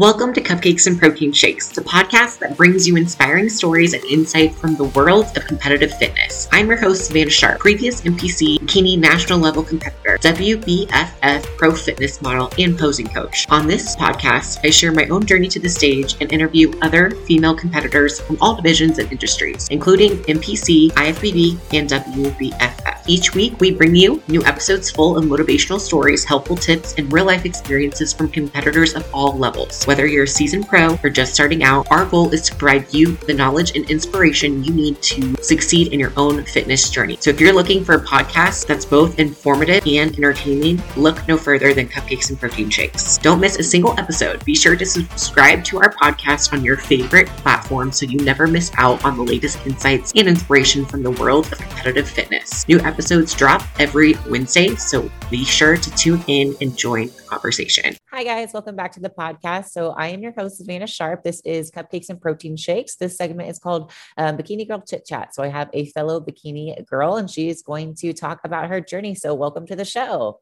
Welcome 0.00 0.32
to 0.32 0.40
Cupcakes 0.40 0.86
and 0.86 0.98
Protein 0.98 1.30
Shakes, 1.30 1.68
the 1.68 1.82
podcast 1.82 2.38
that 2.38 2.56
brings 2.56 2.88
you 2.88 2.96
inspiring 2.96 3.50
stories 3.50 3.92
and 3.92 4.02
insight 4.04 4.54
from 4.54 4.74
the 4.74 4.84
world 4.84 5.26
of 5.36 5.44
competitive 5.44 5.92
fitness. 5.98 6.48
I'm 6.52 6.68
your 6.68 6.78
host, 6.78 7.04
Savannah 7.04 7.28
Sharp, 7.28 7.60
previous 7.60 8.00
NPC 8.00 8.60
bikini 8.60 8.98
national 8.98 9.40
level 9.40 9.62
competitor, 9.62 10.16
WBFF 10.22 11.44
pro 11.58 11.74
fitness 11.74 12.22
model, 12.22 12.50
and 12.58 12.78
posing 12.78 13.08
coach. 13.08 13.46
On 13.50 13.66
this 13.66 13.94
podcast, 13.94 14.60
I 14.64 14.70
share 14.70 14.90
my 14.90 15.06
own 15.08 15.26
journey 15.26 15.48
to 15.48 15.60
the 15.60 15.68
stage 15.68 16.16
and 16.22 16.32
interview 16.32 16.72
other 16.80 17.10
female 17.10 17.54
competitors 17.54 18.22
from 18.22 18.38
all 18.40 18.56
divisions 18.56 18.98
and 18.98 19.12
industries, 19.12 19.68
including 19.68 20.12
NPC, 20.22 20.92
IFBB, 20.92 21.58
and 21.74 21.90
WBFF. 21.90 23.02
Each 23.06 23.34
week, 23.34 23.60
we 23.60 23.72
bring 23.72 23.94
you 23.94 24.22
new 24.28 24.42
episodes 24.46 24.90
full 24.90 25.18
of 25.18 25.24
motivational 25.24 25.80
stories, 25.80 26.24
helpful 26.24 26.56
tips, 26.56 26.94
and 26.96 27.12
real 27.12 27.26
life 27.26 27.44
experiences 27.44 28.14
from 28.14 28.30
competitors 28.30 28.94
of 28.94 29.06
all 29.12 29.36
levels. 29.36 29.86
Whether 29.90 30.06
you're 30.06 30.22
a 30.22 30.28
seasoned 30.28 30.68
pro 30.68 30.96
or 31.02 31.10
just 31.10 31.34
starting 31.34 31.64
out, 31.64 31.90
our 31.90 32.06
goal 32.06 32.32
is 32.32 32.42
to 32.42 32.54
provide 32.54 32.94
you 32.94 33.16
the 33.26 33.34
knowledge 33.34 33.74
and 33.74 33.90
inspiration 33.90 34.62
you 34.62 34.72
need 34.72 35.02
to 35.02 35.34
succeed 35.42 35.92
in 35.92 35.98
your 35.98 36.12
own 36.16 36.44
fitness 36.44 36.90
journey. 36.90 37.18
So 37.18 37.30
if 37.30 37.40
you're 37.40 37.52
looking 37.52 37.84
for 37.84 37.96
a 37.96 38.04
podcast 38.04 38.68
that's 38.68 38.84
both 38.84 39.18
informative 39.18 39.84
and 39.84 40.14
entertaining, 40.14 40.80
look 40.96 41.26
no 41.26 41.36
further 41.36 41.74
than 41.74 41.88
Cupcakes 41.88 42.30
and 42.30 42.38
Protein 42.38 42.70
Shakes. 42.70 43.18
Don't 43.18 43.40
miss 43.40 43.58
a 43.58 43.64
single 43.64 43.98
episode. 43.98 44.44
Be 44.44 44.54
sure 44.54 44.76
to 44.76 44.86
subscribe 44.86 45.64
to 45.64 45.78
our 45.78 45.92
podcast 45.94 46.52
on 46.52 46.64
your 46.64 46.76
favorite 46.76 47.26
platform 47.26 47.90
so 47.90 48.06
you 48.06 48.18
never 48.18 48.46
miss 48.46 48.70
out 48.76 49.04
on 49.04 49.16
the 49.16 49.24
latest 49.24 49.58
insights 49.66 50.12
and 50.14 50.28
inspiration 50.28 50.86
from 50.86 51.02
the 51.02 51.10
world 51.10 51.50
of 51.50 51.58
competitive 51.58 52.08
fitness. 52.08 52.68
New 52.68 52.78
episodes 52.78 53.34
drop 53.34 53.64
every 53.80 54.14
Wednesday, 54.28 54.76
so 54.76 55.10
be 55.30 55.44
sure 55.44 55.76
to 55.76 55.90
tune 55.92 56.22
in 56.26 56.56
and 56.60 56.76
join 56.76 57.06
the 57.06 57.22
conversation. 57.28 57.94
Hi, 58.10 58.24
guys. 58.24 58.52
Welcome 58.52 58.74
back 58.74 58.92
to 58.92 59.00
the 59.00 59.08
podcast. 59.08 59.68
So, 59.68 59.90
I 59.90 60.08
am 60.08 60.22
your 60.22 60.32
host, 60.32 60.56
Savannah 60.58 60.88
Sharp. 60.88 61.22
This 61.22 61.40
is 61.44 61.70
Cupcakes 61.70 62.10
and 62.10 62.20
Protein 62.20 62.56
Shakes. 62.56 62.96
This 62.96 63.16
segment 63.16 63.48
is 63.48 63.60
called 63.60 63.92
um, 64.16 64.36
Bikini 64.36 64.66
Girl 64.66 64.80
Chit 64.80 65.06
Chat. 65.06 65.34
So, 65.34 65.44
I 65.44 65.48
have 65.48 65.70
a 65.72 65.86
fellow 65.86 66.20
bikini 66.20 66.84
girl, 66.84 67.16
and 67.16 67.30
she 67.30 67.48
is 67.48 67.62
going 67.62 67.94
to 67.96 68.12
talk 68.12 68.40
about 68.44 68.68
her 68.68 68.80
journey. 68.80 69.14
So, 69.14 69.34
welcome 69.34 69.66
to 69.68 69.76
the 69.76 69.84
show. 69.84 70.40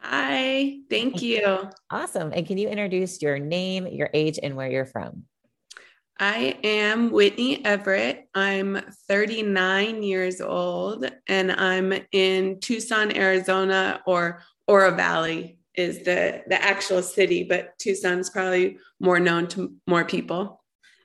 Hi, 0.00 0.78
thank 0.88 1.22
you. 1.22 1.70
Awesome. 1.90 2.32
And 2.34 2.46
can 2.46 2.58
you 2.58 2.68
introduce 2.68 3.20
your 3.20 3.38
name, 3.38 3.86
your 3.86 4.10
age, 4.14 4.38
and 4.42 4.56
where 4.56 4.70
you're 4.70 4.86
from? 4.86 5.24
I 6.18 6.58
am 6.62 7.10
Whitney 7.10 7.64
Everett. 7.64 8.28
I'm 8.34 8.80
39 9.08 10.02
years 10.02 10.40
old 10.40 11.10
and 11.26 11.50
I'm 11.50 11.92
in 12.12 12.60
Tucson, 12.60 13.16
Arizona, 13.16 14.00
or 14.06 14.42
Oro 14.68 14.94
Valley 14.94 15.58
is 15.74 16.04
the 16.04 16.42
the 16.46 16.62
actual 16.62 17.02
city, 17.02 17.42
but 17.42 17.76
Tucson's 17.78 18.30
probably 18.30 18.78
more 19.00 19.18
known 19.18 19.48
to 19.48 19.74
more 19.88 20.04
people. 20.04 20.62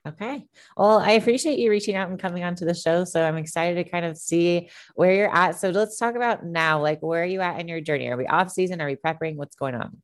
Okay. 0.07 0.45
Well, 0.77 0.99
I 0.99 1.11
appreciate 1.11 1.59
you 1.59 1.69
reaching 1.69 1.95
out 1.95 2.09
and 2.09 2.19
coming 2.19 2.43
onto 2.43 2.65
the 2.65 2.73
show. 2.73 3.03
So 3.03 3.23
I'm 3.23 3.37
excited 3.37 3.83
to 3.83 3.89
kind 3.89 4.05
of 4.05 4.17
see 4.17 4.69
where 4.95 5.13
you're 5.13 5.35
at. 5.35 5.59
So 5.59 5.71
let's 5.71 5.97
talk 5.97 6.15
about 6.15 6.45
now. 6.45 6.81
Like, 6.81 7.01
where 7.01 7.23
are 7.23 7.25
you 7.25 7.41
at 7.41 7.59
in 7.59 7.67
your 7.67 7.81
journey? 7.81 8.07
Are 8.07 8.17
we 8.17 8.25
off 8.25 8.49
season? 8.49 8.79
Are 8.81 8.87
we 8.87 8.95
prepping? 8.95 9.35
What's 9.35 9.55
going 9.55 9.75
on? 9.75 10.01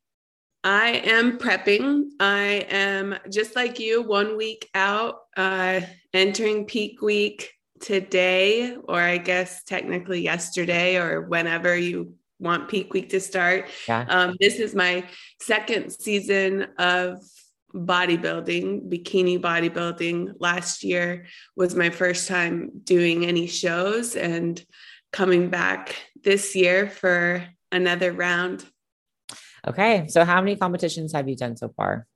I 0.66 1.04
am 1.06 1.38
prepping. 1.38 2.06
I 2.20 2.66
am 2.72 3.16
just 3.32 3.56
like 3.56 3.80
you, 3.80 4.02
one 4.02 4.36
week 4.36 4.68
out, 4.74 5.20
uh, 5.38 5.82
entering 6.12 6.66
peak 6.66 7.04
week 7.04 7.54
today, 7.80 8.76
or 8.76 9.00
I 9.00 9.20
guess 9.20 9.64
technically 9.64 10.22
yesterday, 10.22 10.98
or 10.98 11.22
whenever 11.22 11.78
you 11.78 12.16
want 12.40 12.68
peak 12.68 12.94
week 12.94 13.10
to 13.10 13.20
start. 13.20 13.70
Yeah. 13.88 14.06
Um, 14.10 14.36
this 14.40 14.56
is 14.56 14.74
my 14.74 15.08
second 15.40 15.92
season 15.92 16.66
of 16.80 17.20
bodybuilding, 17.72 18.90
bikini 18.90 19.40
bodybuilding. 19.40 20.34
Last 20.40 20.84
year 20.84 21.28
was 21.56 21.76
my 21.76 21.92
first 21.92 22.28
time 22.28 22.72
doing 22.84 23.24
any 23.24 23.46
shows 23.46 24.16
and 24.16 24.66
coming 25.14 25.52
back 25.52 25.96
this 26.24 26.56
year 26.56 26.90
for 26.90 27.46
another 27.72 28.12
round. 28.12 28.66
Okay. 29.68 30.08
So 30.08 30.26
how 30.26 30.42
many 30.42 30.56
competitions 30.56 31.14
have 31.14 31.28
you 31.28 31.36
done 31.36 31.58
so 31.58 31.70
far? 31.70 32.08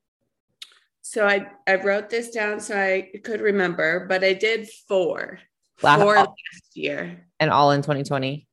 So 1.02 1.26
I, 1.26 1.48
I 1.68 1.76
wrote 1.76 2.10
this 2.10 2.30
down 2.30 2.60
so 2.60 2.78
I 2.78 3.12
could 3.24 3.42
remember, 3.42 4.06
but 4.08 4.24
I 4.24 4.34
did 4.34 4.68
four. 4.88 5.40
Last, 5.82 6.02
four 6.02 6.16
last 6.16 6.36
year. 6.76 7.26
And 7.40 7.50
all 7.50 7.72
in 7.72 7.82
2020? 7.82 8.48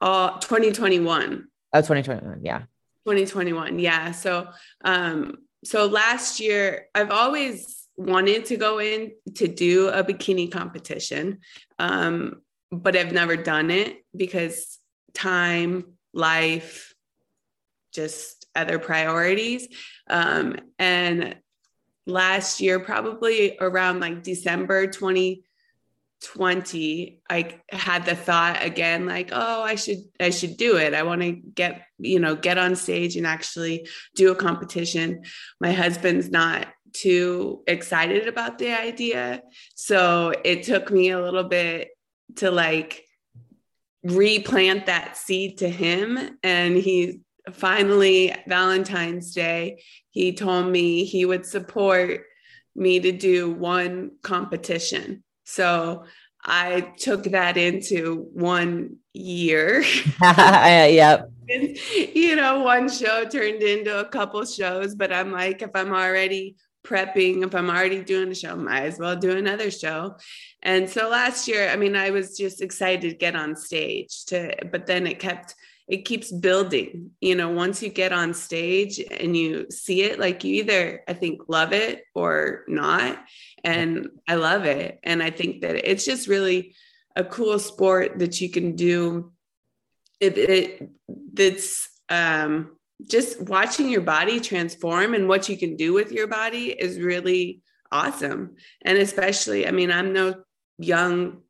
Uh 0.00 0.38
2021. 0.40 1.46
Oh, 1.72 1.80
2021. 1.80 2.40
Yeah. 2.42 2.60
2021. 3.06 3.78
Yeah. 3.78 4.12
So 4.12 4.48
um 4.84 5.36
so 5.64 5.86
last 5.86 6.40
year 6.40 6.86
I've 6.94 7.10
always 7.10 7.84
wanted 7.96 8.46
to 8.46 8.56
go 8.56 8.80
in 8.80 9.12
to 9.36 9.48
do 9.48 9.88
a 9.88 10.02
bikini 10.02 10.50
competition. 10.50 11.38
Um, 11.78 12.42
but 12.70 12.96
I've 12.96 13.12
never 13.12 13.36
done 13.36 13.70
it 13.70 14.04
because 14.16 14.78
time, 15.12 15.96
life, 16.12 16.93
just 17.94 18.44
other 18.54 18.78
priorities. 18.78 19.68
Um, 20.08 20.56
and 20.78 21.36
last 22.06 22.60
year, 22.60 22.80
probably 22.80 23.56
around 23.60 24.00
like 24.00 24.22
December 24.22 24.86
2020, 24.86 27.20
I 27.30 27.60
had 27.70 28.04
the 28.04 28.14
thought 28.14 28.62
again, 28.62 29.06
like, 29.06 29.30
oh, 29.32 29.62
I 29.62 29.76
should, 29.76 29.98
I 30.20 30.30
should 30.30 30.56
do 30.56 30.76
it. 30.76 30.94
I 30.94 31.02
want 31.02 31.22
to 31.22 31.32
get, 31.32 31.82
you 31.98 32.20
know, 32.20 32.36
get 32.36 32.58
on 32.58 32.76
stage 32.76 33.16
and 33.16 33.26
actually 33.26 33.88
do 34.14 34.32
a 34.32 34.36
competition. 34.36 35.22
My 35.60 35.72
husband's 35.72 36.30
not 36.30 36.68
too 36.92 37.62
excited 37.66 38.28
about 38.28 38.58
the 38.58 38.72
idea. 38.72 39.42
So 39.74 40.32
it 40.44 40.62
took 40.62 40.90
me 40.90 41.10
a 41.10 41.20
little 41.20 41.44
bit 41.44 41.88
to 42.36 42.50
like 42.50 43.04
replant 44.04 44.86
that 44.86 45.16
seed 45.16 45.58
to 45.58 45.68
him. 45.68 46.38
And 46.42 46.76
he 46.76 47.20
finally 47.52 48.34
Valentine's 48.46 49.32
Day, 49.34 49.82
he 50.10 50.32
told 50.32 50.66
me 50.66 51.04
he 51.04 51.24
would 51.24 51.46
support 51.46 52.22
me 52.74 53.00
to 53.00 53.12
do 53.12 53.50
one 53.50 54.12
competition. 54.22 55.22
So 55.44 56.04
I 56.42 56.92
took 56.98 57.24
that 57.24 57.56
into 57.56 58.28
one 58.32 58.96
year. 59.12 59.84
yep. 60.22 61.30
you 61.48 62.36
know, 62.36 62.60
one 62.60 62.88
show 62.88 63.24
turned 63.24 63.62
into 63.62 64.00
a 64.00 64.04
couple 64.04 64.44
shows, 64.44 64.94
but 64.94 65.12
I'm 65.12 65.32
like, 65.32 65.62
if 65.62 65.70
I'm 65.74 65.92
already 65.92 66.56
prepping, 66.84 67.44
if 67.44 67.54
I'm 67.54 67.70
already 67.70 68.02
doing 68.02 68.30
a 68.30 68.34
show, 68.34 68.56
might 68.56 68.82
as 68.82 68.98
well 68.98 69.16
do 69.16 69.36
another 69.36 69.70
show. 69.70 70.16
And 70.62 70.88
so 70.88 71.08
last 71.08 71.48
year, 71.48 71.70
I 71.70 71.76
mean, 71.76 71.96
I 71.96 72.10
was 72.10 72.36
just 72.36 72.60
excited 72.60 73.10
to 73.10 73.16
get 73.16 73.34
on 73.34 73.56
stage 73.56 74.24
to, 74.26 74.54
but 74.70 74.86
then 74.86 75.06
it 75.06 75.18
kept 75.18 75.54
it 75.86 76.04
keeps 76.04 76.32
building. 76.32 77.10
You 77.20 77.34
know 77.34 77.50
once 77.50 77.82
you 77.82 77.88
get 77.88 78.12
on 78.12 78.34
stage 78.34 78.98
and 78.98 79.36
you 79.36 79.70
see 79.70 80.02
it 80.02 80.18
like 80.18 80.44
you 80.44 80.54
either 80.56 81.02
i 81.06 81.12
think 81.12 81.42
love 81.48 81.72
it 81.72 82.04
or 82.14 82.64
not. 82.68 83.18
And 83.62 84.08
i 84.28 84.34
love 84.36 84.64
it. 84.64 84.98
And 85.02 85.22
i 85.22 85.30
think 85.30 85.62
that 85.62 85.90
it's 85.90 86.04
just 86.04 86.28
really 86.28 86.74
a 87.16 87.24
cool 87.24 87.58
sport 87.58 88.18
that 88.18 88.40
you 88.40 88.50
can 88.50 88.76
do. 88.76 89.32
It, 90.20 90.38
it 90.38 90.90
that's 91.32 91.88
um 92.08 92.76
just 93.06 93.40
watching 93.42 93.88
your 93.88 94.00
body 94.00 94.40
transform 94.40 95.14
and 95.14 95.28
what 95.28 95.48
you 95.48 95.58
can 95.58 95.76
do 95.76 95.92
with 95.92 96.12
your 96.12 96.28
body 96.28 96.68
is 96.68 96.98
really 97.00 97.60
awesome. 97.92 98.56
And 98.82 98.98
especially 98.98 99.66
i 99.68 99.70
mean 99.70 99.90
i'm 99.90 100.12
no 100.12 100.42
young 100.78 101.42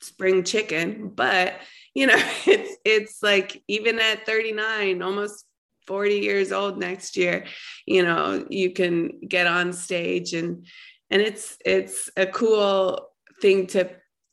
spring 0.00 0.44
chicken 0.44 1.08
but 1.08 1.54
you 1.96 2.06
know 2.06 2.14
it's 2.46 2.76
it's 2.84 3.22
like 3.22 3.64
even 3.66 3.98
at 3.98 4.26
39 4.26 5.02
almost 5.02 5.44
40 5.88 6.18
years 6.18 6.52
old 6.52 6.78
next 6.78 7.16
year 7.16 7.46
you 7.86 8.02
know 8.02 8.46
you 8.48 8.72
can 8.72 9.20
get 9.26 9.46
on 9.46 9.72
stage 9.72 10.34
and 10.34 10.66
and 11.10 11.22
it's 11.22 11.56
it's 11.64 12.10
a 12.16 12.26
cool 12.26 13.08
thing 13.40 13.66
to 13.68 13.90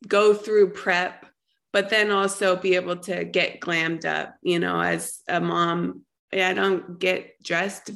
go 0.08 0.34
through 0.34 0.72
prep 0.72 1.26
but 1.72 1.90
then 1.90 2.12
also 2.12 2.56
be 2.56 2.76
able 2.76 2.98
to 2.98 3.24
get 3.24 3.60
glammed 3.60 4.06
up 4.06 4.36
you 4.44 4.60
know 4.60 4.80
as 4.80 5.22
a 5.28 5.40
mom. 5.40 6.02
I 6.32 6.56
don't 6.56 6.98
get 6.98 7.44
dressed 7.44 7.92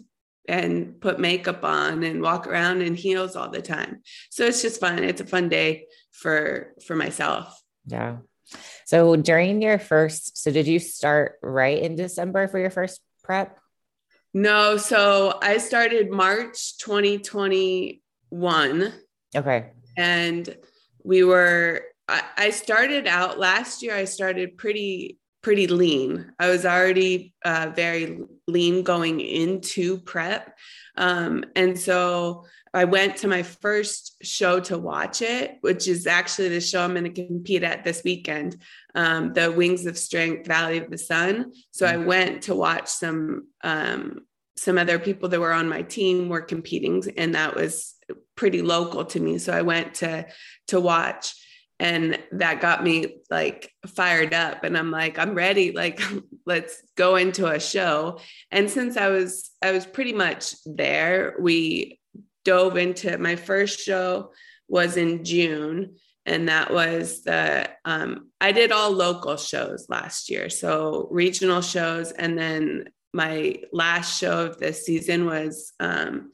and 0.48 1.02
put 1.02 1.20
makeup 1.20 1.64
on 1.64 2.04
and 2.04 2.22
walk 2.22 2.46
around 2.46 2.84
in 2.84 2.94
heels 2.94 3.36
all 3.36 3.50
the 3.50 3.64
time. 3.64 4.04
So 4.30 4.46
it's 4.46 4.62
just 4.62 4.80
fun. 4.80 5.04
It's 5.04 5.22
a 5.22 5.26
fun 5.26 5.50
day 5.50 5.88
for 6.12 6.76
for 6.86 6.96
myself. 6.96 7.60
Yeah 7.88 8.18
so 8.86 9.16
during 9.16 9.62
your 9.62 9.80
first, 9.80 10.38
so 10.38 10.52
did 10.52 10.68
you 10.68 10.80
start 10.80 11.40
right 11.42 11.82
in 11.82 11.96
December 11.96 12.48
for 12.48 12.60
your 12.60 12.70
first 12.70 13.02
prep? 13.24 13.58
No, 14.34 14.76
so 14.78 15.40
I 15.42 15.58
started 15.58 16.12
March 16.12 16.78
2021. 16.78 18.94
Okay. 19.36 19.72
And 19.98 20.56
we 21.04 21.24
were, 21.24 21.82
I, 22.08 22.22
I 22.38 22.52
started 22.52 23.08
out 23.08 23.40
last 23.40 23.82
year, 23.82 23.96
I 23.96 24.06
started 24.06 24.58
pretty 24.58 25.18
pretty 25.48 25.68
lean. 25.68 26.30
I 26.38 26.50
was 26.50 26.66
already 26.66 27.34
uh, 27.46 27.72
very 27.74 28.20
lean 28.48 28.84
going 28.84 29.22
into 29.22 29.98
prep. 30.00 30.58
Um, 30.98 31.46
and 31.56 31.80
so 31.80 32.44
I 32.74 32.84
went 32.84 33.16
to 33.20 33.30
my 33.30 33.44
first 33.44 34.18
show 34.22 34.60
to 34.60 34.78
watch 34.78 35.22
it, 35.22 35.60
which 35.62 35.88
is 35.88 36.06
actually 36.06 36.50
the 36.50 36.60
show 36.60 36.84
I'm 36.84 36.96
going 36.96 37.06
to 37.06 37.28
compete 37.28 37.64
at 37.64 37.86
this 37.86 38.02
weekend, 38.04 38.62
um, 38.94 39.32
the 39.32 39.50
Wings 39.50 39.86
of 39.86 39.98
Strength 39.98 40.48
Valley 40.48 40.80
of 40.80 40.92
the 40.92 40.98
Sun. 40.98 41.54
So 41.72 41.88
I 41.88 41.94
mm-hmm. 41.94 42.08
went 42.08 42.42
to 42.44 42.54
watch 42.54 42.90
some 42.90 43.48
um, 43.64 44.26
some 44.58 44.78
other 44.78 45.00
people 45.00 45.30
that 45.30 45.40
were 45.40 45.54
on 45.54 45.70
my 45.70 45.84
team 45.84 46.28
were 46.28 46.42
competing, 46.42 47.02
and 47.16 47.36
that 47.36 47.56
was 47.56 47.96
pretty 48.36 48.62
local 48.62 49.06
to 49.06 49.20
me. 49.22 49.38
So 49.38 49.54
I 49.54 49.62
went 49.62 49.94
to 50.02 50.28
to 50.68 50.82
watch 50.82 51.36
and 51.80 52.18
that 52.32 52.62
got 52.62 52.84
me 52.84 53.18
like 53.30 53.72
fired 53.86 54.34
up 54.34 54.64
and 54.64 54.78
i'm 54.78 54.92
like 54.92 55.20
i'm 55.20 55.36
ready 55.36 55.72
like 55.72 56.02
let's 56.46 56.82
go 56.96 57.18
into 57.18 57.46
a 57.46 57.60
show. 57.60 58.20
And 58.52 58.70
since 58.70 58.98
i 58.98 59.10
was 59.10 59.52
i 59.62 59.72
was 59.72 59.86
pretty 59.86 60.14
much 60.14 60.56
there 60.66 61.36
we 61.40 62.00
dove 62.46 62.78
into 62.78 63.18
my 63.18 63.36
first 63.36 63.80
show 63.80 64.32
was 64.68 64.98
in 64.98 65.24
june 65.24 65.96
and 66.26 66.50
that 66.50 66.74
was 66.74 67.24
the 67.24 67.70
um, 67.86 68.30
i 68.42 68.52
did 68.52 68.72
all 68.72 68.92
local 68.92 69.38
shows 69.38 69.86
last 69.90 70.30
year 70.30 70.50
so 70.50 71.08
regional 71.12 71.62
shows 71.62 72.12
and 72.12 72.38
then 72.38 72.86
my 73.14 73.56
last 73.72 74.20
show 74.20 74.46
of 74.46 74.60
this 74.60 74.86
season 74.86 75.26
was 75.26 75.74
um, 75.80 76.32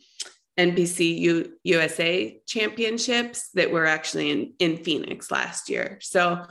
NPC 0.58 1.18
U- 1.20 1.54
USA 1.64 2.40
championships 2.46 3.50
that 3.54 3.72
were 3.72 3.86
actually 3.86 4.32
in, 4.32 4.54
in 4.60 4.78
Phoenix 4.78 5.32
last 5.32 5.70
year. 5.70 5.98
So, 6.02 6.46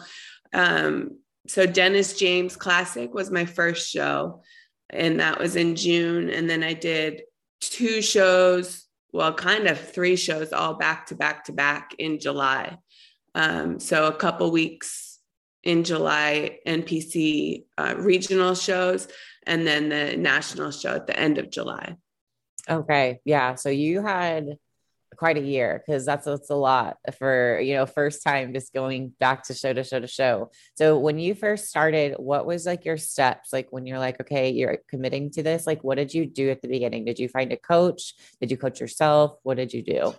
um, 0.53 1.19
so 1.47 1.67
Dennis 1.67 2.19
James 2.19 2.57
Classic 2.57 3.13
was 3.13 3.31
my 3.31 3.45
first 3.45 3.91
show, 3.91 4.43
and 4.91 5.21
that 5.21 5.39
was 5.39 5.57
in 5.57 5.77
June. 5.77 6.31
And 6.31 6.49
then 6.49 6.63
I 6.63 6.73
did 6.73 7.23
two 7.61 8.03
shows, 8.03 8.87
well, 9.13 9.33
kind 9.35 9.67
of 9.67 9.79
three 9.79 10.17
shows, 10.17 10.53
all 10.53 10.75
back 10.75 11.07
to 11.07 11.15
back 11.15 11.45
to 11.45 11.53
back 11.53 11.95
in 11.99 12.19
July. 12.19 12.77
Um, 13.35 13.79
so 13.81 14.07
a 14.07 14.15
couple 14.15 14.51
weeks 14.51 15.19
in 15.63 15.85
July, 15.85 16.59
NPC 16.67 17.65
uh, 17.79 17.95
regional 17.99 18.55
shows, 18.55 19.09
and 19.47 19.67
then 19.67 19.89
the 19.89 20.17
national 20.17 20.71
show 20.71 20.95
at 20.95 21.07
the 21.07 21.19
end 21.19 21.39
of 21.39 21.51
July. 21.51 21.97
Okay. 22.69 23.21
Yeah. 23.25 23.57
So 23.57 23.69
you 23.69 24.03
had 24.03 24.59
quite 25.17 25.37
a 25.37 25.43
year 25.43 25.83
because 25.85 26.07
that's, 26.07 26.25
that's 26.25 26.51
a 26.51 26.55
lot 26.55 26.97
for, 27.19 27.61
you 27.61 27.75
know, 27.75 27.87
first 27.87 28.23
time 28.23 28.55
just 28.55 28.73
going 28.73 29.13
back 29.21 29.45
to 29.45 29.55
show 29.55 29.73
to 29.73 29.85
show 29.85 30.01
to 30.01 30.07
show. 30.07 30.51
So 30.77 30.99
when 30.99 31.19
you 31.19 31.35
first 31.35 31.69
started, 31.69 32.15
what 32.19 32.47
was 32.47 32.67
like 32.67 32.85
your 32.85 32.97
steps? 32.97 33.53
Like 33.53 33.69
when 33.71 33.87
you're 33.87 33.99
like, 33.99 34.21
okay, 34.21 34.51
you're 34.51 34.79
committing 34.89 35.31
to 35.33 35.43
this, 35.43 35.67
like 35.67 35.85
what 35.85 35.97
did 35.97 36.15
you 36.15 36.27
do 36.27 36.51
at 36.51 36.63
the 36.63 36.69
beginning? 36.69 37.05
Did 37.05 37.19
you 37.19 37.29
find 37.29 37.53
a 37.53 37.57
coach? 37.57 38.15
Did 38.41 38.51
you 38.51 38.57
coach 38.57 38.81
yourself? 38.81 39.39
What 39.43 39.57
did 39.57 39.73
you 39.73 39.83
do? 39.83 40.15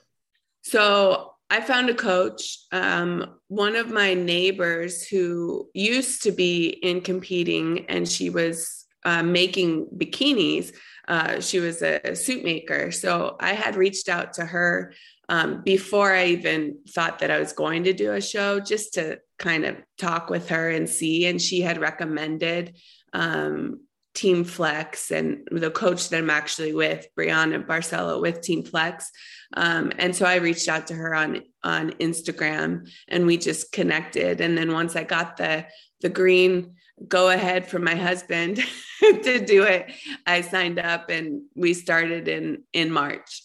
So 0.62 1.34
I 1.50 1.62
found 1.62 1.89
a 1.89 1.96
coach. 1.96 2.60
Um, 2.72 3.36
one 3.48 3.75
of 3.75 3.89
my 3.89 4.13
neighbors 4.13 5.07
who 5.07 5.69
used 5.74 6.24
to 6.24 6.31
be 6.31 6.68
in 6.68 7.01
competing 7.01 7.86
and 7.88 8.07
she 8.07 8.30
was 8.30 8.86
uh, 9.06 9.24
making 9.24 9.88
bikinis 9.96 10.74
uh, 11.07 11.39
she 11.39 11.59
was 11.59 11.81
a 11.81 12.15
suit 12.15 12.44
maker. 12.44 12.91
So 12.91 13.35
I 13.39 13.53
had 13.53 13.75
reached 13.75 14.09
out 14.09 14.33
to 14.33 14.45
her 14.45 14.94
um, 15.29 15.61
before 15.63 16.13
I 16.13 16.27
even 16.27 16.79
thought 16.89 17.19
that 17.19 17.31
I 17.31 17.39
was 17.39 17.53
going 17.53 17.85
to 17.85 17.94
do 17.94 18.13
a 18.13 18.21
show, 18.21 18.59
just 18.59 18.95
to 18.95 19.19
kind 19.39 19.65
of 19.65 19.77
talk 19.97 20.29
with 20.29 20.50
her 20.50 20.69
and 20.69 20.89
see. 20.89 21.25
And 21.25 21.41
she 21.41 21.61
had 21.61 21.79
recommended 21.79 22.77
um, 23.13 23.81
Team 24.13 24.44
Flex 24.44 25.11
and 25.11 25.47
the 25.51 25.71
coach 25.71 26.09
that 26.09 26.17
I'm 26.17 26.29
actually 26.29 26.73
with, 26.73 27.07
Brianna 27.17 27.65
Barcelo 27.65 28.21
with 28.21 28.41
Team 28.41 28.63
Flex. 28.63 29.09
Um, 29.55 29.91
and 29.97 30.15
so 30.15 30.25
I 30.25 30.35
reached 30.35 30.67
out 30.67 30.88
to 30.88 30.94
her 30.94 31.15
on 31.15 31.41
on 31.63 31.91
Instagram 31.94 32.89
and 33.07 33.25
we 33.25 33.38
just 33.38 33.71
connected. 33.71 34.41
And 34.41 34.57
then 34.57 34.71
once 34.71 34.95
I 34.95 35.03
got 35.03 35.38
the 35.38 35.65
the 36.01 36.09
green 36.09 36.75
go 37.07 37.29
ahead 37.29 37.67
for 37.67 37.79
my 37.79 37.95
husband 37.95 38.57
to 39.01 39.45
do 39.45 39.63
it. 39.63 39.91
I 40.25 40.41
signed 40.41 40.79
up 40.79 41.09
and 41.09 41.44
we 41.55 41.73
started 41.73 42.27
in 42.27 42.63
in 42.73 42.91
march 42.91 43.41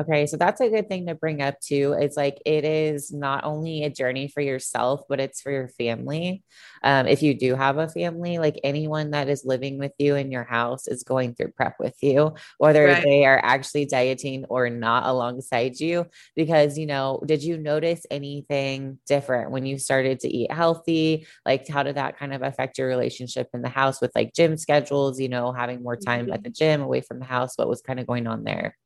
Okay, 0.00 0.26
so 0.26 0.36
that's 0.36 0.60
a 0.60 0.68
good 0.68 0.88
thing 0.88 1.06
to 1.06 1.14
bring 1.14 1.40
up 1.40 1.60
too. 1.60 1.94
It's 1.96 2.16
like 2.16 2.42
it 2.44 2.64
is 2.64 3.12
not 3.12 3.44
only 3.44 3.84
a 3.84 3.90
journey 3.90 4.26
for 4.26 4.40
yourself, 4.40 5.02
but 5.08 5.20
it's 5.20 5.40
for 5.40 5.52
your 5.52 5.68
family. 5.68 6.42
Um, 6.82 7.06
if 7.06 7.22
you 7.22 7.32
do 7.32 7.54
have 7.54 7.78
a 7.78 7.88
family, 7.88 8.38
like 8.38 8.58
anyone 8.64 9.12
that 9.12 9.28
is 9.28 9.44
living 9.44 9.78
with 9.78 9.92
you 9.98 10.16
in 10.16 10.32
your 10.32 10.42
house 10.42 10.88
is 10.88 11.04
going 11.04 11.36
through 11.36 11.52
prep 11.52 11.76
with 11.78 11.94
you, 12.02 12.34
whether 12.58 12.86
right. 12.86 13.04
they 13.04 13.24
are 13.24 13.40
actually 13.44 13.86
dieting 13.86 14.44
or 14.46 14.68
not 14.68 15.06
alongside 15.06 15.78
you. 15.78 16.06
Because, 16.34 16.76
you 16.76 16.86
know, 16.86 17.22
did 17.24 17.44
you 17.44 17.56
notice 17.56 18.04
anything 18.10 18.98
different 19.06 19.52
when 19.52 19.64
you 19.64 19.78
started 19.78 20.18
to 20.20 20.28
eat 20.28 20.50
healthy? 20.50 21.24
Like, 21.46 21.68
how 21.68 21.84
did 21.84 21.98
that 21.98 22.18
kind 22.18 22.34
of 22.34 22.42
affect 22.42 22.78
your 22.78 22.88
relationship 22.88 23.48
in 23.54 23.62
the 23.62 23.68
house 23.68 24.00
with 24.00 24.10
like 24.16 24.34
gym 24.34 24.56
schedules, 24.56 25.20
you 25.20 25.28
know, 25.28 25.52
having 25.52 25.84
more 25.84 25.96
time 25.96 26.24
mm-hmm. 26.24 26.34
at 26.34 26.42
the 26.42 26.50
gym 26.50 26.82
away 26.82 27.00
from 27.00 27.20
the 27.20 27.26
house? 27.26 27.56
What 27.56 27.68
was 27.68 27.80
kind 27.80 28.00
of 28.00 28.08
going 28.08 28.26
on 28.26 28.42
there? 28.42 28.76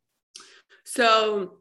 So 0.91 1.59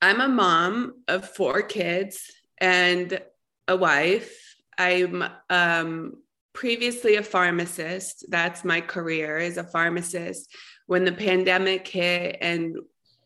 I'm 0.00 0.20
a 0.20 0.28
mom 0.28 1.02
of 1.08 1.28
four 1.28 1.60
kids 1.62 2.20
and 2.58 3.20
a 3.66 3.76
wife. 3.76 4.54
I'm 4.78 5.24
um, 5.50 6.22
previously 6.52 7.16
a 7.16 7.22
pharmacist. 7.24 8.26
That's 8.28 8.64
my 8.64 8.80
career 8.80 9.38
as 9.38 9.56
a 9.56 9.64
pharmacist. 9.64 10.54
When 10.86 11.04
the 11.04 11.12
pandemic 11.12 11.88
hit 11.88 12.38
and 12.40 12.76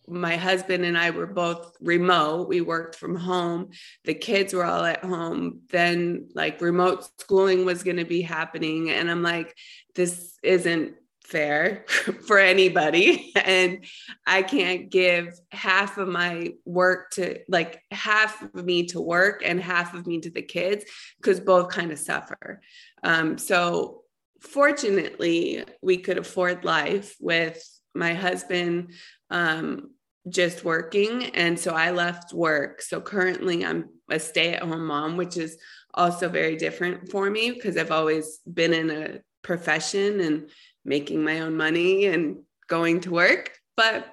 my 0.08 0.36
husband 0.36 0.84
and 0.84 0.96
I 0.98 1.10
were 1.10 1.26
both 1.26 1.76
remote. 1.80 2.48
We 2.48 2.60
worked 2.60 2.96
from 2.96 3.14
home. 3.14 3.70
The 4.04 4.14
kids 4.14 4.52
were 4.52 4.64
all 4.64 4.84
at 4.84 5.04
home. 5.04 5.60
Then, 5.70 6.28
like, 6.34 6.60
remote 6.60 7.08
schooling 7.20 7.64
was 7.64 7.84
going 7.84 7.98
to 7.98 8.04
be 8.04 8.22
happening. 8.22 8.90
And 8.90 9.10
I'm 9.10 9.22
like, 9.22 9.54
this 9.94 10.36
isn't 10.42 10.94
fair 11.32 11.84
for 12.26 12.38
anybody. 12.38 13.32
And 13.44 13.84
i 14.26 14.42
can't 14.42 14.90
give 14.90 15.40
half 15.50 15.98
of 15.98 16.06
my 16.06 16.52
work 16.64 17.10
to 17.12 17.40
like 17.48 17.82
half 17.90 18.42
of 18.42 18.64
me 18.64 18.86
to 18.86 19.00
work 19.00 19.42
and 19.44 19.60
half 19.60 19.94
of 19.94 20.06
me 20.06 20.20
to 20.20 20.30
the 20.30 20.42
kids 20.42 20.84
because 21.16 21.40
both 21.40 21.70
kind 21.70 21.90
of 21.90 21.98
suffer. 21.98 22.60
Um, 23.02 23.38
so 23.38 24.02
fortunately 24.40 25.64
we 25.80 25.96
could 25.96 26.18
afford 26.18 26.64
life 26.64 27.16
with 27.20 27.58
my 27.94 28.14
husband 28.14 28.92
um, 29.30 29.90
just 30.28 30.64
working. 30.64 31.24
And 31.34 31.58
so 31.58 31.74
i 31.74 31.90
left 31.90 32.32
work. 32.32 32.82
So 32.82 33.00
currently 33.00 33.64
i'm 33.64 33.88
a 34.10 34.20
stay-at-home 34.20 34.86
mom 34.86 35.16
which 35.16 35.36
is 35.36 35.56
also 35.94 36.28
very 36.28 36.56
different 36.56 37.10
for 37.10 37.28
me 37.30 37.50
because 37.50 37.76
i've 37.76 37.90
always 37.90 38.38
been 38.60 38.72
in 38.72 38.90
a 38.90 39.20
profession 39.42 40.20
and 40.20 40.48
making 40.84 41.24
my 41.24 41.40
own 41.40 41.56
money 41.56 42.06
and 42.06 42.38
going 42.68 43.00
to 43.00 43.10
work. 43.10 43.52
But 43.76 44.06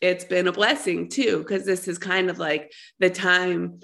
it's 0.00 0.24
been 0.24 0.46
a 0.46 0.52
blessing 0.52 1.08
too, 1.08 1.38
because 1.38 1.64
this 1.64 1.88
is 1.88 1.98
kind 1.98 2.30
of 2.30 2.38
like 2.38 2.72
the 2.98 3.10
time 3.10 3.80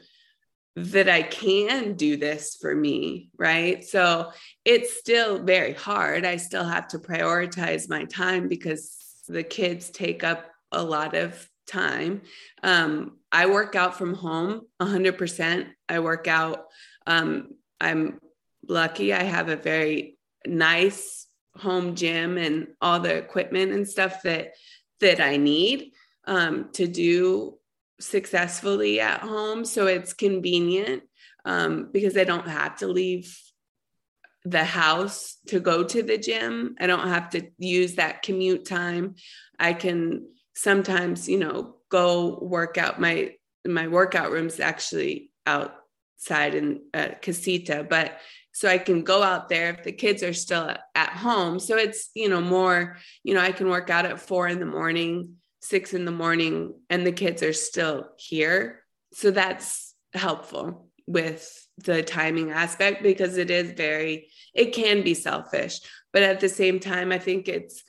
that 0.74 1.08
I 1.08 1.22
can 1.22 1.94
do 1.94 2.16
this 2.16 2.56
for 2.60 2.74
me, 2.74 3.30
right? 3.36 3.84
So 3.84 4.32
it's 4.64 4.98
still 4.98 5.42
very 5.42 5.74
hard. 5.74 6.24
I 6.24 6.36
still 6.36 6.64
have 6.64 6.88
to 6.88 6.98
prioritize 6.98 7.90
my 7.90 8.04
time 8.04 8.48
because 8.48 8.96
the 9.28 9.42
kids 9.42 9.90
take 9.90 10.24
up 10.24 10.46
a 10.70 10.82
lot 10.82 11.14
of 11.14 11.46
time. 11.66 12.22
Um, 12.62 13.18
I 13.30 13.46
work 13.46 13.74
out 13.74 13.98
from 13.98 14.14
home 14.14 14.62
100%. 14.80 15.66
I 15.88 15.98
work 16.00 16.26
out. 16.26 16.66
Um, 17.06 17.48
I'm 17.80 18.18
lucky. 18.66 19.12
I 19.12 19.22
have 19.22 19.48
a 19.48 19.56
very 19.56 20.18
nice 20.46 21.21
home 21.56 21.94
gym 21.94 22.38
and 22.38 22.68
all 22.80 23.00
the 23.00 23.14
equipment 23.14 23.72
and 23.72 23.88
stuff 23.88 24.22
that 24.22 24.52
that 25.00 25.20
I 25.20 25.36
need 25.36 25.92
um, 26.26 26.70
to 26.74 26.86
do 26.86 27.58
successfully 28.00 29.00
at 29.00 29.20
home. 29.20 29.64
So 29.64 29.86
it's 29.86 30.12
convenient 30.12 31.02
um, 31.44 31.90
because 31.92 32.16
I 32.16 32.24
don't 32.24 32.48
have 32.48 32.78
to 32.78 32.86
leave 32.86 33.36
the 34.44 34.64
house 34.64 35.36
to 35.48 35.60
go 35.60 35.84
to 35.84 36.02
the 36.02 36.18
gym. 36.18 36.76
I 36.80 36.86
don't 36.86 37.08
have 37.08 37.30
to 37.30 37.48
use 37.58 37.94
that 37.96 38.22
commute 38.22 38.64
time. 38.64 39.14
I 39.58 39.72
can 39.72 40.26
sometimes, 40.54 41.28
you 41.28 41.38
know, 41.38 41.76
go 41.88 42.38
work 42.40 42.78
out. 42.78 43.00
My 43.00 43.34
my 43.66 43.86
workout 43.86 44.32
room's 44.32 44.58
actually 44.58 45.30
outside 45.46 46.54
in 46.54 46.82
uh, 46.92 47.10
Casita, 47.20 47.86
but 47.88 48.18
so 48.52 48.68
I 48.68 48.78
can 48.78 49.02
go 49.02 49.22
out 49.22 49.48
there 49.48 49.70
if 49.70 49.82
the 49.82 49.92
kids 49.92 50.22
are 50.22 50.34
still 50.34 50.74
at 50.94 51.08
home. 51.10 51.58
So 51.58 51.76
it's, 51.76 52.10
you 52.14 52.28
know, 52.28 52.40
more, 52.40 52.98
you 53.24 53.34
know, 53.34 53.40
I 53.40 53.52
can 53.52 53.68
work 53.68 53.90
out 53.90 54.06
at 54.06 54.20
four 54.20 54.46
in 54.48 54.60
the 54.60 54.66
morning, 54.66 55.36
six 55.60 55.94
in 55.94 56.04
the 56.04 56.10
morning, 56.10 56.74
and 56.90 57.06
the 57.06 57.12
kids 57.12 57.42
are 57.42 57.52
still 57.52 58.10
here. 58.18 58.84
So 59.12 59.30
that's 59.30 59.94
helpful. 60.14 60.88
with 61.06 61.66
the 61.78 62.02
timing 62.02 62.50
aspect 62.50 63.02
because 63.02 63.36
it 63.36 63.50
is 63.50 63.72
very 63.72 64.28
it 64.54 64.72
can 64.72 65.02
be 65.02 65.14
selfish 65.14 65.80
but 66.12 66.22
at 66.22 66.40
the 66.40 66.48
same 66.48 66.78
time 66.78 67.10
i 67.10 67.18
think 67.18 67.48
it's 67.48 67.82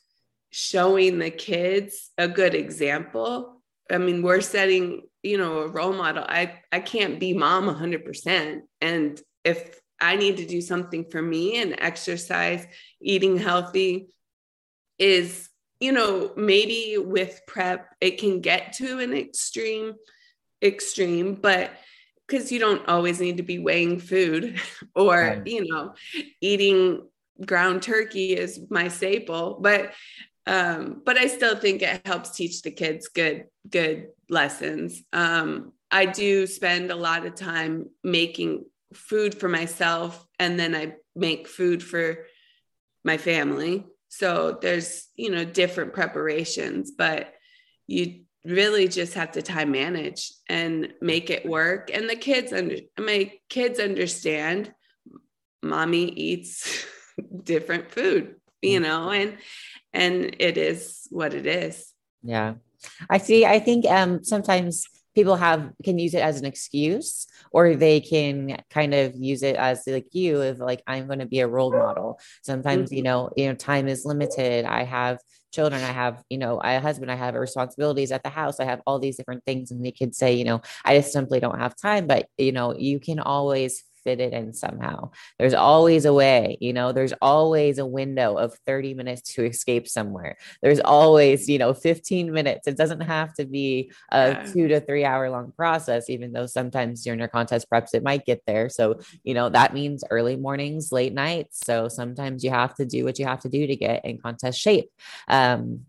showing 0.51 1.19
the 1.19 1.29
kids 1.29 2.09
a 2.17 2.27
good 2.27 2.55
example 2.55 3.61
i 3.91 3.97
mean 3.97 4.21
we're 4.23 4.41
setting 4.41 5.01
you 5.21 5.37
know 5.37 5.59
a 5.59 5.67
role 5.67 5.93
model 5.93 6.23
i 6.27 6.59
i 6.71 6.79
can't 6.79 7.19
be 7.19 7.33
mom 7.33 7.67
100% 7.67 8.61
and 8.81 9.21
if 9.43 9.79
i 10.03 10.15
need 10.15 10.37
to 10.37 10.45
do 10.45 10.61
something 10.61 11.05
for 11.09 11.21
me 11.21 11.61
and 11.61 11.75
exercise 11.79 12.65
eating 13.01 13.37
healthy 13.37 14.07
is 14.99 15.49
you 15.79 15.91
know 15.91 16.31
maybe 16.35 16.97
with 16.97 17.41
prep 17.47 17.95
it 17.99 18.17
can 18.17 18.41
get 18.41 18.73
to 18.73 18.99
an 18.99 19.13
extreme 19.13 19.93
extreme 20.61 21.35
but 21.35 21.71
because 22.27 22.51
you 22.51 22.59
don't 22.59 22.87
always 22.87 23.19
need 23.19 23.37
to 23.37 23.43
be 23.43 23.59
weighing 23.59 23.99
food 23.99 24.59
or 24.95 25.17
right. 25.17 25.47
you 25.47 25.65
know 25.65 25.93
eating 26.41 27.01
ground 27.45 27.81
turkey 27.81 28.35
is 28.35 28.59
my 28.69 28.87
staple 28.87 29.57
but 29.61 29.93
um 30.45 31.01
but 31.05 31.17
i 31.17 31.27
still 31.27 31.55
think 31.55 31.81
it 31.81 32.05
helps 32.05 32.31
teach 32.31 32.61
the 32.61 32.71
kids 32.71 33.07
good 33.07 33.45
good 33.69 34.07
lessons 34.29 35.01
um 35.11 35.73
i 35.91 36.05
do 36.05 36.45
spend 36.45 36.91
a 36.91 36.95
lot 36.95 37.25
of 37.25 37.35
time 37.35 37.89
making 38.03 38.63
food 38.93 39.39
for 39.39 39.49
myself 39.49 40.25
and 40.39 40.59
then 40.59 40.75
i 40.75 40.93
make 41.15 41.47
food 41.47 41.83
for 41.83 42.25
my 43.03 43.17
family. 43.17 43.85
So 44.09 44.57
there's 44.61 45.07
you 45.15 45.31
know 45.31 45.43
different 45.43 45.93
preparations 45.93 46.91
but 46.91 47.33
you 47.87 48.21
really 48.45 48.87
just 48.87 49.13
have 49.13 49.31
to 49.31 49.41
time 49.41 49.71
manage 49.71 50.31
and 50.47 50.93
make 51.01 51.29
it 51.29 51.45
work. 51.45 51.89
And 51.93 52.09
the 52.09 52.15
kids 52.15 52.53
under 52.53 52.77
my 52.99 53.31
kids 53.49 53.79
understand 53.79 54.73
mommy 55.61 56.05
eats 56.05 56.85
different 57.43 57.89
food 57.89 58.35
you 58.61 58.79
mm. 58.79 58.83
know 58.83 59.11
and 59.11 59.37
and 59.93 60.35
it 60.39 60.57
is 60.57 61.07
what 61.09 61.33
it 61.33 61.45
is. 61.45 61.91
Yeah. 62.21 62.55
I 63.09 63.17
see 63.17 63.45
i 63.45 63.59
think 63.59 63.85
um 63.85 64.23
sometimes 64.23 64.85
people 65.15 65.35
have 65.35 65.71
can 65.83 65.99
use 65.99 66.13
it 66.13 66.21
as 66.21 66.39
an 66.39 66.45
excuse 66.45 67.27
or 67.51 67.75
they 67.75 67.99
can 67.99 68.57
kind 68.69 68.93
of 68.93 69.15
use 69.15 69.43
it 69.43 69.55
as 69.55 69.83
like 69.87 70.07
you 70.11 70.41
of 70.41 70.59
like 70.59 70.81
i'm 70.87 71.07
going 71.07 71.19
to 71.19 71.25
be 71.25 71.39
a 71.39 71.47
role 71.47 71.71
model. 71.71 72.19
Sometimes 72.43 72.89
mm-hmm. 72.89 72.97
you 72.97 73.03
know 73.03 73.29
you 73.35 73.47
know 73.47 73.55
time 73.55 73.87
is 73.87 74.05
limited. 74.05 74.65
I 74.65 74.83
have 74.83 75.19
children. 75.51 75.81
I 75.83 75.91
have 75.91 76.23
you 76.29 76.37
know 76.37 76.59
i 76.61 76.73
have 76.73 76.83
a 76.83 76.85
husband. 76.85 77.11
I 77.11 77.15
have 77.15 77.35
responsibilities 77.35 78.11
at 78.11 78.23
the 78.23 78.29
house. 78.29 78.59
I 78.59 78.65
have 78.65 78.81
all 78.85 78.99
these 78.99 79.17
different 79.17 79.45
things. 79.45 79.71
And 79.71 79.85
they 79.85 79.91
could 79.91 80.15
say 80.15 80.33
you 80.33 80.43
know 80.43 80.61
i 80.85 80.97
just 80.97 81.13
simply 81.13 81.39
don't 81.39 81.59
have 81.59 81.75
time. 81.75 82.07
But 82.07 82.27
you 82.37 82.51
know 82.51 82.75
you 82.75 82.99
can 82.99 83.19
always 83.19 83.83
fit 84.03 84.19
it 84.19 84.33
in 84.33 84.53
somehow. 84.53 85.11
There's 85.39 85.53
always 85.53 86.05
a 86.05 86.13
way, 86.13 86.57
you 86.59 86.73
know, 86.73 86.91
there's 86.91 87.13
always 87.21 87.77
a 87.77 87.85
window 87.85 88.35
of 88.35 88.53
30 88.65 88.93
minutes 88.93 89.33
to 89.33 89.45
escape 89.45 89.87
somewhere. 89.87 90.37
There's 90.61 90.79
always, 90.79 91.49
you 91.49 91.57
know, 91.57 91.73
15 91.73 92.31
minutes. 92.31 92.67
It 92.67 92.77
doesn't 92.77 93.01
have 93.01 93.33
to 93.35 93.45
be 93.45 93.91
a 94.11 94.29
yeah. 94.29 94.43
two 94.43 94.67
to 94.67 94.79
three 94.79 95.05
hour 95.05 95.29
long 95.29 95.51
process, 95.55 96.09
even 96.09 96.33
though 96.33 96.45
sometimes 96.45 97.03
during 97.03 97.19
your 97.19 97.27
contest 97.27 97.69
preps, 97.69 97.93
it 97.93 98.03
might 98.03 98.25
get 98.25 98.41
there. 98.45 98.69
So, 98.69 98.99
you 99.23 99.33
know, 99.33 99.49
that 99.49 99.73
means 99.73 100.03
early 100.09 100.35
mornings, 100.35 100.91
late 100.91 101.13
nights. 101.13 101.61
So 101.63 101.87
sometimes 101.87 102.43
you 102.43 102.49
have 102.51 102.75
to 102.75 102.85
do 102.85 103.03
what 103.03 103.19
you 103.19 103.25
have 103.25 103.41
to 103.41 103.49
do 103.49 103.67
to 103.67 103.75
get 103.75 104.05
in 104.05 104.17
contest 104.17 104.59
shape. 104.59 104.89
Um, 105.27 105.85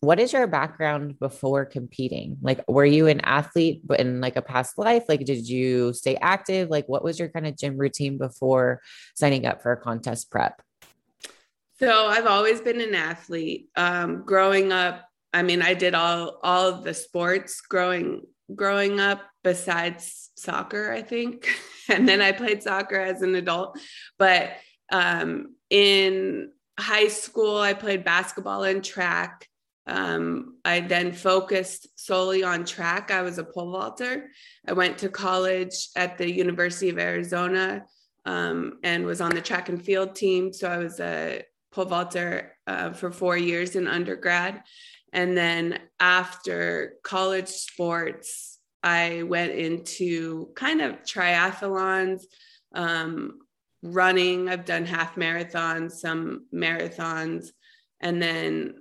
what 0.00 0.20
is 0.20 0.32
your 0.32 0.46
background 0.46 1.18
before 1.18 1.64
competing? 1.64 2.36
Like 2.40 2.60
were 2.68 2.84
you 2.84 3.08
an 3.08 3.20
athlete 3.22 3.82
but 3.84 3.98
in 4.00 4.20
like 4.20 4.36
a 4.36 4.42
past 4.42 4.78
life? 4.78 5.04
Like 5.08 5.24
did 5.24 5.48
you 5.48 5.92
stay 5.92 6.16
active? 6.16 6.70
Like 6.70 6.88
what 6.88 7.02
was 7.02 7.18
your 7.18 7.28
kind 7.28 7.46
of 7.46 7.56
gym 7.56 7.76
routine 7.76 8.16
before 8.16 8.80
signing 9.14 9.44
up 9.44 9.62
for 9.62 9.72
a 9.72 9.76
contest 9.76 10.30
prep? 10.30 10.62
So 11.80 12.06
i've 12.06 12.26
always 12.26 12.60
been 12.60 12.80
an 12.80 12.94
athlete. 12.94 13.68
Um, 13.76 14.22
growing 14.24 14.72
up 14.72 15.04
i 15.34 15.42
mean 15.42 15.62
i 15.62 15.74
did 15.74 15.94
all 15.94 16.38
all 16.42 16.68
of 16.68 16.84
the 16.84 16.94
sports 16.94 17.60
growing 17.60 18.22
growing 18.54 18.98
up 18.98 19.20
besides 19.42 20.30
soccer 20.36 20.92
i 20.92 21.02
think. 21.02 21.48
And 21.90 22.06
then 22.06 22.20
i 22.20 22.32
played 22.32 22.62
soccer 22.62 23.00
as 23.00 23.22
an 23.22 23.34
adult. 23.34 23.80
But 24.18 24.50
um, 24.92 25.54
in 25.70 26.50
high 26.78 27.08
school 27.08 27.58
i 27.58 27.72
played 27.72 28.04
basketball 28.04 28.62
and 28.62 28.84
track 28.84 29.48
um, 29.88 30.58
I 30.66 30.80
then 30.80 31.12
focused 31.12 31.88
solely 31.98 32.44
on 32.44 32.66
track. 32.66 33.10
I 33.10 33.22
was 33.22 33.38
a 33.38 33.44
pole 33.44 33.72
vaulter. 33.72 34.30
I 34.66 34.74
went 34.74 34.98
to 34.98 35.08
college 35.08 35.88
at 35.96 36.18
the 36.18 36.30
University 36.30 36.90
of 36.90 36.98
Arizona 36.98 37.86
um, 38.26 38.78
and 38.84 39.06
was 39.06 39.22
on 39.22 39.34
the 39.34 39.40
track 39.40 39.70
and 39.70 39.82
field 39.82 40.14
team. 40.14 40.52
So 40.52 40.70
I 40.70 40.76
was 40.76 41.00
a 41.00 41.42
pole 41.72 41.86
vaulter 41.86 42.54
uh, 42.66 42.92
for 42.92 43.10
four 43.10 43.38
years 43.38 43.76
in 43.76 43.88
undergrad. 43.88 44.62
And 45.14 45.34
then 45.34 45.78
after 45.98 46.96
college 47.02 47.48
sports, 47.48 48.58
I 48.82 49.22
went 49.22 49.52
into 49.52 50.50
kind 50.54 50.82
of 50.82 51.02
triathlons, 51.02 52.24
um, 52.74 53.38
running. 53.82 54.50
I've 54.50 54.66
done 54.66 54.84
half 54.84 55.14
marathons, 55.16 55.92
some 55.92 56.46
marathons. 56.54 57.46
And 58.00 58.20
then 58.20 58.74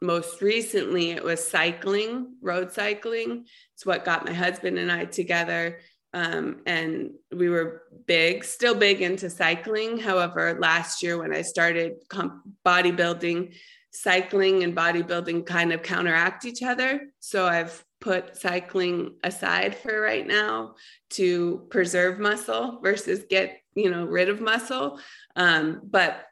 most 0.00 0.40
recently 0.40 1.10
it 1.10 1.22
was 1.22 1.46
cycling 1.46 2.34
road 2.40 2.72
cycling. 2.72 3.46
It's 3.74 3.84
what 3.84 4.04
got 4.04 4.24
my 4.24 4.32
husband 4.32 4.78
and 4.78 4.90
i 4.90 5.04
together. 5.04 5.80
Um, 6.12 6.62
and 6.66 7.12
we 7.32 7.48
were 7.48 7.82
big 8.06 8.44
still 8.44 8.74
big 8.74 9.02
into 9.02 9.30
cycling. 9.30 9.98
However 9.98 10.56
last 10.58 11.02
year 11.02 11.18
when 11.18 11.34
i 11.34 11.42
started 11.42 11.94
comp- 12.08 12.42
bodybuilding 12.66 13.54
cycling 13.92 14.62
and 14.62 14.76
bodybuilding 14.76 15.44
kind 15.46 15.72
of 15.72 15.82
counteract 15.82 16.44
each 16.44 16.62
other. 16.62 17.12
So 17.20 17.46
i've 17.46 17.84
put 18.00 18.36
cycling 18.36 19.14
aside 19.22 19.76
for 19.76 20.00
right 20.00 20.26
now 20.26 20.74
to 21.10 21.66
preserve 21.70 22.18
muscle 22.18 22.80
versus 22.82 23.24
get 23.28 23.60
you 23.74 23.90
know 23.90 24.04
rid 24.04 24.28
of 24.28 24.40
muscle. 24.40 24.98
Um, 25.36 25.82
but 25.84 26.24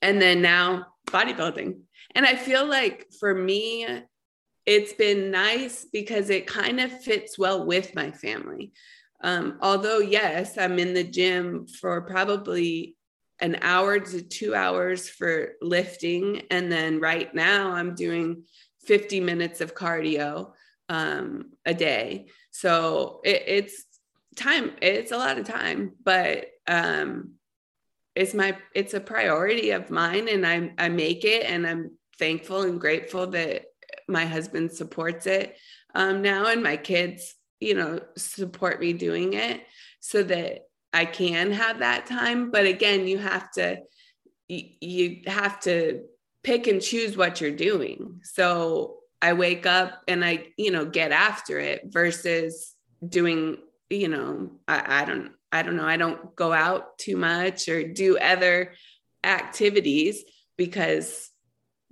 and 0.00 0.20
then 0.20 0.40
now 0.40 0.86
bodybuilding 1.08 1.78
and 2.14 2.24
I 2.24 2.36
feel 2.36 2.66
like 2.66 3.08
for 3.18 3.34
me, 3.34 3.86
it's 4.66 4.92
been 4.92 5.30
nice 5.30 5.84
because 5.84 6.30
it 6.30 6.46
kind 6.46 6.80
of 6.80 7.02
fits 7.02 7.38
well 7.38 7.66
with 7.66 7.94
my 7.94 8.10
family. 8.10 8.72
Um, 9.22 9.58
although, 9.60 9.98
yes, 9.98 10.56
I'm 10.58 10.78
in 10.78 10.94
the 10.94 11.04
gym 11.04 11.66
for 11.66 12.02
probably 12.02 12.96
an 13.40 13.58
hour 13.62 13.98
to 13.98 14.22
two 14.22 14.54
hours 14.54 15.08
for 15.08 15.52
lifting. 15.60 16.42
And 16.50 16.70
then 16.70 17.00
right 17.00 17.34
now 17.34 17.72
I'm 17.72 17.94
doing 17.94 18.44
50 18.86 19.20
minutes 19.20 19.60
of 19.60 19.74
cardio 19.74 20.52
um, 20.88 21.52
a 21.64 21.74
day. 21.74 22.26
So 22.50 23.20
it, 23.24 23.42
it's 23.46 23.84
time, 24.36 24.72
it's 24.80 25.12
a 25.12 25.16
lot 25.16 25.38
of 25.38 25.46
time, 25.46 25.92
but 26.02 26.46
um, 26.66 27.32
it's 28.14 28.34
my, 28.34 28.56
it's 28.74 28.94
a 28.94 29.00
priority 29.00 29.70
of 29.70 29.90
mine 29.90 30.28
and 30.28 30.46
I, 30.46 30.72
I 30.78 30.88
make 30.88 31.24
it 31.24 31.44
and 31.44 31.66
I'm 31.66 31.90
thankful 32.18 32.62
and 32.62 32.80
grateful 32.80 33.28
that 33.28 33.64
my 34.08 34.26
husband 34.26 34.72
supports 34.72 35.26
it 35.26 35.56
um, 35.94 36.22
now 36.22 36.46
and 36.46 36.62
my 36.62 36.76
kids 36.76 37.34
you 37.60 37.74
know 37.74 38.00
support 38.16 38.80
me 38.80 38.92
doing 38.92 39.32
it 39.34 39.62
so 40.00 40.22
that 40.22 40.60
i 40.92 41.04
can 41.04 41.50
have 41.50 41.78
that 41.78 42.06
time. 42.06 42.50
But 42.50 42.66
again 42.66 43.06
you 43.06 43.18
have 43.18 43.50
to 43.52 43.78
you, 44.48 45.22
have 45.26 45.58
to 45.60 46.02
pick 46.42 46.66
and 46.66 46.82
choose 46.82 47.16
what 47.16 47.40
you're 47.40 47.50
doing. 47.50 48.20
So 48.22 48.98
i 49.22 49.32
wake 49.32 49.64
up 49.64 50.02
and 50.06 50.24
i 50.24 50.46
you 50.58 50.70
know 50.70 50.84
get 50.84 51.10
after 51.10 51.58
it 51.58 51.82
versus 51.86 52.74
doing 53.06 53.58
you 53.88 54.08
know 54.08 54.50
I, 54.68 55.02
I 55.02 55.04
don't 55.06 55.32
i 55.50 55.62
don't 55.62 55.76
know 55.76 55.86
i 55.86 55.96
don't 55.96 56.36
go 56.36 56.52
out 56.52 56.98
too 56.98 57.16
much 57.16 57.68
or 57.68 57.88
do 57.88 58.18
other 58.18 58.74
activities 59.22 60.24
because 60.56 61.30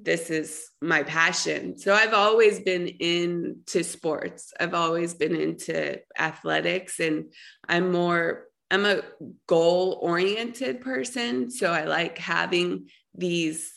this 0.04 0.30
is 0.30 0.71
my 0.80 1.02
passion. 1.02 1.78
So 1.78 1.94
I've 1.94 2.14
always 2.14 2.61
been 2.61 2.88
into 2.88 3.82
sports. 3.82 4.52
I've 4.59 4.75
always 4.75 5.14
been 5.14 5.35
into 5.35 6.00
athletics 6.18 7.00
and 7.00 7.32
I'm 7.68 7.92
more 7.92 8.47
I'm 8.71 8.87
a 8.87 9.02
goal 9.47 9.99
oriented 10.00 10.80
person, 10.80 11.50
so 11.50 11.71
I 11.71 11.85
like 11.85 12.16
having 12.16 12.88
these 13.14 13.71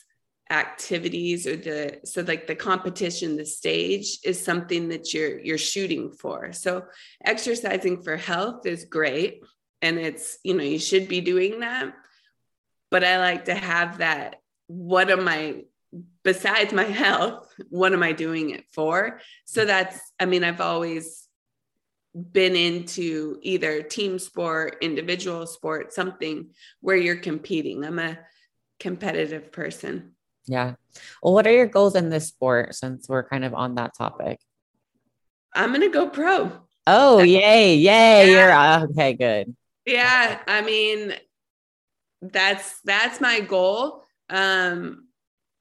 activities 0.48 1.46
or 1.46 1.56
the 1.56 2.00
so 2.04 2.22
like 2.22 2.46
the 2.46 2.54
competition 2.54 3.36
the 3.36 3.44
stage 3.44 4.20
is 4.24 4.42
something 4.42 4.88
that 4.88 5.12
you're 5.12 5.38
you're 5.40 5.58
shooting 5.58 6.12
for. 6.12 6.52
So 6.52 6.84
exercising 7.24 8.02
for 8.02 8.16
health 8.16 8.64
is 8.64 8.86
great 8.86 9.42
and 9.82 9.98
it's 9.98 10.38
you 10.42 10.54
know 10.54 10.64
you 10.64 10.78
should 10.78 11.08
be 11.08 11.20
doing 11.20 11.60
that 11.60 11.92
but 12.90 13.04
I 13.04 13.18
like 13.18 13.46
to 13.46 13.54
have 13.54 13.98
that 13.98 14.36
what 14.68 15.10
am 15.10 15.28
I 15.28 15.64
besides 16.22 16.72
my 16.72 16.84
health, 17.04 17.52
what 17.68 17.92
am 17.92 18.02
I 18.02 18.12
doing 18.12 18.50
it 18.50 18.64
for? 18.72 19.20
So 19.44 19.64
that's, 19.64 20.00
I 20.18 20.26
mean, 20.26 20.44
I've 20.44 20.60
always 20.60 21.26
been 22.14 22.56
into 22.56 23.38
either 23.42 23.82
team 23.82 24.18
sport, 24.18 24.78
individual 24.80 25.46
sport, 25.46 25.92
something 25.92 26.50
where 26.80 26.96
you're 26.96 27.16
competing. 27.16 27.84
I'm 27.84 27.98
a 27.98 28.18
competitive 28.80 29.52
person. 29.52 30.12
Yeah. 30.46 30.74
Well, 31.22 31.34
what 31.34 31.46
are 31.46 31.52
your 31.52 31.66
goals 31.66 31.94
in 31.94 32.08
this 32.08 32.28
sport 32.28 32.74
since 32.74 33.08
we're 33.08 33.28
kind 33.28 33.44
of 33.44 33.52
on 33.52 33.74
that 33.74 33.96
topic? 33.96 34.40
I'm 35.54 35.70
going 35.70 35.80
to 35.82 35.88
go 35.88 36.08
pro. 36.08 36.52
Oh, 36.86 37.22
yay. 37.22 37.74
Yay. 37.74 37.76
Yeah. 37.76 38.22
You're 38.22 38.90
okay. 38.90 39.12
Good. 39.14 39.54
Yeah. 39.84 40.40
I 40.46 40.62
mean, 40.62 41.14
that's, 42.22 42.80
that's 42.84 43.20
my 43.20 43.40
goal. 43.40 44.04
Um, 44.30 45.05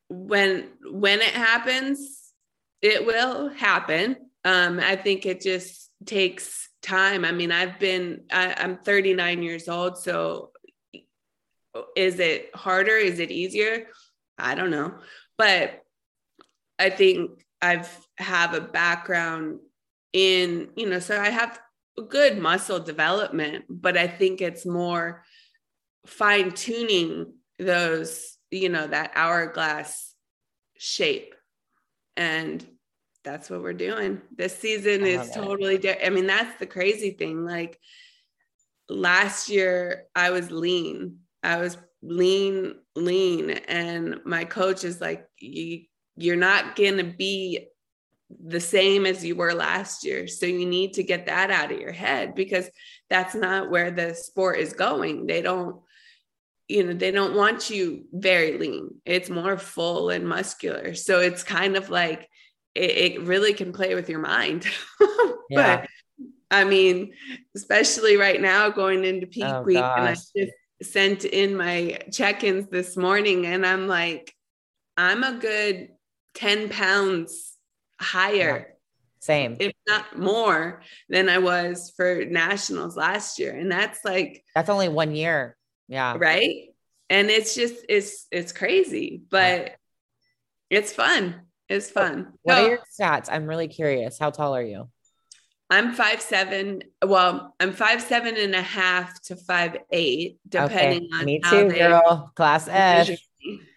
when, 0.09 0.69
when 0.83 1.21
it 1.21 1.33
happens, 1.33 2.31
it 2.81 3.05
will 3.05 3.49
happen. 3.49 4.17
Um, 4.43 4.79
I 4.79 4.95
think 4.95 5.25
it 5.25 5.41
just 5.41 5.89
takes 6.05 6.69
time. 6.81 7.25
I 7.25 7.31
mean, 7.31 7.51
I've 7.51 7.79
been, 7.79 8.25
I, 8.31 8.55
I'm 8.57 8.77
39 8.77 9.41
years 9.41 9.67
old. 9.67 9.97
So 9.97 10.51
is 11.95 12.19
it 12.19 12.55
harder? 12.55 12.95
Is 12.95 13.19
it 13.19 13.31
easier? 13.31 13.87
I 14.37 14.55
don't 14.55 14.69
know. 14.69 14.95
But 15.37 15.81
I 16.77 16.89
think 16.89 17.45
I've 17.61 17.89
have 18.17 18.53
a 18.53 18.61
background 18.61 19.59
in, 20.13 20.69
you 20.75 20.89
know, 20.89 20.99
so 20.99 21.19
I 21.19 21.29
have 21.29 21.59
good 22.09 22.37
muscle 22.37 22.79
development, 22.79 23.65
but 23.69 23.97
I 23.97 24.07
think 24.07 24.41
it's 24.41 24.65
more 24.65 25.23
fine 26.05 26.51
tuning 26.51 27.33
those, 27.59 28.34
you 28.59 28.69
know, 28.69 28.87
that 28.87 29.11
hourglass 29.15 30.13
shape. 30.77 31.35
And 32.17 32.65
that's 33.23 33.49
what 33.49 33.61
we're 33.61 33.73
doing. 33.73 34.21
This 34.35 34.57
season 34.57 35.05
is 35.05 35.31
totally 35.31 35.77
different. 35.77 36.07
I 36.07 36.09
mean, 36.11 36.27
that's 36.27 36.57
the 36.59 36.65
crazy 36.65 37.11
thing. 37.11 37.43
Like 37.43 37.79
last 38.87 39.49
year, 39.49 40.05
I 40.15 40.29
was 40.29 40.51
lean. 40.51 41.19
I 41.41 41.57
was 41.57 41.77
lean, 42.01 42.75
lean. 42.95 43.49
And 43.49 44.21
my 44.25 44.45
coach 44.45 44.83
is 44.83 45.01
like, 45.01 45.27
you, 45.39 45.81
you're 46.15 46.35
not 46.35 46.75
going 46.75 46.97
to 46.97 47.03
be 47.03 47.67
the 48.43 48.59
same 48.59 49.05
as 49.05 49.25
you 49.25 49.35
were 49.35 49.53
last 49.53 50.03
year. 50.03 50.27
So 50.27 50.45
you 50.45 50.65
need 50.65 50.93
to 50.93 51.03
get 51.03 51.25
that 51.25 51.51
out 51.51 51.71
of 51.71 51.79
your 51.79 51.91
head 51.91 52.35
because 52.35 52.69
that's 53.09 53.35
not 53.35 53.69
where 53.69 53.91
the 53.91 54.13
sport 54.13 54.59
is 54.59 54.73
going. 54.73 55.25
They 55.25 55.41
don't, 55.41 55.81
you 56.67 56.83
know, 56.83 56.93
they 56.93 57.11
don't 57.11 57.35
want 57.35 57.69
you 57.69 58.05
very 58.11 58.57
lean. 58.57 58.89
It's 59.05 59.29
more 59.29 59.57
full 59.57 60.09
and 60.09 60.27
muscular. 60.27 60.95
So 60.95 61.19
it's 61.19 61.43
kind 61.43 61.75
of 61.75 61.89
like 61.89 62.27
it, 62.73 62.91
it 62.91 63.21
really 63.21 63.53
can 63.53 63.71
play 63.71 63.95
with 63.95 64.09
your 64.09 64.19
mind. 64.19 64.65
yeah. 65.49 65.81
But 65.81 65.89
I 66.51 66.63
mean, 66.63 67.13
especially 67.55 68.17
right 68.17 68.41
now 68.41 68.69
going 68.69 69.03
into 69.03 69.27
peak 69.27 69.45
oh, 69.45 69.61
week, 69.61 69.77
gosh. 69.77 69.97
and 69.97 70.07
I 70.07 70.13
just 70.13 70.93
sent 70.93 71.25
in 71.25 71.55
my 71.55 71.99
check-ins 72.11 72.67
this 72.69 72.97
morning 72.97 73.45
and 73.45 73.65
I'm 73.65 73.87
like, 73.87 74.33
I'm 74.97 75.23
a 75.23 75.33
good 75.33 75.89
10 76.35 76.69
pounds 76.69 77.57
higher. 77.99 78.67
Yeah. 78.67 78.71
Same. 79.19 79.57
If 79.59 79.73
not 79.87 80.19
more 80.19 80.83
than 81.09 81.29
I 81.29 81.39
was 81.39 81.91
for 81.95 82.25
nationals 82.25 82.95
last 82.95 83.39
year. 83.39 83.55
And 83.55 83.71
that's 83.71 84.05
like 84.05 84.43
that's 84.53 84.69
only 84.69 84.87
one 84.87 85.15
year. 85.15 85.57
Yeah. 85.87 86.15
Right. 86.17 86.69
And 87.09 87.29
it's 87.29 87.55
just 87.55 87.85
it's 87.87 88.27
it's 88.31 88.51
crazy, 88.51 89.21
but 89.29 89.65
yeah. 89.65 89.69
it's 90.69 90.91
fun. 90.91 91.41
It's 91.69 91.89
fun. 91.89 92.33
What 92.43 92.57
are 92.57 92.67
your 92.69 92.79
stats? 92.99 93.27
I'm 93.31 93.45
really 93.45 93.67
curious. 93.67 94.19
How 94.19 94.29
tall 94.31 94.55
are 94.55 94.63
you? 94.63 94.89
I'm 95.69 95.93
five 95.93 96.21
seven. 96.21 96.83
Well, 97.03 97.55
I'm 97.59 97.73
five 97.73 98.01
seven 98.01 98.37
and 98.37 98.53
a 98.53 98.61
half 98.61 99.19
to 99.23 99.35
five 99.35 99.77
eight, 99.91 100.39
depending 100.47 101.09
okay. 101.11 101.19
on 101.19 101.25
me 101.25 101.39
too, 101.39 101.69
girl. 101.69 102.31
Class 102.35 102.67
F. 102.67 103.09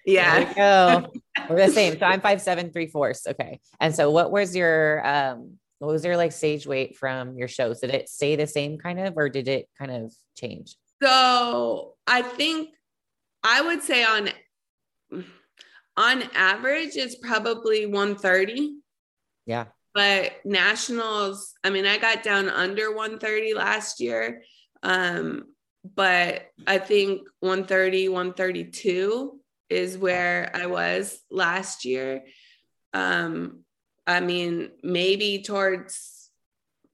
Yeah. 0.05 0.55
go. 0.55 1.12
We're 1.49 1.67
the 1.67 1.73
same. 1.73 1.99
So 1.99 2.07
I'm 2.07 2.21
five 2.21 2.41
seven 2.43 2.73
three 2.73 2.88
fourths. 2.88 3.27
Okay. 3.27 3.61
And 3.81 3.95
so 3.95 4.11
what 4.11 4.31
was 4.31 4.55
your 4.55 5.07
um 5.07 5.59
what 5.79 5.93
was 5.93 6.05
your 6.05 6.17
like 6.17 6.33
stage 6.33 6.67
weight 6.67 6.97
from 6.97 7.37
your 7.37 7.49
shows? 7.49 7.81
Did 7.81 7.91
it 7.91 8.09
stay 8.09 8.37
the 8.37 8.47
same 8.47 8.79
kind 8.79 9.00
of 9.00 9.17
or 9.17 9.29
did 9.29 9.49
it 9.49 9.68
kind 9.79 9.90
of 9.90 10.12
change? 10.37 10.77
So 11.02 11.94
I 12.06 12.22
think 12.22 12.70
I 13.42 13.61
would 13.62 13.82
say 13.82 14.04
on 14.04 14.30
on 15.96 16.22
average 16.34 16.96
it's 16.96 17.16
probably 17.16 17.87
130. 17.87 18.76
Yeah 19.46 19.66
but 19.98 20.34
nationals, 20.44 21.54
I 21.64 21.70
mean, 21.70 21.84
I 21.84 21.98
got 21.98 22.22
down 22.22 22.48
under 22.48 22.94
130 22.94 23.54
last 23.54 23.98
year. 23.98 24.42
Um, 24.84 25.46
but 25.96 26.42
I 26.68 26.78
think 26.78 27.22
130, 27.40 28.08
132 28.08 29.40
is 29.68 29.98
where 29.98 30.52
I 30.54 30.66
was 30.66 31.20
last 31.32 31.84
year. 31.84 32.24
Um, 32.94 33.64
I 34.06 34.20
mean, 34.20 34.70
maybe 34.84 35.42
towards 35.42 36.30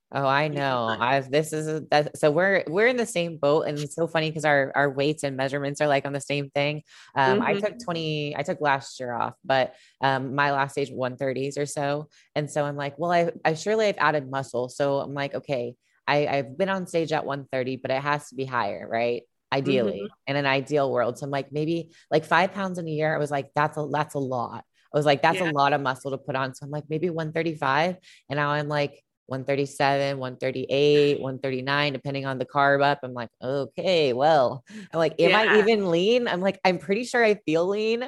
Oh, 0.10 0.26
I 0.26 0.48
know. 0.48 0.86
I've 0.88 1.30
this 1.30 1.52
is 1.52 1.68
a, 1.68 1.82
that, 1.92 2.18
so 2.18 2.32
we're 2.32 2.64
we're 2.68 2.88
in 2.88 2.96
the 2.96 3.06
same 3.06 3.38
boat, 3.38 3.64
and 3.64 3.78
it's 3.78 3.96
so 3.96 4.08
funny 4.08 4.30
because 4.30 4.46
our 4.46 4.72
our 4.74 4.90
weights 4.90 5.24
and 5.24 5.36
measurements 5.36 5.82
are 5.82 5.88
like 5.88 6.06
on 6.06 6.14
the 6.14 6.22
same 6.22 6.50
thing. 6.50 6.84
Um, 7.14 7.40
mm-hmm. 7.40 7.48
I 7.48 7.54
took 7.56 7.78
twenty, 7.84 8.34
I 8.36 8.44
took 8.44 8.62
last 8.62 9.02
year 9.02 9.14
off, 9.14 9.34
but 9.44 9.76
um, 10.00 10.34
my 10.34 10.54
last 10.54 10.74
stage 10.74 10.92
one 10.92 11.18
thirties 11.18 11.58
or 11.58 11.66
so, 11.66 12.08
and 12.36 12.50
so 12.50 12.64
I'm 12.64 12.78
like, 12.78 12.98
well, 12.98 13.12
I 13.12 13.32
I 13.44 13.56
surely 13.56 13.88
I've 13.88 13.98
added 13.98 14.32
muscle, 14.32 14.70
so 14.70 15.00
I'm 15.00 15.14
like, 15.14 15.36
okay, 15.36 15.76
I 16.08 16.26
I've 16.26 16.58
been 16.58 16.70
on 16.70 16.88
stage 16.88 17.12
at 17.12 17.26
one 17.26 17.46
thirty, 17.52 17.76
but 17.76 17.92
it 17.92 18.02
has 18.02 18.30
to 18.30 18.36
be 18.36 18.46
higher, 18.46 18.88
right? 18.90 19.24
Ideally, 19.54 20.02
mm-hmm. 20.04 20.32
in 20.32 20.36
an 20.36 20.46
ideal 20.46 20.92
world, 20.92 21.18
so 21.18 21.26
I'm 21.26 21.32
like 21.32 21.52
maybe 21.54 21.92
like 22.12 22.26
five 22.26 22.54
pounds 22.54 22.80
in 22.80 22.88
a 22.88 22.92
year. 22.92 23.16
I 23.16 23.18
was 23.18 23.32
like, 23.32 23.50
that's 23.56 23.78
a 23.78 23.88
that's 23.90 24.16
a 24.16 24.20
lot. 24.20 24.66
I 24.94 24.98
was 24.98 25.06
like, 25.06 25.22
that's 25.22 25.40
yeah. 25.40 25.50
a 25.50 25.52
lot 25.52 25.74
of 25.74 25.82
muscle 25.82 26.12
to 26.12 26.18
put 26.18 26.36
on. 26.36 26.54
So 26.54 26.66
I'm 26.66 26.72
like, 26.72 26.86
maybe 26.90 27.10
135. 27.10 27.98
And 28.30 28.38
now 28.38 28.50
I'm 28.50 28.68
like, 28.68 29.04
137, 29.28 30.18
138, 30.18 31.20
139, 31.20 31.94
depending 31.94 32.26
on 32.26 32.38
the 32.38 32.46
carb 32.46 32.82
up. 32.82 33.00
I'm 33.04 33.14
like, 33.14 33.30
okay, 33.42 34.14
well, 34.14 34.64
I'm 34.70 34.98
like, 34.98 35.20
am 35.20 35.32
yeah. 35.32 35.40
I 35.40 35.60
even 35.60 35.92
lean? 35.92 36.28
I'm 36.28 36.40
like, 36.40 36.60
I'm 36.64 36.78
pretty 36.78 37.04
sure 37.04 37.24
I 37.24 37.36
feel 37.46 37.68
lean, 37.68 38.08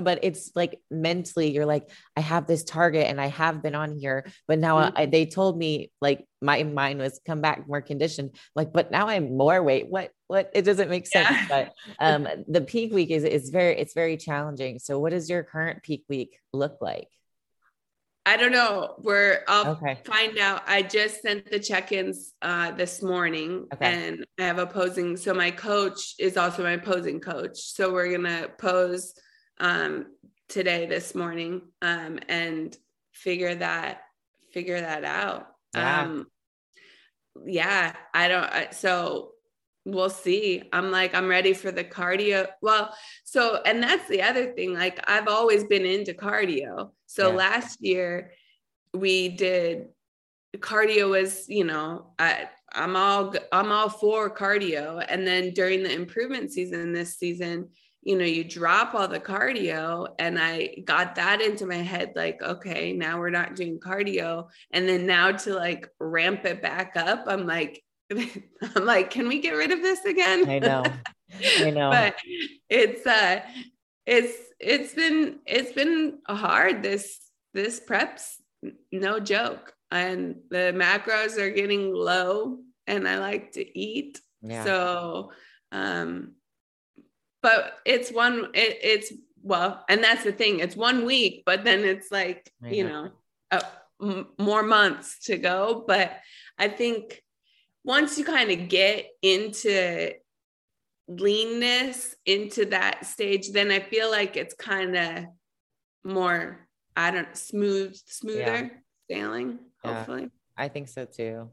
but 0.00 0.20
it's 0.22 0.52
like 0.54 0.80
mentally, 0.90 1.50
you're 1.50 1.66
like, 1.66 1.90
I 2.16 2.20
have 2.20 2.46
this 2.46 2.64
target 2.64 3.06
and 3.06 3.20
I 3.20 3.26
have 3.26 3.62
been 3.62 3.74
on 3.74 3.96
here, 3.98 4.26
but 4.46 4.58
now 4.58 4.78
mm-hmm. 4.78 4.96
I, 4.96 5.06
they 5.06 5.26
told 5.26 5.58
me 5.58 5.90
like 6.00 6.26
my 6.40 6.62
mind 6.62 7.00
was 7.00 7.20
come 7.26 7.40
back 7.40 7.68
more 7.68 7.80
conditioned. 7.80 8.36
Like, 8.54 8.72
but 8.72 8.90
now 8.90 9.08
I'm 9.08 9.36
more 9.36 9.62
weight. 9.62 9.88
What, 9.88 10.10
what? 10.26 10.50
It 10.54 10.62
doesn't 10.62 10.90
make 10.90 11.06
sense. 11.06 11.30
Yeah. 11.30 11.46
But 11.48 11.72
um, 11.98 12.28
the 12.48 12.60
peak 12.60 12.92
week 12.92 13.10
is 13.10 13.24
is 13.24 13.50
very, 13.50 13.78
it's 13.78 13.94
very 13.94 14.16
challenging. 14.16 14.78
So, 14.78 14.98
what 14.98 15.10
does 15.10 15.28
your 15.28 15.42
current 15.42 15.82
peak 15.82 16.04
week 16.08 16.38
look 16.52 16.78
like? 16.80 17.08
I 18.28 18.36
don't 18.36 18.52
know. 18.52 18.96
We're 18.98 19.42
I'll 19.48 19.68
okay. 19.68 20.00
find 20.04 20.36
out. 20.36 20.62
I 20.66 20.82
just 20.82 21.22
sent 21.22 21.50
the 21.50 21.58
check-ins 21.58 22.34
uh, 22.42 22.72
this 22.72 23.02
morning, 23.02 23.66
okay. 23.72 23.94
and 23.94 24.26
I 24.38 24.42
have 24.42 24.58
a 24.58 24.66
posing. 24.66 25.16
So 25.16 25.32
my 25.32 25.50
coach 25.50 26.14
is 26.18 26.36
also 26.36 26.62
my 26.62 26.76
posing 26.76 27.20
coach. 27.20 27.56
So 27.56 27.90
we're 27.90 28.12
gonna 28.12 28.48
pose 28.58 29.14
um, 29.60 30.06
today, 30.48 30.86
this 30.86 31.14
morning, 31.14 31.62
um, 31.82 32.18
and 32.28 32.76
figure 33.12 33.54
that 33.54 34.02
figure 34.52 34.80
that 34.80 35.04
out. 35.04 35.48
Yeah. 35.74 36.02
Um, 36.02 36.26
yeah, 37.46 37.94
I 38.14 38.28
don't. 38.28 38.74
So 38.74 39.32
we'll 39.84 40.10
see. 40.10 40.62
I'm 40.72 40.90
like, 40.90 41.14
I'm 41.14 41.28
ready 41.28 41.52
for 41.54 41.70
the 41.70 41.84
cardio. 41.84 42.46
Well, 42.60 42.94
so, 43.24 43.60
and 43.64 43.82
that's 43.82 44.08
the 44.08 44.22
other 44.22 44.52
thing. 44.52 44.74
Like, 44.74 45.00
I've 45.08 45.28
always 45.28 45.64
been 45.64 45.84
into 45.84 46.12
cardio. 46.14 46.90
So 47.06 47.30
yeah. 47.30 47.36
last 47.36 47.78
year 47.80 48.32
we 48.92 49.28
did 49.28 49.88
cardio 50.56 51.10
was, 51.10 51.48
you 51.48 51.64
know, 51.64 52.12
I, 52.18 52.48
I'm 52.72 52.96
all, 52.96 53.34
I'm 53.52 53.72
all 53.72 53.88
for 53.88 54.34
cardio. 54.34 55.04
And 55.08 55.26
then 55.26 55.52
during 55.52 55.82
the 55.82 55.92
improvement 55.92 56.52
season 56.52 56.92
this 56.92 57.16
season, 57.16 57.68
you 58.02 58.16
know, 58.16 58.24
you 58.24 58.44
drop 58.44 58.94
all 58.94 59.08
the 59.08 59.20
cardio. 59.20 60.08
And 60.18 60.38
I 60.38 60.76
got 60.84 61.16
that 61.16 61.40
into 61.40 61.66
my 61.66 61.76
head 61.76 62.12
like, 62.16 62.40
okay, 62.42 62.92
now 62.92 63.18
we're 63.18 63.30
not 63.30 63.56
doing 63.56 63.78
cardio. 63.78 64.48
And 64.70 64.88
then 64.88 65.06
now 65.06 65.32
to 65.32 65.54
like 65.54 65.88
ramp 65.98 66.44
it 66.44 66.62
back 66.62 66.92
up, 66.96 67.24
I'm 67.26 67.46
like, 67.46 67.82
I'm 68.10 68.84
like, 68.84 69.10
can 69.10 69.28
we 69.28 69.40
get 69.40 69.52
rid 69.52 69.72
of 69.72 69.82
this 69.82 70.04
again? 70.04 70.48
I 70.48 70.58
know. 70.58 70.84
I 71.58 71.70
know. 71.70 71.90
but 71.90 72.16
it's 72.70 73.06
uh 73.06 73.40
it's 74.06 74.34
it's 74.58 74.94
been 74.94 75.40
it's 75.44 75.72
been 75.72 76.18
hard 76.26 76.82
this 76.82 77.20
this 77.52 77.78
preps 77.80 78.36
no 78.90 79.20
joke 79.20 79.74
and 79.90 80.36
the 80.48 80.72
macros 80.74 81.36
are 81.38 81.50
getting 81.50 81.92
low 81.92 82.58
and 82.86 83.06
I 83.06 83.18
like 83.18 83.52
to 83.52 83.78
eat. 83.78 84.20
Yeah. 84.40 84.64
So 84.64 85.32
um 85.70 86.32
but 87.48 87.78
it's 87.86 88.12
one 88.12 88.48
it, 88.54 88.78
it's 88.82 89.12
well 89.42 89.84
and 89.88 90.02
that's 90.04 90.24
the 90.24 90.32
thing 90.32 90.60
it's 90.60 90.76
one 90.76 91.04
week 91.06 91.42
but 91.46 91.64
then 91.64 91.84
it's 91.84 92.10
like 92.10 92.50
you 92.62 92.84
know 92.84 93.10
uh, 93.50 93.60
m- 94.02 94.28
more 94.38 94.62
months 94.62 95.24
to 95.26 95.38
go. 95.38 95.84
But 95.86 96.12
i 96.58 96.68
think 96.68 97.22
once 97.84 98.18
you 98.18 98.24
kind 98.24 98.50
of 98.50 98.68
get 98.68 99.06
into 99.22 100.12
leanness 101.08 102.14
into 102.26 102.66
that 102.66 103.06
stage 103.06 103.50
then 103.52 103.70
i 103.70 103.80
feel 103.80 104.10
like 104.10 104.36
it's 104.36 104.52
kind 104.52 104.94
of 104.94 105.24
more 106.04 106.68
i 106.96 107.10
don't 107.10 107.34
smooth 107.34 107.96
smoother 108.04 108.70
yeah. 109.08 109.16
sailing 109.16 109.58
hopefully. 109.82 110.22
Yeah, 110.22 110.64
i 110.64 110.68
think 110.68 110.88
so 110.88 111.06
too 111.06 111.48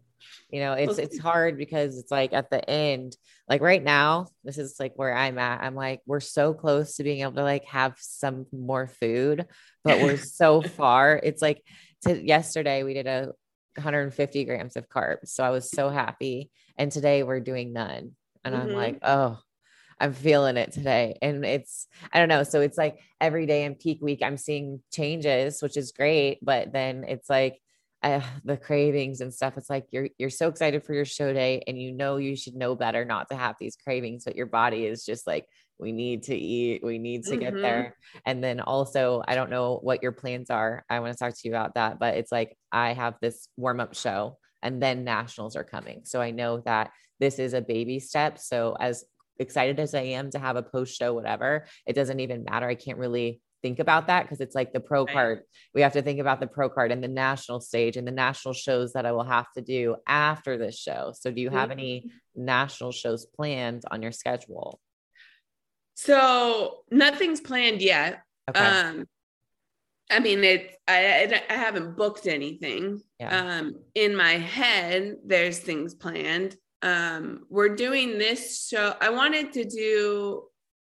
you 0.49 0.60
know 0.60 0.73
it's 0.73 0.97
it's 0.97 1.19
hard 1.19 1.58
because 1.58 1.97
it's 1.97 2.12
like 2.12 2.34
at 2.34 2.49
the 2.49 2.69
end 2.69 3.15
like 3.47 3.62
right 3.62 3.84
now 3.84 4.28
this 4.43 4.58
is 4.58 4.75
like 4.80 4.93
where 4.95 5.15
i'm 5.15 5.38
at 5.38 5.62
i'm 5.62 5.75
like 5.75 6.01
we're 6.06 6.19
so 6.19 6.54
close 6.54 6.95
to 6.95 7.04
being 7.04 7.21
able 7.21 7.34
to 7.34 7.43
like 7.43 7.65
have 7.65 7.95
some 7.99 8.45
more 8.51 8.88
food 8.88 9.45
but 9.84 10.01
we're 10.01 10.17
so 10.41 10.62
far 10.62 11.19
it's 11.23 11.41
like 11.41 11.62
to 12.04 12.25
yesterday 12.25 12.84
we 12.84 12.93
did 12.93 13.08
a 13.08 13.32
150 13.75 14.45
grams 14.45 14.75
of 14.75 14.89
carbs 14.89 15.28
so 15.28 15.43
i 15.43 15.49
was 15.49 15.69
so 15.69 15.89
happy 15.89 16.49
and 16.78 16.91
today 16.91 17.23
we're 17.23 17.39
doing 17.39 17.73
none 17.73 18.12
and 18.43 18.56
mm-hmm. 18.56 18.69
i'm 18.69 18.73
like 18.73 18.99
oh 19.01 19.38
I'm 19.99 20.13
feeling 20.13 20.58
it 20.58 20.71
today. 20.73 21.17
And 21.21 21.45
it's, 21.45 21.88
I 22.12 22.19
don't 22.19 22.30
know. 22.30 22.43
So 22.43 22.62
it's 22.62 22.78
like 22.78 22.99
every 23.21 23.45
day 23.45 23.63
in 23.63 23.75
peak 23.75 23.99
week, 24.01 24.19
I'm 24.21 24.38
seeing 24.38 24.82
changes, 24.91 25.62
which 25.62 25.78
is 25.78 25.93
great. 25.93 26.39
But 26.41 26.73
then 26.73 27.06
it's 27.08 27.30
like, 27.30 27.62
uh, 28.06 28.22
the 28.44 28.56
cravings 28.56 29.20
and 29.20 29.34
stuff. 29.34 29.58
It's 29.58 29.70
like 29.70 29.88
you're 29.89 30.10
you're 30.20 30.30
so 30.30 30.48
excited 30.48 30.84
for 30.84 30.94
your 30.94 31.06
show 31.06 31.34
day, 31.34 31.63
and 31.68 31.82
you 31.82 31.91
know 31.91 32.18
you 32.18 32.36
should 32.36 32.54
know 32.56 32.76
better 32.76 33.04
not 33.04 33.30
to 33.30 33.36
have 33.36 33.56
these 33.60 33.76
cravings, 33.76 34.26
but 34.26 34.36
your 34.36 34.46
body 34.46 34.86
is 34.86 35.04
just 35.04 35.26
like, 35.26 35.48
we 35.80 35.91
need 35.91 36.24
to 36.24 36.36
eat, 36.36 36.84
we 36.84 37.00
need 37.00 37.24
to 37.24 37.32
mm-hmm. 37.32 37.39
get 37.39 37.54
there. 37.56 37.98
And 38.26 38.44
then 38.44 38.60
also, 38.60 39.24
I 39.28 39.34
don't 39.34 39.50
know 39.50 39.80
what 39.82 40.04
your 40.04 40.12
plans 40.12 40.52
are. 40.52 40.86
I 40.88 41.00
want 41.00 41.13
to 41.13 41.18
talk 41.18 41.34
to 41.34 41.41
you 41.44 41.52
about 41.52 41.74
that, 41.74 42.00
but 42.00 42.15
it's 42.15 42.32
like 42.32 42.56
I 42.72 42.94
have 42.94 43.15
this 43.22 43.48
warm 43.58 43.80
up 43.80 43.96
show, 43.96 44.38
and 44.62 44.82
then 44.82 45.04
nationals 45.04 45.56
are 45.56 45.63
coming, 45.63 46.02
so 46.04 46.22
I 46.22 46.30
know 46.30 46.62
that 46.65 46.91
this 47.20 47.39
is 47.39 47.54
a 47.54 47.62
baby 47.62 48.00
step. 48.00 48.38
So 48.38 48.78
as 48.80 49.04
excited 49.39 49.80
as 49.80 49.96
I 49.96 50.02
am 50.02 50.30
to 50.32 50.39
have 50.39 50.58
a 50.58 50.63
post 50.63 50.96
show, 50.96 51.13
whatever, 51.13 51.65
it 51.88 51.94
doesn't 51.94 52.20
even 52.20 52.44
matter. 52.44 52.68
I 52.68 52.76
can't 52.76 53.00
really 53.00 53.41
think 53.62 53.80
about 53.80 54.08
that 54.08 54.24
because 54.24 54.41
it's 54.41 54.56
like 54.56 54.74
the 54.74 54.80
pro 54.80 55.06
card. 55.06 55.41
We 55.74 55.82
have 55.82 55.94
to 55.94 56.02
think 56.02 56.20
about 56.20 56.39
the 56.39 56.48
pro 56.48 56.70
card 56.70 56.91
and 56.91 57.04
the 57.04 57.08
national 57.08 57.62
stage 57.62 57.98
and 57.98 58.08
the 58.08 58.12
national 58.12 58.54
shows 58.54 58.94
that 58.94 59.06
I 59.06 59.12
will 59.12 59.24
have 59.24 59.52
to 59.54 59.62
do 59.62 59.96
after 60.08 60.58
this 60.58 60.78
show. 60.78 61.13
So, 61.18 61.32
do 61.32 61.41
you 61.41 61.50
have 61.50 61.70
mm-hmm. 61.70 61.80
any 61.80 62.12
national 62.36 62.91
shows 62.91 63.26
planned 63.26 63.84
on 63.89 64.02
your 64.02 64.12
schedule? 64.12 64.80
So, 65.96 66.80
nothing's 66.91 67.41
planned 67.41 67.82
yet. 67.82 68.22
Okay. 68.50 68.60
Um, 68.60 69.06
I 70.12 70.20
mean, 70.20 70.44
it. 70.44 70.76
I, 70.88 71.41
I 71.50 71.54
haven't 71.54 71.98
booked 71.98 72.28
anything. 72.28 73.02
Yeah. 73.20 73.58
Um, 73.58 73.76
in 73.96 74.15
my 74.15 74.34
head, 74.34 75.15
there's 75.26 75.60
things 75.60 75.96
planned. 75.96 76.56
Um, 76.84 77.46
we're 77.50 77.76
doing 77.76 78.20
this 78.20 78.68
show. 78.68 78.94
I 79.02 79.10
wanted 79.10 79.54
to 79.54 79.63
do 79.63 80.44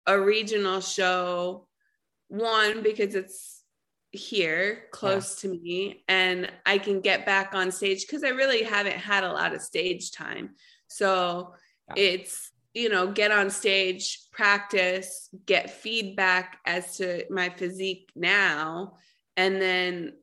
a 0.06 0.18
regional 0.18 0.80
show 0.80 1.68
one 2.32 2.82
because 2.82 3.14
it's 3.14 3.62
here 4.10 4.84
close 4.90 5.42
yeah. 5.44 5.50
to 5.50 5.58
me 5.60 6.04
and 6.08 6.50
I 6.64 6.78
can 6.78 7.00
get 7.00 7.26
back 7.26 7.54
on 7.54 7.70
stage 7.70 8.06
because 8.06 8.24
I 8.24 8.28
really 8.28 8.62
haven't 8.62 8.96
had 8.96 9.22
a 9.22 9.32
lot 9.32 9.54
of 9.54 9.60
stage 9.60 10.12
time. 10.12 10.50
So 10.88 11.54
yeah. 11.88 12.02
it's, 12.04 12.50
you 12.72 12.88
know, 12.88 13.12
get 13.12 13.32
on 13.32 13.50
stage, 13.50 14.18
practice, 14.32 15.28
get 15.44 15.70
feedback 15.70 16.58
as 16.64 16.96
to 16.96 17.24
my 17.30 17.50
physique 17.50 18.10
now. 18.16 18.94
And 19.36 19.60
then 19.60 20.14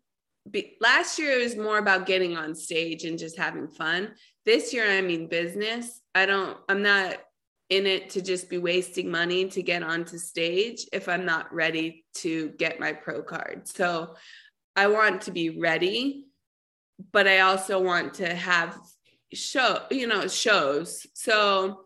be, 0.49 0.77
last 0.81 1.19
year 1.19 1.39
it 1.39 1.43
was 1.43 1.55
more 1.55 1.77
about 1.77 2.07
getting 2.07 2.37
on 2.37 2.55
stage 2.55 3.03
and 3.03 3.19
just 3.19 3.37
having 3.37 3.67
fun. 3.67 4.09
This 4.45 4.73
year, 4.73 4.89
I 4.89 5.01
mean, 5.01 5.27
business. 5.27 6.01
I 6.15 6.25
don't, 6.25 6.57
I'm 6.67 6.81
not 6.81 7.17
in 7.69 7.85
it 7.85 8.09
to 8.11 8.21
just 8.21 8.49
be 8.49 8.57
wasting 8.57 9.11
money 9.11 9.47
to 9.49 9.61
get 9.61 9.83
onto 9.83 10.17
stage 10.17 10.85
if 10.91 11.07
I'm 11.07 11.25
not 11.25 11.53
ready 11.53 12.05
to 12.15 12.49
get 12.57 12.79
my 12.79 12.93
pro 12.93 13.21
card. 13.21 13.67
So 13.67 14.15
I 14.75 14.87
want 14.87 15.21
to 15.23 15.31
be 15.31 15.59
ready, 15.59 16.25
but 17.11 17.27
I 17.27 17.41
also 17.41 17.79
want 17.79 18.15
to 18.15 18.33
have 18.33 18.77
show, 19.33 19.83
you 19.91 20.07
know, 20.07 20.27
shows. 20.27 21.05
So 21.13 21.85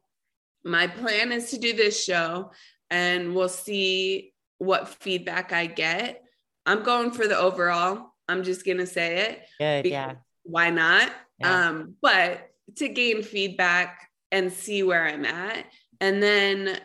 my 0.64 0.88
plan 0.88 1.32
is 1.32 1.52
to 1.52 1.58
do 1.58 1.74
this 1.74 2.02
show 2.02 2.52
and 2.90 3.36
we'll 3.36 3.50
see 3.50 4.34
what 4.60 4.88
feedback 4.88 5.52
I 5.52 5.66
get. 5.66 6.24
I'm 6.66 6.84
going 6.84 7.12
for 7.12 7.28
the 7.28 7.38
overall. 7.38 8.14
I'm 8.30 8.44
just 8.44 8.66
going 8.66 8.78
to 8.78 8.88
say 8.88 9.18
it. 9.18 9.42
Good, 9.60 9.92
yeah. 9.92 10.16
Why 10.44 10.70
not? 10.70 11.12
Yeah. 11.40 11.68
Um, 11.68 11.96
but 12.02 12.50
to 12.78 12.88
gain 12.88 13.22
feedback 13.22 14.10
and 14.34 14.52
see 14.52 14.84
where 14.84 15.08
I'm 15.08 15.24
at. 15.24 15.66
And 16.02 16.22
then 16.22 16.80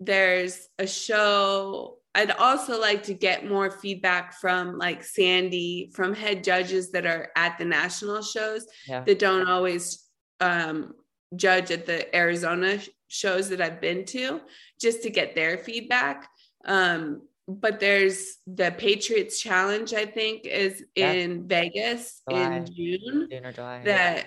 there's 0.00 0.68
a 0.78 0.86
show. 0.86 1.98
I'd 2.14 2.30
also 2.30 2.80
like 2.80 3.02
to 3.04 3.14
get 3.14 3.46
more 3.46 3.70
feedback 3.70 4.34
from 4.34 4.78
like 4.78 5.04
Sandy, 5.04 5.90
from 5.92 6.14
head 6.14 6.44
judges 6.44 6.92
that 6.92 7.04
are 7.04 7.30
at 7.36 7.58
the 7.58 7.64
national 7.64 8.22
shows 8.22 8.64
yeah. 8.86 9.00
that 9.00 9.18
don't 9.18 9.48
always 9.48 10.04
um, 10.40 10.92
judge 11.34 11.72
at 11.72 11.84
the 11.84 12.14
Arizona 12.16 12.78
shows 13.08 13.48
that 13.48 13.60
I've 13.60 13.80
been 13.80 14.04
to, 14.06 14.40
just 14.80 15.02
to 15.02 15.10
get 15.10 15.34
their 15.34 15.58
feedback. 15.58 16.28
Um, 16.64 17.22
but 17.48 17.80
there's 17.80 18.36
the 18.46 18.72
Patriots 18.78 19.40
Challenge, 19.40 19.92
I 19.92 20.06
think, 20.06 20.46
is 20.46 20.84
yeah. 20.94 21.12
in 21.12 21.48
Vegas 21.48 22.22
July. 22.30 22.56
in 22.56 22.66
June. 22.66 23.28
June 23.30 23.46
or 23.46 23.52
July. 23.52 23.82
That 23.84 24.26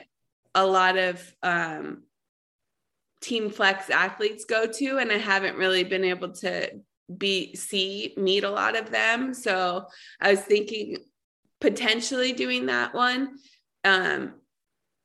a 0.54 0.66
lot 0.66 0.98
of 0.98 1.34
um, 1.42 2.04
team 3.22 3.50
flex 3.50 3.90
athletes 3.90 4.46
go 4.46 4.68
to 4.68 4.98
and 5.00 5.12
i 5.12 5.18
haven't 5.18 5.58
really 5.58 5.84
been 5.84 6.04
able 6.04 6.32
to 6.32 6.70
be 7.16 7.56
see 7.56 8.14
meet 8.18 8.44
a 8.44 8.50
lot 8.50 8.76
of 8.76 8.92
them. 8.92 9.34
So 9.34 9.86
i 10.20 10.32
was 10.32 10.42
thinking 10.42 10.98
potentially 11.62 12.34
doing 12.34 12.66
that 12.68 12.94
one. 12.94 13.38
Um 13.84 14.36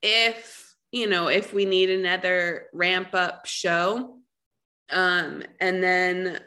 if 0.01 0.75
you 0.91 1.07
know 1.07 1.27
if 1.27 1.53
we 1.53 1.65
need 1.65 1.89
another 1.89 2.67
ramp 2.73 3.09
up 3.13 3.45
show 3.45 4.17
um 4.91 5.43
and 5.59 5.81
then 5.81 6.39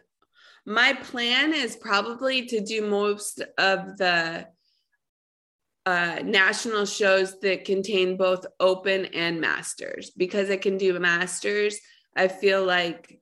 my 0.66 0.92
plan 0.92 1.54
is 1.54 1.76
probably 1.76 2.46
to 2.46 2.60
do 2.60 2.86
most 2.86 3.40
of 3.56 3.96
the 3.96 4.46
uh, 5.86 6.20
national 6.24 6.84
shows 6.84 7.38
that 7.38 7.64
contain 7.64 8.16
both 8.16 8.44
open 8.58 9.06
and 9.06 9.40
masters 9.40 10.10
because 10.10 10.50
I 10.50 10.56
can 10.56 10.76
do 10.76 10.98
masters. 10.98 11.78
I 12.16 12.26
feel 12.26 12.64
like 12.64 13.20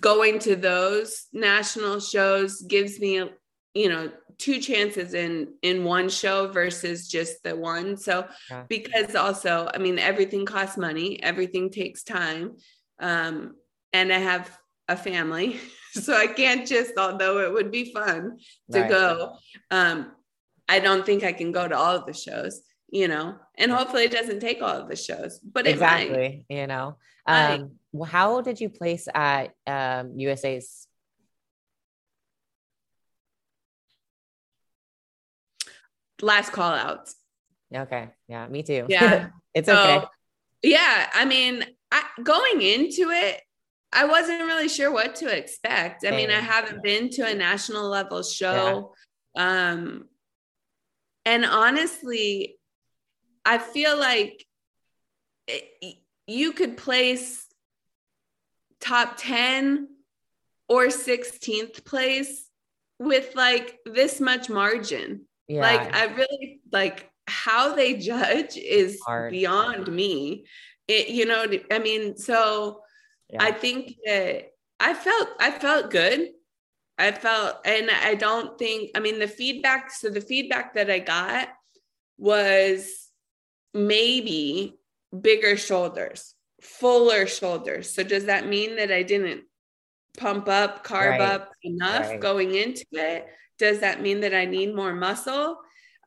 going 0.00 0.38
to 0.40 0.54
those 0.54 1.26
national 1.32 1.98
shows 1.98 2.62
gives 2.62 3.00
me, 3.00 3.28
you 3.74 3.88
know, 3.88 4.12
two 4.38 4.60
chances 4.60 5.14
in 5.14 5.54
in 5.62 5.82
one 5.82 6.08
show 6.08 6.46
versus 6.46 7.08
just 7.08 7.42
the 7.42 7.56
one. 7.56 7.96
So 7.96 8.28
yeah. 8.48 8.64
because 8.68 9.16
also, 9.16 9.68
I 9.74 9.78
mean, 9.78 9.98
everything 9.98 10.46
costs 10.46 10.76
money, 10.76 11.20
everything 11.24 11.70
takes 11.70 12.04
time, 12.04 12.56
um, 13.00 13.56
and 13.92 14.12
I 14.12 14.18
have 14.18 14.56
a 14.88 14.96
family, 14.96 15.58
so 15.92 16.14
I 16.14 16.28
can't 16.28 16.66
just. 16.66 16.92
Although 16.96 17.40
it 17.40 17.52
would 17.52 17.72
be 17.72 17.92
fun 17.92 18.38
to 18.70 18.80
right. 18.80 18.88
go. 18.88 19.36
Um, 19.72 20.12
I 20.72 20.78
don't 20.78 21.04
think 21.04 21.22
I 21.22 21.34
can 21.34 21.52
go 21.52 21.68
to 21.68 21.76
all 21.76 21.94
of 21.94 22.06
the 22.06 22.14
shows, 22.14 22.62
you 22.88 23.06
know, 23.06 23.36
and 23.58 23.70
hopefully 23.70 24.04
it 24.04 24.10
doesn't 24.10 24.40
take 24.40 24.62
all 24.62 24.80
of 24.80 24.88
the 24.88 24.96
shows, 24.96 25.38
but 25.40 25.66
exactly, 25.66 26.46
you 26.48 26.66
know. 26.66 26.96
Um, 27.26 27.72
how 28.06 28.40
did 28.40 28.58
you 28.58 28.70
place 28.70 29.06
at 29.14 29.54
um, 29.66 30.18
USA's? 30.18 30.88
Last 36.22 36.52
call 36.52 36.72
outs. 36.72 37.16
Okay. 37.74 38.08
Yeah, 38.28 38.48
me 38.48 38.62
too. 38.62 38.86
Yeah. 38.88 39.28
it's 39.54 39.68
okay. 39.68 40.06
yeah. 40.62 41.10
I 41.12 41.26
mean, 41.26 41.66
I, 41.90 42.02
going 42.22 42.62
into 42.62 43.10
it, 43.10 43.42
I 43.92 44.06
wasn't 44.06 44.40
really 44.40 44.70
sure 44.70 44.90
what 44.90 45.16
to 45.16 45.36
expect. 45.36 46.06
I 46.06 46.12
mean, 46.12 46.30
I 46.30 46.40
haven't 46.40 46.82
been 46.82 47.10
to 47.10 47.26
a 47.26 47.34
national 47.34 47.90
level 47.90 48.22
show. 48.22 48.94
Yeah. 49.36 49.72
Um, 49.72 50.08
and 51.24 51.44
honestly, 51.44 52.56
I 53.44 53.58
feel 53.58 53.98
like 53.98 54.44
it, 55.46 55.96
you 56.26 56.52
could 56.52 56.76
place 56.76 57.46
top 58.80 59.14
10 59.16 59.88
or 60.68 60.86
16th 60.86 61.84
place 61.84 62.48
with 62.98 63.34
like 63.34 63.78
this 63.84 64.20
much 64.20 64.48
margin. 64.48 65.26
Yeah. 65.48 65.60
Like 65.62 65.94
I 65.94 66.04
really 66.06 66.60
like 66.70 67.10
how 67.26 67.74
they 67.74 67.94
judge 67.94 68.56
is 68.56 69.00
Hard. 69.04 69.30
beyond 69.32 69.88
me. 69.88 70.44
It, 70.88 71.08
you 71.08 71.26
know, 71.26 71.46
I 71.70 71.78
mean, 71.78 72.16
so 72.16 72.80
yeah. 73.30 73.42
I 73.42 73.52
think 73.52 73.96
that 74.04 74.52
I 74.80 74.94
felt 74.94 75.28
I 75.38 75.50
felt 75.50 75.90
good. 75.90 76.30
I 76.98 77.12
felt 77.12 77.56
and 77.64 77.90
I 77.90 78.14
don't 78.14 78.58
think 78.58 78.90
I 78.94 79.00
mean 79.00 79.18
the 79.18 79.28
feedback 79.28 79.90
so 79.90 80.10
the 80.10 80.20
feedback 80.20 80.74
that 80.74 80.90
I 80.90 80.98
got 80.98 81.48
was 82.18 83.08
maybe 83.74 84.78
bigger 85.18 85.56
shoulders, 85.56 86.34
fuller 86.60 87.26
shoulders. 87.26 87.92
So 87.92 88.02
does 88.02 88.26
that 88.26 88.46
mean 88.46 88.76
that 88.76 88.90
I 88.90 89.02
didn't 89.02 89.44
pump 90.16 90.48
up, 90.48 90.86
carb 90.86 91.18
right. 91.18 91.20
up 91.20 91.52
enough 91.62 92.10
right. 92.10 92.20
going 92.20 92.54
into 92.54 92.86
it? 92.92 93.26
Does 93.58 93.80
that 93.80 94.00
mean 94.00 94.20
that 94.20 94.34
I 94.34 94.44
need 94.44 94.74
more 94.74 94.94
muscle? 94.94 95.58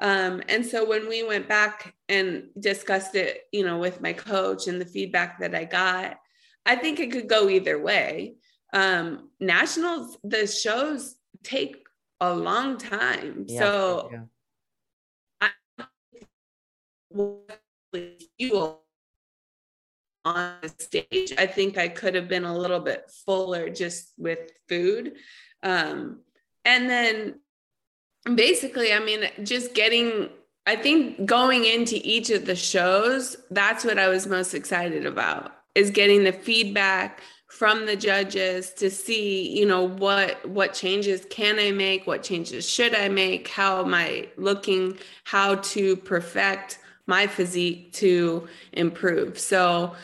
Um, 0.01 0.41
and 0.49 0.65
so 0.65 0.87
when 0.87 1.07
we 1.07 1.23
went 1.23 1.47
back 1.47 1.95
and 2.09 2.49
discussed 2.59 3.15
it, 3.15 3.43
you 3.51 3.65
know, 3.65 3.77
with 3.77 4.01
my 4.01 4.13
coach 4.13 4.67
and 4.67 4.79
the 4.79 4.85
feedback 4.85 5.39
that 5.39 5.55
I 5.55 5.63
got, 5.63 6.17
I 6.65 6.75
think 6.75 6.99
it 6.99 7.11
could 7.11 7.29
go 7.29 7.47
either 7.49 7.81
way. 7.81 8.35
Um, 8.75 9.29
nationals, 9.39 10.17
the 10.23 10.45
shows 10.45 11.15
take 11.43 11.87
a 12.19 12.33
long 12.33 12.77
time. 12.77 13.45
Yeah, 13.47 13.59
so 13.59 14.09
yeah. 14.11 14.23
I 15.41 15.51
on 20.25 20.55
the 20.61 20.69
stage. 20.69 21.33
I 21.37 21.45
think 21.45 21.77
I 21.77 21.87
could 21.87 22.15
have 22.15 22.27
been 22.27 22.43
a 22.43 22.57
little 22.57 22.79
bit 22.81 23.09
fuller 23.25 23.69
just 23.69 24.11
with 24.17 24.51
food. 24.67 25.13
Um, 25.63 26.21
and 26.65 26.89
then 26.89 27.39
basically, 28.35 28.91
I 28.91 28.99
mean, 28.99 29.21
just 29.43 29.73
getting, 29.73 30.29
I 30.65 30.75
think 30.75 31.25
going 31.25 31.63
into 31.63 31.95
each 32.03 32.31
of 32.31 32.45
the 32.45 32.55
shows, 32.55 33.37
that's 33.51 33.85
what 33.85 33.99
I 33.99 34.09
was 34.09 34.27
most 34.27 34.53
excited 34.53 35.05
about 35.05 35.51
is 35.75 35.91
getting 35.91 36.23
the 36.23 36.33
feedback 36.33 37.21
from 37.55 37.85
the 37.85 37.95
judges 37.95 38.71
to 38.73 38.89
see 38.89 39.57
you 39.57 39.65
know 39.65 39.83
what 39.87 40.47
what 40.49 40.73
changes 40.73 41.25
can 41.29 41.57
i 41.57 41.71
make 41.71 42.05
what 42.05 42.21
changes 42.21 42.69
should 42.69 42.93
i 42.93 43.07
make 43.07 43.47
how 43.47 43.81
am 43.83 43.93
i 43.93 44.27
looking 44.35 44.97
how 45.23 45.55
to 45.55 45.95
perfect 45.95 46.79
my 47.07 47.27
physique 47.27 47.93
to 47.93 48.47
improve. 48.73 49.37
So 49.37 49.95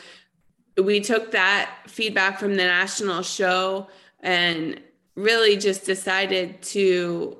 we 0.82 1.00
took 1.00 1.32
that 1.32 1.70
feedback 1.86 2.38
from 2.38 2.52
the 2.56 2.64
national 2.64 3.22
show 3.22 3.88
and 4.20 4.80
really 5.16 5.56
just 5.56 5.84
decided 5.84 6.62
to 6.62 7.36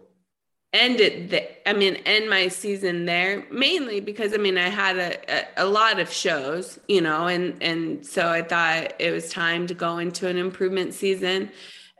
end 0.72 1.00
it 1.00 1.30
the, 1.30 1.68
i 1.68 1.72
mean 1.72 1.96
end 2.06 2.30
my 2.30 2.48
season 2.48 3.04
there 3.04 3.44
mainly 3.50 4.00
because 4.00 4.32
i 4.32 4.36
mean 4.36 4.56
i 4.56 4.68
had 4.68 4.96
a, 4.96 5.18
a, 5.30 5.64
a, 5.64 5.66
lot 5.66 6.00
of 6.00 6.10
shows 6.10 6.78
you 6.88 7.00
know 7.00 7.26
and 7.26 7.62
and 7.62 8.06
so 8.06 8.28
i 8.28 8.40
thought 8.40 8.92
it 8.98 9.10
was 9.10 9.30
time 9.30 9.66
to 9.66 9.74
go 9.74 9.98
into 9.98 10.26
an 10.28 10.38
improvement 10.38 10.94
season 10.94 11.50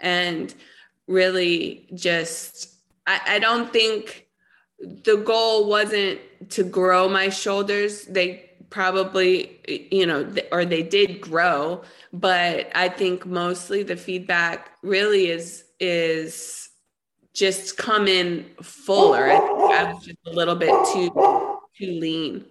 and 0.00 0.54
really 1.06 1.87
just 1.94 2.74
i, 3.06 3.20
I 3.26 3.38
don't 3.38 3.72
think 3.72 4.26
the 4.82 5.16
goal 5.16 5.68
wasn't 5.68 6.20
to 6.50 6.64
grow 6.64 7.08
my 7.08 7.28
shoulders. 7.28 8.04
They 8.06 8.50
probably 8.70 9.61
you 9.92 10.06
know 10.06 10.26
or 10.50 10.64
they 10.64 10.82
did 10.82 11.20
grow 11.20 11.82
but 12.11 12.70
i 12.74 12.88
think 12.88 13.26
mostly 13.26 13.82
the 13.82 13.96
feedback 13.96 14.70
really 14.82 15.28
is 15.28 15.64
is 15.78 16.70
just 17.35 17.77
come 17.77 18.09
in 18.09 18.47
fuller. 18.62 19.31
I 19.31 19.37
I 19.37 19.92
was 19.92 20.05
just 20.05 20.18
a 20.27 20.31
little 20.31 20.55
bit 20.55 20.75
too 20.92 21.11
too 21.79 21.92
lean. 22.01 22.45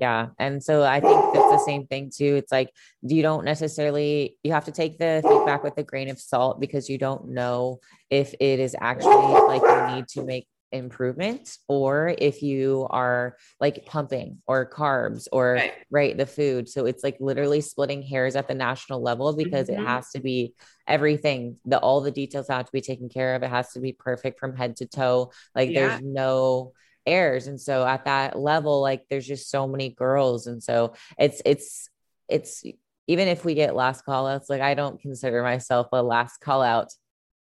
Yeah. 0.00 0.28
And 0.38 0.62
so 0.62 0.82
I 0.82 1.00
think 1.00 1.20
it's 1.34 1.52
the 1.52 1.64
same 1.66 1.86
thing 1.86 2.10
too. 2.14 2.36
It's 2.36 2.50
like 2.50 2.70
you 3.02 3.22
don't 3.22 3.44
necessarily 3.44 4.36
you 4.42 4.52
have 4.52 4.64
to 4.64 4.72
take 4.72 4.98
the 4.98 5.22
feedback 5.26 5.62
with 5.62 5.76
a 5.76 5.82
grain 5.82 6.08
of 6.08 6.18
salt 6.18 6.60
because 6.60 6.88
you 6.88 6.96
don't 6.96 7.28
know 7.28 7.78
if 8.08 8.34
it 8.40 8.58
is 8.58 8.74
actually 8.80 9.14
like 9.14 9.62
you 9.62 9.96
need 9.96 10.08
to 10.08 10.24
make 10.24 10.46
improvement 10.72 11.58
or 11.68 12.14
if 12.18 12.42
you 12.42 12.86
are 12.90 13.36
like 13.60 13.84
pumping 13.86 14.38
or 14.46 14.68
carbs 14.68 15.28
or 15.30 15.54
right. 15.54 15.72
right. 15.90 16.16
the 16.16 16.26
food 16.26 16.68
so 16.68 16.86
it's 16.86 17.04
like 17.04 17.16
literally 17.20 17.60
splitting 17.60 18.02
hairs 18.02 18.36
at 18.36 18.48
the 18.48 18.54
national 18.54 19.02
level 19.02 19.34
because 19.34 19.68
mm-hmm. 19.68 19.82
it 19.82 19.86
has 19.86 20.10
to 20.10 20.20
be 20.20 20.54
everything 20.86 21.56
the 21.64 21.78
all 21.78 22.00
the 22.00 22.10
details 22.10 22.48
have 22.48 22.66
to 22.66 22.72
be 22.72 22.80
taken 22.80 23.08
care 23.08 23.34
of 23.34 23.42
it 23.42 23.50
has 23.50 23.72
to 23.72 23.80
be 23.80 23.92
perfect 23.92 24.40
from 24.40 24.56
head 24.56 24.76
to 24.76 24.86
toe 24.86 25.30
like 25.54 25.70
yeah. 25.70 25.88
there's 25.88 26.02
no 26.02 26.72
errors 27.06 27.46
and 27.46 27.60
so 27.60 27.86
at 27.86 28.04
that 28.04 28.38
level 28.38 28.80
like 28.80 29.02
there's 29.10 29.26
just 29.26 29.50
so 29.50 29.66
many 29.66 29.90
girls 29.90 30.46
and 30.46 30.62
so 30.62 30.94
it's 31.18 31.42
it's 31.44 31.88
it's 32.28 32.64
even 33.08 33.28
if 33.28 33.44
we 33.44 33.54
get 33.54 33.74
last 33.74 34.04
call 34.04 34.26
outs 34.26 34.48
like 34.48 34.60
i 34.60 34.74
don't 34.74 35.00
consider 35.00 35.42
myself 35.42 35.88
a 35.92 36.02
last 36.02 36.40
call 36.40 36.62
out 36.62 36.92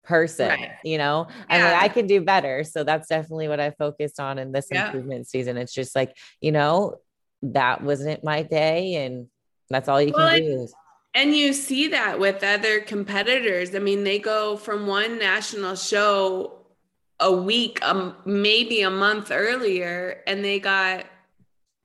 person, 0.04 0.50
right. 0.50 0.72
you 0.84 0.98
know, 0.98 1.28
yeah. 1.30 1.46
I'm 1.50 1.62
like, 1.62 1.84
I 1.84 1.88
can 1.90 2.08
do 2.08 2.22
better. 2.22 2.64
So 2.64 2.84
that's 2.84 3.08
definitely 3.08 3.48
what 3.48 3.60
I 3.60 3.72
focused 3.72 4.20
on 4.20 4.40
in 4.40 4.52
this 4.52 4.68
yeah. 4.72 4.88
improvement 4.88 5.28
season. 5.28 5.58
It's 5.58 5.74
just 5.74 5.96
like, 5.96 6.16
you 6.42 6.52
know, 6.52 6.98
that 7.44 7.84
wasn't 7.84 8.24
my 8.24 8.44
day 8.44 8.96
and 8.96 9.28
that's 9.70 9.88
all 9.88 10.02
you 10.02 10.14
well, 10.16 10.30
can 10.30 10.42
do. 10.42 10.68
And 11.16 11.36
you 11.36 11.54
see 11.54 11.88
that 11.90 12.20
with 12.20 12.44
other 12.44 12.82
competitors. 12.82 13.74
I 13.76 13.80
mean, 13.80 14.04
they 14.04 14.20
go 14.20 14.58
from 14.58 14.88
one 14.88 15.18
national 15.18 15.76
show 15.76 16.66
a 17.20 17.32
week, 17.32 17.84
um, 17.84 18.16
maybe 18.26 18.82
a 18.82 18.90
month 18.90 19.32
earlier, 19.32 20.24
and 20.28 20.44
they 20.44 20.60
got 20.60 21.06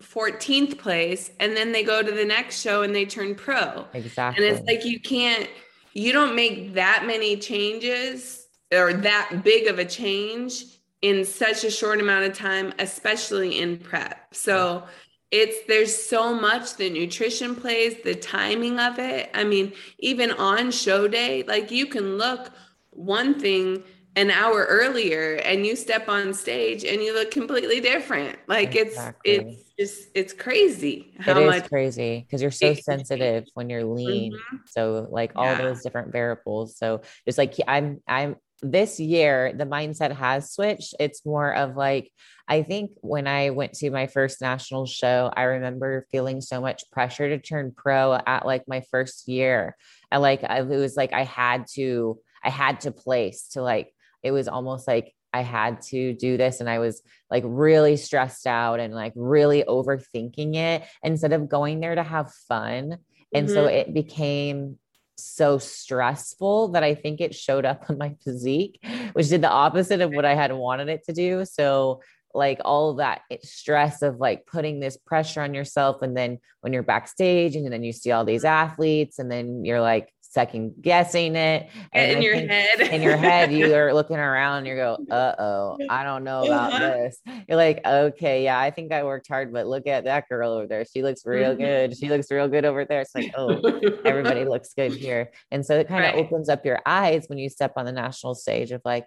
14th 0.03 0.79
place. 0.79 1.31
And 1.40 1.57
then 1.57 1.72
they 1.72 1.83
go 1.83 2.03
to 2.03 2.12
the 2.12 2.24
next 2.24 2.61
show 2.61 2.83
and 2.83 2.94
they 2.94 3.07
turn 3.07 3.35
pro. 3.35 3.87
Exactly. 3.94 4.46
And 4.46 4.57
it's 4.57 4.66
like, 4.66 4.85
you 4.85 5.00
can't, 5.00 5.48
you 5.94 6.12
don't 6.12 6.35
make 6.35 6.74
that 6.74 7.04
many 7.07 7.37
changes 7.37 8.46
or 8.72 8.92
that 8.92 9.42
big 9.44 9.68
of 9.68 9.78
a 9.78 9.85
change 9.85 10.64
in 11.02 11.24
such 11.24 11.64
a 11.64 11.70
short 11.70 12.00
amount 12.00 12.24
of 12.24 12.37
time, 12.37 12.72
especially 12.78 13.61
in 13.61 13.78
prep. 13.78 14.35
So 14.35 14.85
it's 15.30 15.66
there's 15.66 15.94
so 15.94 16.35
much 16.35 16.76
the 16.76 16.90
nutrition 16.90 17.54
plays, 17.54 17.96
the 18.02 18.14
timing 18.14 18.78
of 18.78 18.98
it. 18.98 19.30
I 19.35 19.44
mean, 19.44 19.72
even 19.98 20.33
on 20.33 20.70
show 20.70 21.07
day, 21.09 21.42
like 21.44 21.70
you 21.70 21.87
can 21.87 22.18
look 22.18 22.50
one 22.90 23.38
thing 23.38 23.83
an 24.16 24.31
hour 24.31 24.64
earlier 24.68 25.35
and 25.37 25.66
you 25.66 25.74
step 25.74 26.09
on 26.09 26.33
stage 26.35 26.85
and 26.85 27.03
you 27.03 27.12
look 27.14 27.31
completely 27.31 27.81
different. 27.81 28.38
Like 28.46 28.74
exactly. 28.77 29.33
it's 29.33 29.61
it's 29.77 29.92
just 29.92 30.11
it's 30.14 30.33
crazy 30.33 31.14
how 31.18 31.33
it 31.33 31.38
is 31.38 31.46
much 31.46 31.68
crazy 31.68 32.20
because 32.20 32.40
you're 32.40 32.50
so 32.50 32.74
sensitive 32.74 33.44
when 33.55 33.68
you're 33.68 33.85
lean. 33.85 34.33
Mm-hmm. 34.33 34.57
So 34.66 35.09
like 35.11 35.33
all 35.35 35.46
yeah. 35.46 35.59
those 35.59 35.83
different 35.83 36.12
variables. 36.12 36.77
So 36.77 37.03
just 37.27 37.38
like 37.38 37.55
I'm 37.66 38.00
I'm 38.07 38.37
this 38.62 39.00
year 39.00 39.53
the 39.53 39.66
mindset 39.66 40.12
has 40.12 40.53
switched. 40.53 40.94
It's 41.00 41.27
more 41.27 41.53
of 41.53 41.77
like 41.77 42.11
I 42.46 42.62
think 42.62 42.92
when 43.00 43.27
I 43.27 43.50
went 43.50 43.72
to 43.74 43.90
my 43.90 44.07
first 44.07 44.40
national 44.40 44.87
show, 44.87 45.33
I 45.35 45.42
remember 45.44 46.07
feeling 46.12 46.40
so 46.40 46.61
much 46.61 46.83
pressure 46.92 47.29
to 47.31 47.38
turn 47.38 47.72
pro 47.77 48.14
at 48.14 48.46
like 48.46 48.68
my 48.68 48.83
first 48.90 49.29
year. 49.29 49.77
And 50.12 50.22
like 50.22 50.42
it 50.44 50.66
was 50.68 50.96
like 50.96 51.12
I 51.12 51.24
had 51.24 51.66
to 51.74 52.20
I 52.44 52.50
had 52.50 52.83
to 52.83 52.92
place 52.92 53.48
to 53.53 53.62
like 53.62 53.93
it 54.24 54.32
was 54.32 54.48
almost 54.48 54.88
like 54.88 55.14
I 55.32 55.42
had 55.42 55.82
to 55.82 56.14
do 56.14 56.37
this 56.37 56.60
and 56.60 56.70
I 56.70 56.78
was 56.78 57.02
like 57.30 57.42
really 57.46 57.96
stressed 57.96 58.46
out 58.46 58.80
and 58.80 58.94
like 58.94 59.12
really 59.14 59.64
overthinking 59.68 60.54
it 60.54 60.84
instead 61.02 61.32
of 61.32 61.48
going 61.48 61.80
there 61.80 61.94
to 61.94 62.02
have 62.02 62.32
fun. 62.48 62.98
And 63.32 63.46
mm-hmm. 63.46 63.54
so 63.54 63.66
it 63.66 63.92
became 63.92 64.78
so 65.16 65.58
stressful 65.58 66.68
that 66.68 66.84
I 66.84 66.94
think 66.94 67.20
it 67.20 67.34
showed 67.34 67.64
up 67.64 67.84
on 67.88 67.98
my 67.98 68.14
physique, 68.24 68.84
which 69.12 69.28
did 69.28 69.42
the 69.42 69.50
opposite 69.50 70.00
of 70.00 70.12
what 70.12 70.24
I 70.24 70.34
had 70.34 70.52
wanted 70.52 70.88
it 70.88 71.04
to 71.06 71.12
do. 71.12 71.44
So 71.44 72.00
like 72.32 72.60
all 72.64 72.94
that 72.94 73.22
stress 73.42 74.02
of 74.02 74.18
like 74.18 74.46
putting 74.46 74.80
this 74.80 74.96
pressure 74.96 75.40
on 75.40 75.54
yourself 75.54 76.02
and 76.02 76.16
then 76.16 76.38
when 76.60 76.72
you're 76.72 76.82
backstage 76.82 77.56
and 77.56 77.72
then 77.72 77.82
you 77.82 77.92
see 77.92 78.12
all 78.12 78.24
these 78.24 78.44
athletes 78.44 79.18
and 79.18 79.30
then 79.30 79.64
you're 79.64 79.80
like 79.80 80.13
second 80.35 80.75
guessing 80.83 81.37
it. 81.37 81.70
And 81.92 82.12
in 82.12 82.18
I 82.18 82.20
your 82.20 82.35
head. 82.35 82.81
in 82.81 83.03
your 83.03 83.16
head, 83.16 83.53
you 83.53 83.73
are 83.75 83.94
looking 83.99 84.16
around 84.16 84.59
and 84.59 84.66
you 84.66 84.75
go, 84.75 84.99
uh 85.11 85.35
oh, 85.38 85.79
I 85.88 86.03
don't 86.03 86.25
know 86.25 86.44
about 86.44 86.73
uh-huh. 86.73 86.90
this. 86.90 87.20
You're 87.49 87.57
like, 87.57 87.81
okay, 87.87 88.42
yeah, 88.42 88.59
I 88.59 88.70
think 88.70 88.92
I 88.92 89.05
worked 89.05 89.29
hard, 89.29 89.53
but 89.53 89.66
look 89.66 89.87
at 89.87 90.05
that 90.05 90.29
girl 90.29 90.51
over 90.51 90.66
there. 90.66 90.85
She 90.85 91.03
looks 91.03 91.25
real 91.25 91.53
mm-hmm. 91.53 91.62
good. 91.62 91.97
She 91.97 92.09
looks 92.09 92.31
real 92.31 92.49
good 92.49 92.64
over 92.64 92.85
there. 92.85 93.03
It's 93.03 93.14
like, 93.14 93.33
oh, 93.38 93.61
everybody 94.05 94.44
looks 94.44 94.75
good 94.75 94.92
here. 94.92 95.31
And 95.53 95.64
so 95.64 95.79
it 95.79 95.88
kind 95.88 96.05
of 96.05 96.14
right. 96.14 96.25
opens 96.25 96.49
up 96.49 96.66
your 96.66 96.81
eyes 96.85 97.27
when 97.29 97.38
you 97.38 97.49
step 97.49 97.75
on 97.77 97.87
the 97.87 97.92
national 97.92 98.35
stage 98.35 98.73
of 98.73 98.83
like, 98.85 99.07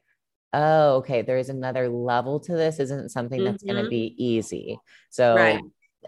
oh, 0.53 0.95
okay, 0.97 1.23
there 1.23 1.37
is 1.37 1.49
another 1.49 1.89
level 1.89 2.39
to 2.39 2.53
this. 2.53 2.79
Isn't 2.79 3.09
something 3.09 3.43
that's 3.43 3.63
mm-hmm. 3.63 3.73
going 3.73 3.83
to 3.83 3.89
be 3.89 4.15
easy. 4.17 4.79
So 5.09 5.35
right 5.35 5.61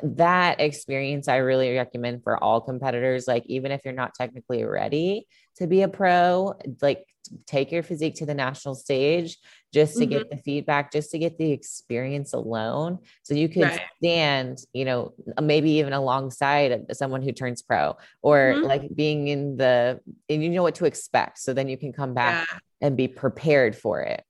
that 0.04 0.60
experience 0.60 1.28
I 1.28 1.38
really 1.38 1.76
recommend 1.76 2.24
for 2.24 2.42
all 2.42 2.62
competitors. 2.62 3.28
Like, 3.28 3.46
even 3.48 3.72
if 3.72 3.82
you're 3.84 3.94
not 3.94 4.14
technically 4.16 4.64
ready 4.64 5.28
to 5.58 5.68
be 5.68 5.82
a 5.82 5.88
pro, 5.88 6.54
like 6.82 7.06
take 7.46 7.72
your 7.72 7.84
physique 7.84 8.16
to 8.16 8.26
the 8.26 8.34
national 8.34 8.74
stage 8.74 9.38
just 9.72 9.98
to 9.98 10.06
mm-hmm. 10.06 10.10
get 10.12 10.32
the 10.32 10.38
feedback, 10.38 10.92
just 10.92 11.12
to 11.12 11.20
get 11.20 11.38
the 11.38 11.52
experience 11.52 12.34
alone. 12.34 12.98
So 13.22 13.36
you 13.36 13.50
could 13.50 13.64
right. 13.64 13.82
stand, 13.98 14.58
you 14.74 14.86
know, 14.86 15.14
maybe 15.40 15.72
even 15.74 15.94
alongside 15.94 16.86
someone 16.94 17.22
who 17.22 17.32
turns 17.32 17.62
pro 17.62 17.98
or 18.24 18.54
mm-hmm. 18.56 18.66
like 18.66 18.96
being 18.96 19.28
in 19.28 19.58
the, 19.58 20.00
and 20.28 20.44
you 20.44 20.50
know 20.50 20.64
what 20.64 20.76
to 20.76 20.86
expect. 20.86 21.38
So 21.40 21.54
then 21.54 21.68
you 21.70 21.78
can 21.78 21.94
come 21.94 22.16
back 22.16 22.48
yeah. 22.50 22.60
and 22.82 22.98
be 22.98 23.08
prepared 23.08 23.76
for 23.76 24.02
it. 24.02 24.24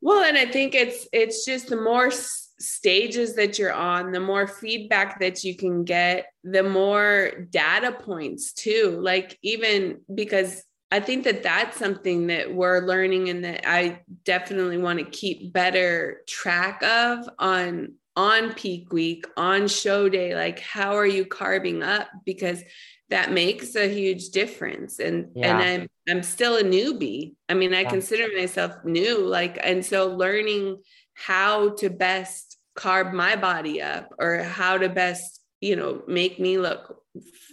Well, 0.00 0.22
and 0.22 0.36
I 0.36 0.46
think 0.46 0.74
it's, 0.74 1.08
it's 1.12 1.44
just 1.44 1.68
the 1.68 1.76
more 1.76 2.10
stages 2.58 3.34
that 3.34 3.58
you're 3.58 3.72
on, 3.72 4.12
the 4.12 4.20
more 4.20 4.46
feedback 4.46 5.20
that 5.20 5.44
you 5.44 5.56
can 5.56 5.84
get, 5.84 6.26
the 6.42 6.62
more 6.62 7.46
data 7.50 7.92
points 7.92 8.52
too. 8.52 8.98
Like, 9.00 9.38
even 9.42 10.00
because 10.12 10.62
I 10.90 11.00
think 11.00 11.24
that 11.24 11.42
that's 11.42 11.76
something 11.76 12.28
that 12.28 12.54
we're 12.54 12.86
learning 12.86 13.28
and 13.28 13.44
that 13.44 13.68
I 13.68 14.02
definitely 14.24 14.78
want 14.78 15.00
to 15.00 15.04
keep 15.04 15.52
better 15.52 16.22
track 16.28 16.82
of 16.82 17.28
on 17.38 17.94
on 18.16 18.54
peak 18.54 18.92
week, 18.92 19.26
on 19.36 19.66
show 19.66 20.08
day. 20.08 20.36
Like, 20.36 20.60
how 20.60 20.96
are 20.96 21.06
you 21.06 21.26
carbing 21.26 21.82
up? 21.82 22.08
Because 22.24 22.62
that 23.10 23.32
makes 23.32 23.74
a 23.74 23.88
huge 23.88 24.28
difference. 24.28 25.00
And 25.00 25.30
yeah. 25.34 25.58
and 25.58 25.82
I'm 26.08 26.16
I'm 26.16 26.22
still 26.22 26.56
a 26.56 26.62
newbie. 26.62 27.34
I 27.48 27.54
mean, 27.54 27.74
I 27.74 27.80
yeah. 27.80 27.90
consider 27.90 28.28
myself 28.36 28.76
new. 28.84 29.18
Like, 29.26 29.58
and 29.62 29.84
so 29.84 30.14
learning 30.14 30.80
how 31.14 31.70
to 31.76 31.90
best 31.90 32.58
carb 32.76 33.12
my 33.12 33.36
body 33.36 33.80
up 33.80 34.12
or 34.18 34.42
how 34.42 34.76
to 34.76 34.88
best 34.88 35.40
you 35.60 35.76
know 35.76 36.02
make 36.06 36.38
me 36.38 36.58
look 36.58 37.00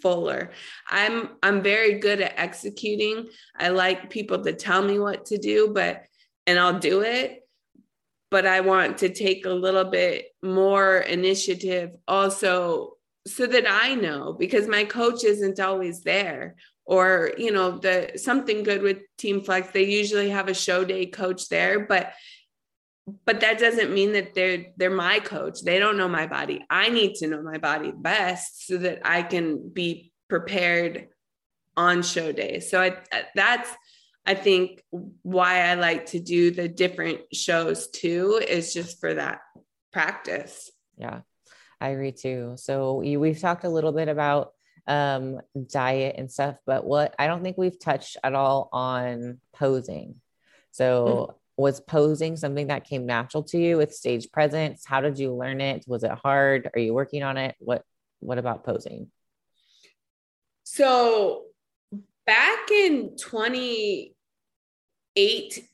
fuller. 0.01 0.51
I'm 0.89 1.29
i'm 1.43 1.61
very 1.61 1.99
good 1.99 2.21
at 2.21 2.33
executing. 2.37 3.29
I 3.55 3.69
like 3.69 4.09
people 4.09 4.43
to 4.43 4.53
tell 4.53 4.81
me 4.81 4.99
what 4.99 5.25
to 5.27 5.37
do 5.37 5.71
but 5.73 6.03
and 6.47 6.59
i'll 6.59 6.79
do 6.79 7.01
it 7.01 7.47
but 8.29 8.45
i 8.45 8.61
want 8.61 8.97
to 8.99 9.09
take 9.09 9.45
a 9.45 9.49
little 9.49 9.85
bit 9.85 10.27
more 10.41 10.97
initiative 10.97 11.91
also 12.07 12.93
so 13.27 13.45
that 13.45 13.65
i 13.67 13.95
know 13.95 14.33
because 14.33 14.67
my 14.67 14.83
coach 14.83 15.23
isn't 15.23 15.59
always 15.59 16.01
there 16.01 16.55
or 16.85 17.31
you 17.37 17.51
know 17.51 17.77
the 17.77 18.11
something 18.15 18.63
good 18.63 18.81
with 18.81 18.97
team 19.17 19.41
flex 19.41 19.71
they 19.71 19.83
usually 19.83 20.29
have 20.29 20.47
a 20.47 20.53
show 20.53 20.83
day 20.83 21.05
coach 21.05 21.49
there 21.49 21.85
but 21.85 22.13
but 23.25 23.39
that 23.41 23.59
doesn't 23.59 23.93
mean 23.93 24.13
that 24.13 24.33
they're 24.33 24.65
they're 24.77 24.89
my 24.89 25.19
coach. 25.19 25.61
They 25.61 25.79
don't 25.79 25.97
know 25.97 26.07
my 26.07 26.27
body. 26.27 26.65
I 26.69 26.89
need 26.89 27.15
to 27.15 27.27
know 27.27 27.41
my 27.41 27.57
body 27.57 27.91
best 27.95 28.67
so 28.67 28.77
that 28.77 29.01
i 29.05 29.23
can 29.23 29.69
be 29.69 30.11
prepared 30.29 31.07
on 31.77 32.03
show 32.03 32.31
day. 32.31 32.59
So 32.59 32.81
I, 32.81 32.97
that's 33.35 33.69
i 34.25 34.35
think 34.35 34.83
why 35.23 35.61
i 35.61 35.73
like 35.73 36.05
to 36.05 36.19
do 36.19 36.51
the 36.51 36.67
different 36.67 37.21
shows 37.33 37.89
too 37.89 38.39
is 38.47 38.73
just 38.73 38.99
for 38.99 39.13
that 39.13 39.41
practice. 39.91 40.71
Yeah 40.97 41.21
i 41.79 41.89
agree 41.89 42.11
too. 42.11 42.53
So 42.57 42.97
we've 42.97 43.39
talked 43.39 43.63
a 43.63 43.69
little 43.69 43.91
bit 43.91 44.07
about 44.07 44.53
um 44.87 45.39
diet 45.69 46.15
and 46.17 46.31
stuff 46.31 46.55
but 46.65 46.83
what 46.83 47.13
i 47.19 47.27
don't 47.27 47.43
think 47.43 47.55
we've 47.55 47.79
touched 47.79 48.17
at 48.23 48.35
all 48.35 48.69
on 48.71 49.39
posing. 49.53 50.15
So 50.71 51.05
mm-hmm 51.05 51.37
was 51.61 51.79
posing 51.79 52.35
something 52.35 52.67
that 52.67 52.83
came 52.83 53.05
natural 53.05 53.43
to 53.43 53.57
you 53.57 53.77
with 53.77 53.93
stage 53.93 54.31
presence? 54.31 54.83
How 54.85 55.01
did 55.01 55.17
you 55.19 55.33
learn 55.33 55.61
it? 55.61 55.85
Was 55.87 56.03
it 56.03 56.11
hard? 56.11 56.69
Are 56.73 56.79
you 56.79 56.93
working 56.93 57.23
on 57.23 57.37
it? 57.37 57.55
What 57.59 57.83
what 58.19 58.37
about 58.37 58.63
posing? 58.65 59.09
So 60.63 61.43
back 62.25 62.69
in 62.71 63.15
28 63.17 64.13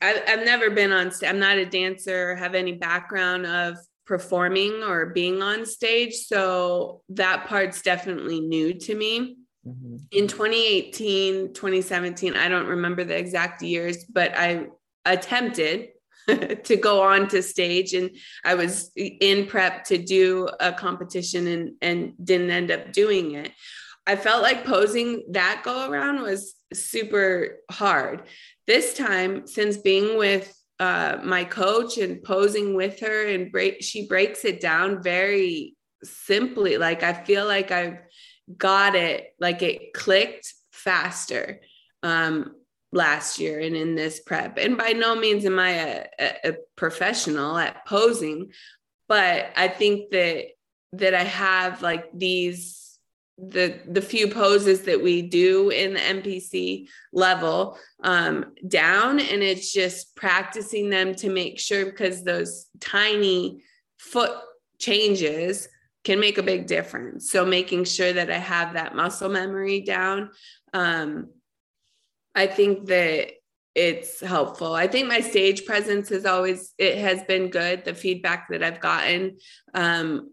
I, 0.00 0.22
i've 0.26 0.44
never 0.44 0.70
been 0.70 0.92
on 0.92 1.10
stage. 1.12 1.28
i'm 1.28 1.38
not 1.38 1.58
a 1.58 1.66
dancer 1.66 2.34
have 2.36 2.54
any 2.54 2.72
background 2.72 3.44
of 3.46 3.76
performing 4.08 4.82
or 4.82 5.06
being 5.06 5.42
on 5.42 5.66
stage. 5.66 6.14
So 6.14 7.02
that 7.10 7.46
part's 7.46 7.82
definitely 7.82 8.40
new 8.40 8.74
to 8.74 8.94
me. 8.94 9.36
Mm-hmm. 9.66 9.96
in 10.12 10.28
2018 10.28 11.52
2017 11.52 12.36
i 12.36 12.48
don't 12.48 12.68
remember 12.68 13.02
the 13.02 13.18
exact 13.18 13.60
years 13.60 14.04
but 14.04 14.32
i 14.38 14.68
attempted 15.04 15.88
to 16.64 16.76
go 16.76 17.02
on 17.02 17.28
to 17.28 17.42
stage 17.42 17.94
and 17.94 18.10
I 18.44 18.54
was 18.54 18.90
in 18.96 19.46
prep 19.46 19.84
to 19.84 19.98
do 19.98 20.48
a 20.60 20.72
competition 20.72 21.46
and 21.46 21.72
and 21.80 22.12
didn't 22.22 22.50
end 22.50 22.70
up 22.70 22.92
doing 22.92 23.32
it. 23.32 23.52
I 24.06 24.16
felt 24.16 24.42
like 24.42 24.64
posing 24.64 25.24
that 25.32 25.62
go 25.64 25.90
around 25.90 26.22
was 26.22 26.54
super 26.72 27.58
hard. 27.70 28.22
This 28.66 28.94
time 28.94 29.46
since 29.46 29.78
being 29.78 30.18
with 30.18 30.54
uh, 30.80 31.18
my 31.24 31.44
coach 31.44 31.98
and 31.98 32.22
posing 32.22 32.74
with 32.74 33.00
her 33.00 33.26
and 33.26 33.50
break 33.50 33.82
she 33.82 34.06
breaks 34.06 34.44
it 34.44 34.60
down 34.60 35.02
very 35.02 35.74
simply 36.04 36.78
like 36.78 37.02
I 37.02 37.12
feel 37.12 37.46
like 37.46 37.72
I've 37.72 37.98
got 38.56 38.94
it 38.94 39.34
like 39.40 39.62
it 39.62 39.92
clicked 39.92 40.54
faster 40.70 41.60
um 42.04 42.54
last 42.92 43.38
year 43.38 43.60
and 43.60 43.76
in 43.76 43.94
this 43.94 44.20
prep. 44.20 44.58
And 44.58 44.76
by 44.76 44.90
no 44.90 45.14
means 45.14 45.44
am 45.44 45.58
I 45.58 45.70
a, 45.70 46.06
a, 46.18 46.48
a 46.50 46.52
professional 46.76 47.56
at 47.58 47.86
posing, 47.86 48.52
but 49.08 49.50
I 49.56 49.68
think 49.68 50.10
that 50.10 50.46
that 50.94 51.14
I 51.14 51.24
have 51.24 51.82
like 51.82 52.06
these 52.14 52.98
the 53.38 53.80
the 53.88 54.02
few 54.02 54.28
poses 54.28 54.82
that 54.82 55.02
we 55.02 55.22
do 55.22 55.70
in 55.70 55.94
the 55.94 56.00
NPC 56.00 56.88
level 57.12 57.78
um, 58.02 58.52
down, 58.66 59.20
and 59.20 59.42
it's 59.42 59.72
just 59.72 60.16
practicing 60.16 60.90
them 60.90 61.14
to 61.16 61.30
make 61.30 61.60
sure 61.60 61.86
because 61.86 62.24
those 62.24 62.66
tiny 62.80 63.62
foot 63.98 64.32
changes 64.80 65.68
can 66.04 66.18
make 66.18 66.38
a 66.38 66.42
big 66.42 66.66
difference. 66.66 67.30
So 67.30 67.44
making 67.44 67.84
sure 67.84 68.12
that 68.12 68.30
I 68.30 68.38
have 68.38 68.74
that 68.74 68.96
muscle 68.96 69.28
memory 69.28 69.82
down. 69.82 70.30
Um, 70.72 71.28
I 72.38 72.46
think 72.46 72.86
that 72.86 73.32
it's 73.74 74.20
helpful. 74.20 74.72
I 74.74 74.86
think 74.86 75.08
my 75.08 75.20
stage 75.20 75.66
presence 75.66 76.08
has 76.10 76.24
always 76.24 76.72
it 76.78 76.98
has 76.98 77.24
been 77.24 77.50
good. 77.50 77.84
The 77.84 77.94
feedback 77.94 78.46
that 78.50 78.62
I've 78.62 78.80
gotten, 78.80 79.38
um, 79.74 80.30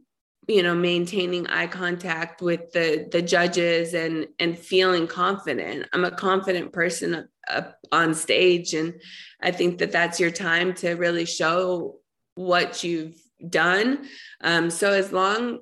you 0.47 0.61
know, 0.61 0.75
maintaining 0.75 1.47
eye 1.47 1.65
contact 1.65 2.43
with 2.43 2.71
the 2.73 3.07
the 3.11 3.23
judges 3.23 3.95
and 3.95 4.27
and 4.37 4.57
feeling 4.57 5.07
confident. 5.07 5.87
I'm 5.93 6.05
a 6.05 6.11
confident 6.11 6.73
person 6.73 7.15
up, 7.15 7.25
up 7.49 7.77
on 7.91 8.13
stage, 8.13 8.75
and 8.75 9.01
I 9.41 9.49
think 9.49 9.79
that 9.79 9.91
that's 9.91 10.19
your 10.19 10.31
time 10.31 10.75
to 10.75 10.91
really 10.93 11.25
show 11.25 11.99
what 12.35 12.83
you've 12.83 13.19
done. 13.49 14.07
Um, 14.41 14.69
so 14.69 14.91
as 14.91 15.11
long 15.11 15.59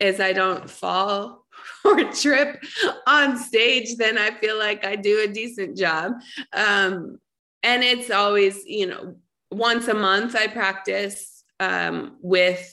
as 0.00 0.18
I 0.18 0.32
don't 0.32 0.68
fall 0.68 1.43
or 1.84 2.04
trip 2.12 2.62
on 3.06 3.36
stage, 3.36 3.96
then 3.96 4.18
I 4.18 4.30
feel 4.30 4.58
like 4.58 4.84
I 4.84 4.96
do 4.96 5.20
a 5.20 5.32
decent 5.32 5.76
job. 5.76 6.12
Um, 6.52 7.18
and 7.62 7.82
it's 7.82 8.10
always, 8.10 8.64
you 8.66 8.86
know, 8.86 9.16
once 9.50 9.88
a 9.88 9.94
month 9.94 10.34
I 10.34 10.46
practice 10.46 11.44
um, 11.60 12.16
with 12.20 12.70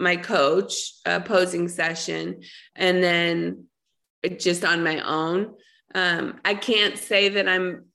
my 0.00 0.16
coach, 0.16 0.94
a 1.04 1.20
posing 1.20 1.68
session, 1.68 2.42
and 2.74 3.02
then 3.02 3.66
just 4.38 4.64
on 4.64 4.82
my 4.82 5.00
own. 5.00 5.54
Um, 5.94 6.40
I 6.44 6.54
can't 6.54 6.98
say 6.98 7.28
that 7.30 7.48
I'm, 7.48 7.86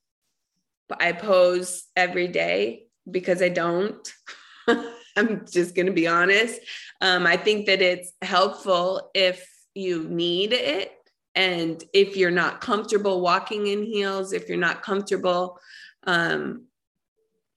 I 1.00 1.12
pose 1.12 1.86
every 1.96 2.28
day 2.28 2.88
because 3.10 3.42
I 3.42 3.50
don't. 3.50 4.14
I'm 5.18 5.46
just 5.52 5.76
going 5.76 5.88
to 5.88 5.92
be 5.92 6.08
honest. 6.08 6.62
Um, 7.02 7.26
I 7.28 7.36
think 7.36 7.66
that 7.66 7.82
it's 7.82 8.12
helpful 8.22 9.12
if 9.14 9.46
you 9.80 10.08
need 10.10 10.54
it. 10.54 10.92
And 11.36 11.84
if 11.94 12.18
you're 12.18 12.32
not 12.32 12.62
comfortable 12.62 13.22
walking 13.22 13.68
in 13.68 13.84
heels, 13.84 14.34
if 14.34 14.50
you're 14.50 14.58
not 14.58 14.82
comfortable 14.82 15.60
um, 16.06 16.66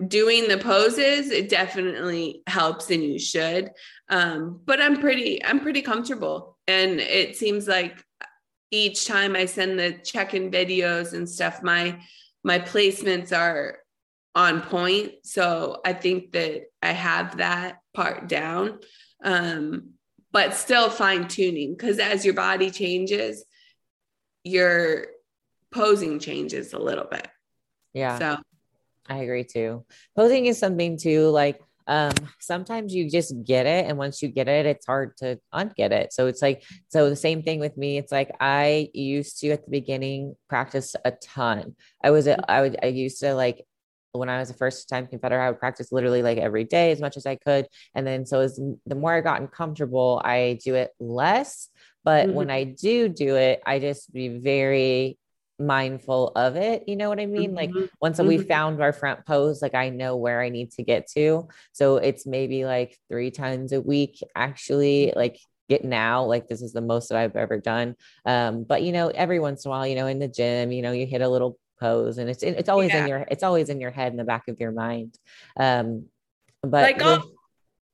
doing 0.07 0.49
the 0.49 0.59
poses, 0.59 1.31
it 1.31 1.49
definitely 1.49 2.43
helps 2.47 2.91
and 2.91 3.03
you 3.03 3.19
should. 3.19 3.71
Um, 4.09 4.61
but 4.65 4.81
I'm 4.81 4.99
pretty, 5.01 5.45
I'm 5.45 5.61
pretty 5.61 5.83
comfortable. 5.83 6.59
And 6.69 7.01
it 7.01 7.37
seems 7.37 7.67
like 7.67 8.05
each 8.71 9.07
time 9.07 9.37
I 9.37 9.47
send 9.47 9.79
the 9.79 9.93
check-in 10.05 10.51
videos 10.51 11.13
and 11.13 11.29
stuff, 11.29 11.63
my 11.63 12.01
my 12.45 12.59
placements 12.59 13.37
are 13.37 13.79
on 14.35 14.63
point. 14.63 15.13
So 15.25 15.81
I 15.85 15.93
think 15.93 16.33
that 16.33 16.63
I 16.83 16.93
have 16.93 17.37
that 17.37 17.79
part 17.95 18.29
down. 18.29 18.81
Um, 19.23 19.93
but 20.33 20.55
still 20.55 20.91
fine 20.91 21.29
tuning 21.29 21.75
because 21.75 21.99
as 21.99 22.25
your 22.25 22.35
body 22.35 22.71
changes, 22.71 23.45
your 24.45 25.07
posing 25.71 26.19
changes 26.19 26.73
a 26.73 26.79
little 26.79 27.07
bit. 27.11 27.29
Yeah. 27.93 28.19
So 28.19 28.39
I 29.09 29.19
agree 29.19 29.45
too. 29.45 29.85
Posing 30.17 30.47
is 30.47 30.59
something 30.59 30.97
too, 30.97 31.29
like 31.29 31.61
um 31.89 32.13
sometimes 32.39 32.95
you 32.95 33.11
just 33.11 33.35
get 33.45 33.67
it 33.67 33.87
and 33.87 33.99
once 33.99 34.23
you 34.23 34.29
get 34.29 34.47
it 34.47 34.67
it's 34.67 34.87
hard 34.87 35.17
to 35.17 35.37
unget 35.53 35.91
it 35.91 36.13
so 36.13 36.29
it's 36.29 36.41
like 36.41 36.63
so 36.89 37.11
the 37.11 37.17
same 37.17 37.43
thing 37.43 37.59
with 37.59 37.77
me 37.77 37.99
it's 37.99 38.13
like 38.13 38.31
i 38.39 38.89
used 38.95 39.41
to 39.41 39.51
at 39.51 39.65
the 39.65 39.71
beginning 39.71 40.37
practice 40.49 40.95
a 41.05 41.11
ton 41.11 41.75
i 42.05 42.11
was 42.11 42.29
a, 42.29 42.51
i 42.51 42.61
would 42.61 42.77
i 42.85 42.87
used 42.87 43.19
to 43.19 43.35
like 43.35 43.67
when 44.13 44.29
I 44.29 44.39
was 44.39 44.51
a 44.51 44.55
first 44.55 44.89
time 44.89 45.07
confederate, 45.07 45.45
I 45.45 45.51
would 45.51 45.59
practice 45.59 45.91
literally 45.91 46.23
like 46.23 46.39
every 46.39 46.65
day 46.65 46.93
as 46.93 47.01
much 47.01 47.17
as 47.17 47.27
I 47.27 47.37
could. 47.37 47.67
And 47.95 48.07
then 48.07 48.27
so 48.27 48.41
as 48.41 48.61
the 48.87 48.95
more 48.95 49.15
I 49.15 49.21
gotten 49.21 49.49
comfortable, 49.49 50.21
I 50.25 50.59
do 50.65 50.75
it 50.75 50.91
less. 51.01 51.69
But 52.05 52.27
mm-hmm. 52.27 52.37
when 52.37 52.51
I 52.51 52.65
do 52.65 53.09
do 53.09 53.37
it, 53.37 53.63
I 53.65 53.79
just 53.79 54.13
be 54.13 54.29
very 54.29 55.19
mindful 55.59 56.33
of 56.35 56.57
it. 56.57 56.85
You 56.89 56.97
know 56.97 57.09
what 57.09 57.21
I 57.21 57.27
mean? 57.27 57.55
Mm-hmm. 57.55 57.79
Like 57.79 57.91
once 58.01 58.19
mm-hmm. 58.19 58.29
we 58.29 58.39
found 58.39 58.83
our 58.83 58.93
front 58.93 59.25
pose, 59.25 59.63
like 59.63 59.75
I 59.75 59.89
know 59.89 60.17
where 60.17 60.41
I 60.41 60.49
need 60.49 60.73
to 60.73 60.83
get 60.83 61.07
to. 61.15 61.49
So 61.73 61.97
it's 61.97 62.27
maybe 62.27 62.65
like 62.65 62.99
three 63.09 63.31
times 63.31 63.73
a 63.73 63.81
week, 63.81 64.23
actually, 64.35 65.13
like 65.17 65.39
get 65.69 65.85
now 65.85 66.25
like 66.25 66.49
this 66.49 66.61
is 66.61 66.73
the 66.73 66.81
most 66.83 67.09
that 67.09 67.17
i've 67.17 67.37
ever 67.37 67.57
done 67.57 67.95
um 68.27 68.65
but 68.65 68.83
you 68.83 68.91
know 68.93 69.09
every 69.09 69.39
once 69.39 69.65
in 69.65 69.71
a 69.71 69.71
while 69.71 69.87
you 69.87 69.95
know 69.95 70.09
in 70.09 70.19
the 70.19 70.29
gym 70.29 70.73
you 70.73 70.83
know 70.83 70.91
you 70.91 71.07
hit 71.07 71.23
a 71.23 71.29
little 71.29 71.57
pose 71.81 72.19
and 72.19 72.31
it's 72.31 72.43
it's 72.43 72.69
always 72.69 72.91
yeah. 72.91 73.03
in 73.03 73.09
your 73.09 73.27
it's 73.31 73.43
always 73.43 73.69
in 73.69 73.81
your 73.81 73.91
head 73.91 74.13
in 74.13 74.19
the 74.19 74.25
back 74.25 74.49
of 74.49 74.61
your 74.61 74.73
mind 74.73 75.19
um 75.57 76.07
but 76.63 76.83
like 76.83 77.03
I'll, 77.03 77.31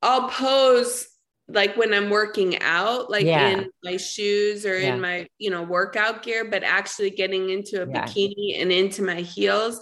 I'll 0.02 0.28
pose 0.28 1.08
like 1.48 1.76
when 1.76 1.94
I'm 1.94 2.10
working 2.10 2.60
out, 2.60 3.10
like 3.10 3.24
yeah. 3.24 3.48
in 3.48 3.70
my 3.82 3.96
shoes 3.96 4.66
or 4.66 4.78
yeah. 4.78 4.94
in 4.94 5.00
my, 5.00 5.26
you 5.38 5.50
know, 5.50 5.62
workout 5.62 6.22
gear, 6.22 6.44
but 6.44 6.62
actually 6.62 7.10
getting 7.10 7.50
into 7.50 7.82
a 7.82 7.88
yeah. 7.88 8.04
bikini 8.04 8.60
and 8.60 8.70
into 8.70 9.02
my 9.02 9.22
heels, 9.22 9.80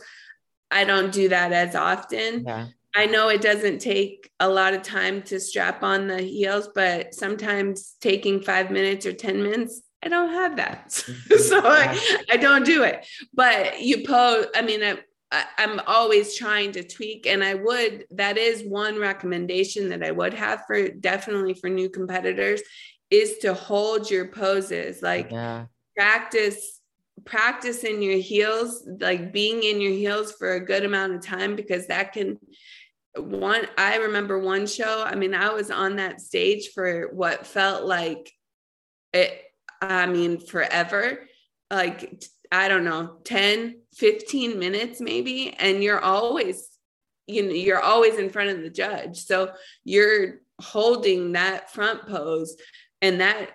I 0.71 0.85
don't 0.85 1.13
do 1.13 1.29
that 1.29 1.53
as 1.53 1.75
often. 1.75 2.47
I 2.95 3.07
know 3.07 3.29
it 3.29 3.43
doesn't 3.43 3.81
take 3.81 4.31
a 4.41 4.49
lot 4.49 4.75
of 4.75 4.83
time 4.83 5.23
to 5.25 5.39
strap 5.39 5.83
on 5.83 6.07
the 6.07 6.23
heels, 6.23 6.71
but 6.75 7.15
sometimes 7.15 7.95
taking 8.01 8.41
five 8.41 8.71
minutes 8.71 9.05
or 9.05 9.13
10 9.13 9.43
minutes, 9.43 9.83
I 10.07 10.09
don't 10.09 10.33
have 10.33 10.57
that. 10.57 11.03
Mm-hmm. 11.17 11.39
so 11.39 11.61
I, 11.65 11.99
I 12.31 12.37
don't 12.37 12.65
do 12.65 12.85
it. 12.85 13.07
But 13.35 13.81
you 13.83 14.07
pose, 14.07 14.47
I 14.55 14.63
mean, 14.63 14.83
I, 14.83 15.45
I'm 15.59 15.81
always 15.87 16.37
trying 16.37 16.73
to 16.73 16.85
tweak, 16.85 17.27
and 17.27 17.43
I 17.43 17.55
would. 17.55 18.07
That 18.13 18.39
is 18.39 18.63
one 18.63 18.99
recommendation 18.99 19.89
that 19.91 20.05
I 20.05 20.13
would 20.13 20.35
have 20.35 20.63
for 20.67 20.89
definitely 20.89 21.55
for 21.55 21.69
new 21.69 21.89
competitors 21.89 22.63
is 23.11 23.39
to 23.39 23.55
hold 23.55 24.11
your 24.11 24.29
poses, 24.29 25.03
like 25.03 25.31
yeah. 25.31 25.67
practice 25.97 26.81
practice 27.25 27.83
in 27.83 28.03
your 28.03 28.19
heels, 28.19 28.87
like 29.01 29.33
being 29.33 29.63
in 29.63 29.81
your 29.81 29.93
heels 29.93 30.33
for 30.33 30.53
a 30.53 30.65
good 30.65 30.85
amount 30.85 31.15
of 31.15 31.23
time 31.23 31.57
because 31.57 31.87
that 31.89 32.13
can 32.13 32.39
one 33.17 33.67
I 33.77 33.97
remember 33.97 34.39
one 34.39 34.67
show, 34.67 35.03
I 35.05 35.15
mean 35.17 35.35
I 35.35 35.51
was 35.51 35.71
on 35.71 35.97
that 35.97 36.21
stage 36.21 36.71
for 36.75 37.11
what 37.13 37.47
felt 37.47 37.85
like 37.85 38.31
it 39.13 39.43
I 39.81 40.07
mean 40.07 40.41
forever. 40.41 41.27
Like 41.71 42.25
I 42.53 42.69
don't 42.69 42.85
know 42.85 43.19
10 43.25 43.81
15 43.95 44.59
minutes 44.59 45.01
maybe. 45.01 45.55
And 45.59 45.83
you're 45.83 46.01
always 46.01 46.69
you 47.27 47.43
know 47.43 47.53
you're 47.53 47.81
always 47.81 48.19
in 48.19 48.31
front 48.31 48.51
of 48.51 48.63
the 48.63 48.71
judge. 48.71 49.19
So 49.25 49.53
you're 49.85 50.41
holding 50.61 51.33
that 51.33 51.73
front 51.73 52.07
pose 52.07 52.57
and 53.03 53.21
that 53.21 53.51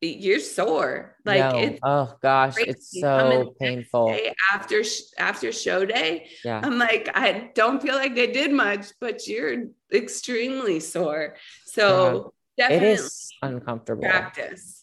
you're 0.00 0.40
sore. 0.40 1.16
Like 1.24 1.52
no. 1.52 1.58
it's 1.60 1.78
oh 1.82 2.14
gosh. 2.20 2.54
it's 2.58 2.98
so 2.98 3.54
painful. 3.60 4.16
after 4.52 4.82
after 5.18 5.52
show 5.52 5.84
day. 5.84 6.28
Yeah. 6.44 6.60
I'm 6.62 6.78
like 6.78 7.10
i 7.14 7.50
don't 7.54 7.80
feel 7.80 7.94
like 7.94 8.18
i 8.18 8.26
did 8.26 8.52
much 8.52 8.86
but 9.00 9.26
you're 9.28 9.66
extremely 9.92 10.80
sore. 10.80 11.36
So 11.66 12.34
definitely 12.56 12.88
it 12.88 12.92
is 12.94 13.30
uncomfortable. 13.42 14.02
practice 14.02 14.81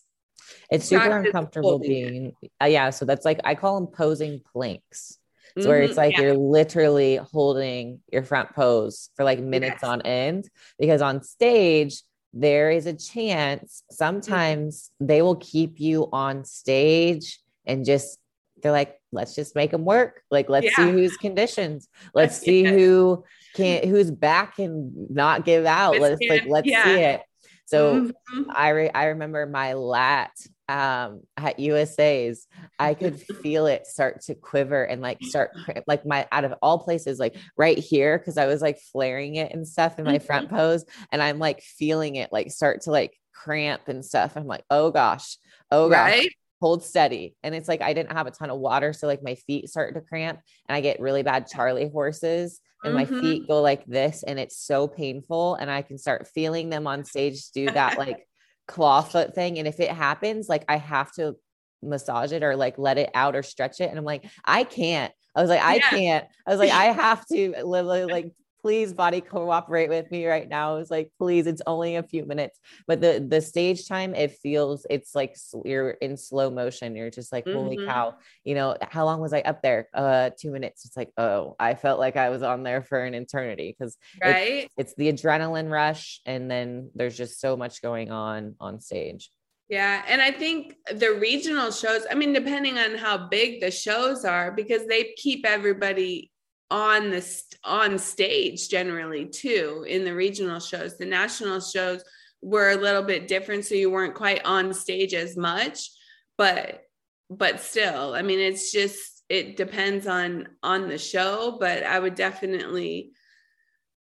it's 0.72 0.86
super 0.86 1.17
uncomfortable 1.17 1.80
being, 1.80 2.34
uh, 2.61 2.65
yeah. 2.65 2.89
So 2.91 3.05
that's 3.05 3.26
like, 3.26 3.39
I 3.43 3.55
call 3.55 3.80
them 3.80 3.88
posing 3.88 4.41
planks. 4.51 5.17
So 5.55 5.61
mm-hmm, 5.61 5.70
where 5.70 5.82
it's 5.82 5.91
mm-hmm, 5.91 5.99
like 5.99 6.17
yeah. 6.17 6.22
you're 6.22 6.38
literally 6.38 7.15
holding 7.15 8.01
your 8.11 8.24
front 8.24 8.53
pose 8.53 9.09
for 9.15 9.24
like 9.24 9.39
minutes 9.39 9.80
yes. 9.82 9.84
on 9.84 10.01
end 10.03 10.47
because 10.78 11.01
on 11.01 11.24
stage, 11.24 12.03
there 12.34 12.70
is 12.70 12.86
a 12.86 12.93
chance 12.93 13.84
sometimes 13.89 14.91
mm-hmm. 14.95 15.07
they 15.07 15.22
will 15.22 15.36
keep 15.36 15.80
you 15.80 16.07
on 16.11 16.45
stage 16.45 17.39
and 17.65 17.86
just 17.86 18.20
they're 18.61 18.72
like 18.72 18.99
let's 19.11 19.36
just 19.36 19.55
make 19.55 19.72
them 19.72 19.86
work 19.86 20.22
like 20.30 20.49
let's 20.49 20.65
yeah. 20.65 20.76
see 20.76 20.91
who's 20.91 21.17
conditioned 21.17 21.82
let's 22.13 22.38
see 22.38 22.63
who 22.63 23.24
can't 23.55 23.86
who's 23.86 24.11
back 24.11 24.57
can 24.57 25.07
not 25.09 25.45
give 25.45 25.65
out 25.65 25.99
let's 25.99 26.22
like 26.30 26.45
let's 26.47 26.67
yeah. 26.67 26.84
see 26.84 26.99
it 26.99 27.22
so 27.70 28.01
mm-hmm. 28.01 28.49
I 28.49 28.70
re- 28.70 28.89
I 28.89 29.05
remember 29.05 29.45
my 29.45 29.74
lat 29.74 30.32
um, 30.67 31.22
at 31.38 31.59
USA's, 31.59 32.47
I 32.80 32.95
could 32.95 33.22
feel 33.43 33.67
it 33.67 33.86
start 33.86 34.22
to 34.22 34.34
quiver 34.34 34.84
and 34.84 35.03
like 35.03 35.22
start 35.22 35.51
like 35.86 36.03
my 36.03 36.28
out 36.32 36.45
of 36.45 36.55
all 36.63 36.80
places, 36.80 37.20
like 37.20 37.36
right 37.55 37.78
here, 37.78 38.17
because 38.17 38.39
I 38.39 38.47
was 38.47 38.59
like 38.59 38.80
flaring 38.91 39.36
it 39.36 39.53
and 39.53 39.67
stuff 39.67 39.99
in 39.99 40.05
my 40.05 40.17
front 40.17 40.47
mm-hmm. 40.47 40.55
pose, 40.55 40.84
and 41.11 41.22
I'm 41.22 41.38
like 41.38 41.61
feeling 41.61 42.15
it 42.15 42.34
like 42.34 42.49
start 42.49 42.82
to 42.82 42.91
like 42.91 43.15
cramp 43.36 43.88
and 43.88 44.03
stuff. 44.03 44.36
I'm 44.36 44.47
like, 44.47 44.63
oh 44.72 44.89
gosh, 44.89 45.38
oh 45.70 45.89
gosh. 45.89 46.11
Right? 46.11 46.32
Hold 46.62 46.84
steady. 46.84 47.36
And 47.43 47.55
it's 47.55 47.68
like 47.68 47.82
I 47.82 47.93
didn't 47.93 48.12
have 48.12 48.28
a 48.28 48.32
ton 48.32 48.49
of 48.49 48.60
water. 48.60 48.93
So 48.93 49.07
like 49.07 49.24
my 49.24 49.36
feet 49.36 49.70
start 49.70 49.93
to 49.95 50.01
cramp 50.01 50.39
and 50.68 50.76
I 50.76 50.82
get 50.82 50.99
really 50.99 51.24
bad 51.24 51.47
Charlie 51.47 51.89
horses 51.89 52.62
and 52.84 52.95
mm-hmm. 52.95 53.16
my 53.16 53.22
feet 53.22 53.47
go 53.47 53.62
like 53.62 53.86
this 53.86 54.24
and 54.24 54.39
it's 54.39 54.57
so 54.57 54.88
painful 54.88 55.55
and 55.55 55.70
i 55.70 55.82
can 55.82 55.97
start 55.97 56.28
feeling 56.28 56.70
them 56.70 56.88
on 56.88 57.03
stage 57.03 57.51
do 57.51 57.66
that 57.66 57.97
like 57.97 58.26
claw 58.68 59.01
foot 59.01 59.34
thing 59.34 59.57
and 59.57 59.68
if 59.68 59.80
it 59.80 59.91
happens 59.91 60.47
like 60.47 60.64
i 60.70 60.78
have 60.78 61.12
to 61.12 61.36
massage 61.82 62.32
it 62.32 62.43
or 62.43 62.55
like 62.55 62.78
let 62.78 62.97
it 62.97 63.10
out 63.14 63.36
or 63.36 63.41
stretch 63.41 63.80
it 63.80 63.89
and 63.89 63.97
i'm 63.97 64.05
like 64.05 64.26
i 64.45 64.64
can't 64.64 65.12
i 65.36 65.41
was 65.41 65.49
like 65.49 65.62
i 65.62 65.76
yeah. 65.76 65.89
can't 65.89 66.28
i 66.45 66.51
was 66.51 66.60
like 66.60 66.72
i 66.72 66.86
have 66.91 67.26
to 67.26 67.53
literally 67.64 68.05
like 68.05 68.32
please 68.62 68.93
body 68.93 69.22
cooperate 69.22 69.89
with 69.89 70.10
me 70.12 70.28
right 70.28 70.47
now. 70.47 70.78
It's 70.78 70.91
like, 70.91 71.12
please, 71.18 71.47
it's 71.47 71.62
only 71.66 71.95
a 71.95 72.03
few 72.03 72.26
minutes. 72.26 72.60
But 72.88 73.01
the 73.01 73.26
the 73.28 73.41
stage 73.41 73.88
time, 73.88 74.16
it 74.16 74.38
feels 74.43 74.86
it's 74.89 75.16
like 75.16 75.36
you're 75.66 75.91
in 75.91 76.18
slow 76.18 76.49
motion. 76.49 76.95
You're 76.95 77.10
just 77.10 77.32
like, 77.32 77.45
holy 77.45 77.78
mm-hmm. 77.78 77.88
cow, 77.88 78.16
you 78.43 78.55
know, 78.55 78.76
how 78.82 79.05
long 79.05 79.20
was 79.22 79.34
I 79.34 79.41
up 79.41 79.62
there? 79.62 79.89
Uh 79.93 80.30
two 80.39 80.51
minutes. 80.51 80.86
It's 80.86 80.97
like, 80.97 81.12
oh, 81.18 81.55
I 81.60 81.76
felt 81.76 81.99
like 81.99 82.18
I 82.18 82.30
was 82.30 82.43
on 82.43 82.64
there 82.64 82.82
for 82.82 83.03
an 83.03 83.14
eternity 83.14 83.76
because 83.78 83.97
right. 84.22 84.70
It's, 84.78 84.93
it's 84.93 84.95
the 84.95 85.12
adrenaline 85.12 85.70
rush, 85.70 86.22
and 86.26 86.49
then 86.49 86.91
there's 86.95 87.18
just 87.18 87.39
so 87.39 87.55
much 87.55 87.82
going 87.82 88.12
on 88.12 88.55
on 88.60 88.80
stage. 88.80 89.30
Yeah. 89.70 90.03
And 90.07 90.20
I 90.20 90.32
think 90.32 90.76
the 90.91 91.14
regional 91.14 91.72
shows, 91.72 92.01
I 92.10 92.16
mean, 92.16 92.34
depending 92.34 92.80
on 92.80 92.95
how 92.95 93.30
big 93.30 93.62
the 93.62 93.70
shows 93.70 94.26
are, 94.26 94.51
because 94.51 94.88
they 94.88 95.14
keep 95.16 95.45
everybody 95.45 96.32
on 96.72 97.09
this 97.09 97.45
on 97.63 97.97
stage 97.97 98.70
generally 98.70 99.26
too 99.26 99.86
in 99.88 100.05
the 100.05 100.13
regional 100.13 100.59
shows. 100.59 100.97
The 100.97 101.05
national 101.05 101.59
shows 101.59 102.03
were 102.41 102.72
a 102.72 102.76
little 102.76 103.03
bit 103.03 103.28
different 103.28 103.65
so 103.65 103.76
you 103.76 103.89
weren't 103.89 104.15
quite 104.15 104.43
on 104.45 104.74
stage 104.74 105.13
as 105.13 105.36
much 105.36 105.89
but 106.38 106.84
but 107.30 107.59
still 107.59 108.15
i 108.15 108.22
mean 108.22 108.39
it's 108.39 108.72
just 108.72 109.26
it 109.28 109.57
depends 109.57 110.07
on 110.07 110.47
on 110.63 110.88
the 110.88 110.97
show 110.97 111.57
but 111.59 111.84
i 111.84 111.99
would 111.99 112.15
definitely 112.15 113.11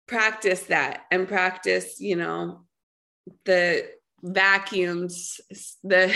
practice 0.07 0.63
that 0.63 1.03
and 1.11 1.27
practice 1.27 1.99
you 1.99 2.15
know 2.15 2.65
the 3.45 3.87
vacuums 4.23 5.39
the 5.83 6.11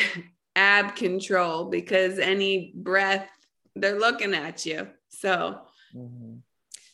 ab 0.56 0.96
control 0.96 1.66
because 1.66 2.18
any 2.18 2.74
breath 2.76 3.30
they're 3.76 4.00
looking 4.00 4.34
at 4.34 4.66
you. 4.66 4.88
So 5.10 5.62
Mm-hmm. 5.96 6.36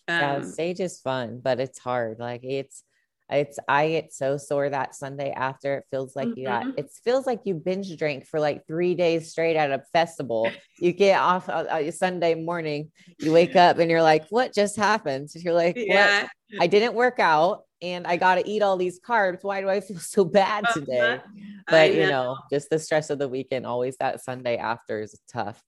yeah, 0.07 0.35
um, 0.35 0.43
stage 0.43 0.79
is 0.79 0.99
fun, 0.99 1.39
but 1.43 1.59
it's 1.59 1.79
hard. 1.79 2.19
Like 2.19 2.43
it's, 2.43 2.83
it's 3.27 3.57
I 3.67 3.89
get 3.89 4.13
so 4.13 4.37
sore 4.37 4.69
that 4.69 4.93
Sunday 4.93 5.31
after. 5.31 5.77
It 5.77 5.85
feels 5.89 6.15
like 6.15 6.27
mm-hmm. 6.27 6.39
you 6.39 6.45
got. 6.45 6.63
Mm-hmm. 6.63 6.77
It 6.79 6.91
feels 7.03 7.25
like 7.25 7.41
you 7.45 7.55
binge 7.55 7.97
drank 7.97 8.27
for 8.27 8.39
like 8.39 8.67
three 8.67 8.93
days 8.93 9.31
straight 9.31 9.55
at 9.55 9.71
a 9.71 9.81
festival. 9.93 10.51
You 10.79 10.91
get 10.93 11.19
off 11.19 11.49
uh, 11.49 11.65
uh, 11.69 11.91
Sunday 11.91 12.35
morning, 12.35 12.91
you 13.19 13.31
wake 13.31 13.55
up 13.55 13.79
and 13.79 13.89
you're 13.89 14.03
like, 14.03 14.27
"What 14.29 14.53
just 14.53 14.75
happened?" 14.75 15.29
You're 15.33 15.55
like, 15.55 15.75
"Yeah, 15.75 16.21
what? 16.21 16.61
I 16.61 16.67
didn't 16.67 16.93
work 16.93 17.19
out. 17.19 17.63
and 17.81 18.07
I 18.07 18.17
got 18.17 18.35
to 18.35 18.49
eat 18.49 18.61
all 18.61 18.77
these 18.77 18.99
carbs. 18.99 19.43
Why 19.43 19.61
do 19.61 19.69
I 19.69 19.81
feel 19.81 19.99
so 19.99 20.23
bad 20.25 20.63
Uh-huh. 20.65 20.79
today? 20.79 21.19
I 21.19 21.21
But 21.69 21.93
you 21.95 22.07
know, 22.07 22.37
just 22.51 22.69
the 22.69 22.79
stress 22.79 23.09
of 23.09 23.19
the 23.19 23.27
weekend, 23.27 23.65
always 23.65 23.97
that 23.97 24.23
Sunday 24.23 24.57
after 24.57 25.01
is 25.01 25.19
tough. 25.27 25.61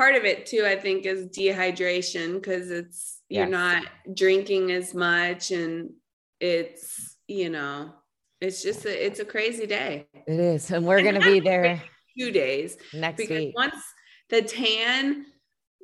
Part 0.00 0.14
of 0.14 0.24
it 0.24 0.46
too, 0.46 0.64
I 0.66 0.76
think, 0.76 1.04
is 1.04 1.26
dehydration 1.26 2.32
because 2.32 2.70
it's 2.70 3.20
you're 3.28 3.44
not 3.44 3.84
drinking 4.14 4.72
as 4.72 4.94
much, 4.94 5.50
and 5.50 5.90
it's 6.40 7.18
you 7.28 7.50
know, 7.50 7.92
it's 8.40 8.62
just 8.62 8.86
a, 8.86 9.06
it's 9.06 9.20
a 9.20 9.26
crazy 9.26 9.66
day. 9.66 10.06
It 10.26 10.40
is. 10.40 10.70
And 10.70 10.86
we're 10.86 11.02
going 11.02 11.20
to 11.20 11.20
be 11.20 11.40
there 11.40 11.82
Two 12.18 12.32
days 12.32 12.76
next 12.94 13.18
because 13.18 13.38
week. 13.38 13.54
once 13.54 13.76
the 14.30 14.42
tan, 14.42 15.26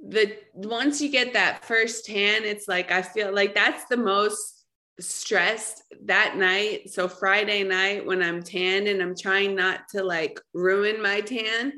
the 0.09 0.35
once 0.55 1.01
you 1.03 1.11
get 1.11 1.35
that 1.35 1.65
first 1.67 2.07
tan, 2.07 2.45
it's 2.45 2.67
like 2.67 2.91
I 2.91 3.03
feel 3.03 3.35
like 3.35 3.55
that's 3.55 3.85
the 3.85 3.99
most 3.99 4.65
stressed 4.99 5.83
that 6.07 6.37
night. 6.39 6.91
So 6.91 7.07
Friday 7.07 7.65
night 7.65 8.07
when 8.07 8.23
I'm 8.23 8.43
tanned 8.43 8.89
and 8.89 9.03
I'm 9.03 9.15
trying 9.15 9.55
not 9.55 9.89
to 9.91 10.03
like 10.03 10.41
ruin 10.55 11.03
my 11.03 11.21
tan, 11.21 11.75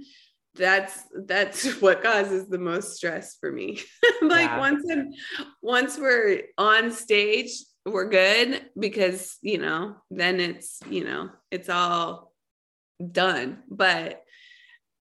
that's 0.59 1.03
that's 1.27 1.65
what 1.81 2.03
causes 2.03 2.49
the 2.49 2.59
most 2.59 2.97
stress 2.97 3.37
for 3.41 3.51
me. 3.51 3.81
like 4.23 4.51
Yeah. 4.51 4.59
once 4.59 4.85
I'm, 4.91 5.11
once 5.63 5.99
we're 5.99 6.43
on 6.59 6.91
stage, 6.91 7.51
we're 7.87 8.09
good 8.11 8.67
because 8.79 9.39
you 9.41 9.59
know 9.59 9.97
then 10.11 10.41
it's 10.41 10.81
you 10.91 11.05
know 11.05 11.31
it's 11.51 11.69
all 11.71 12.33
done. 13.13 13.63
But 13.71 14.23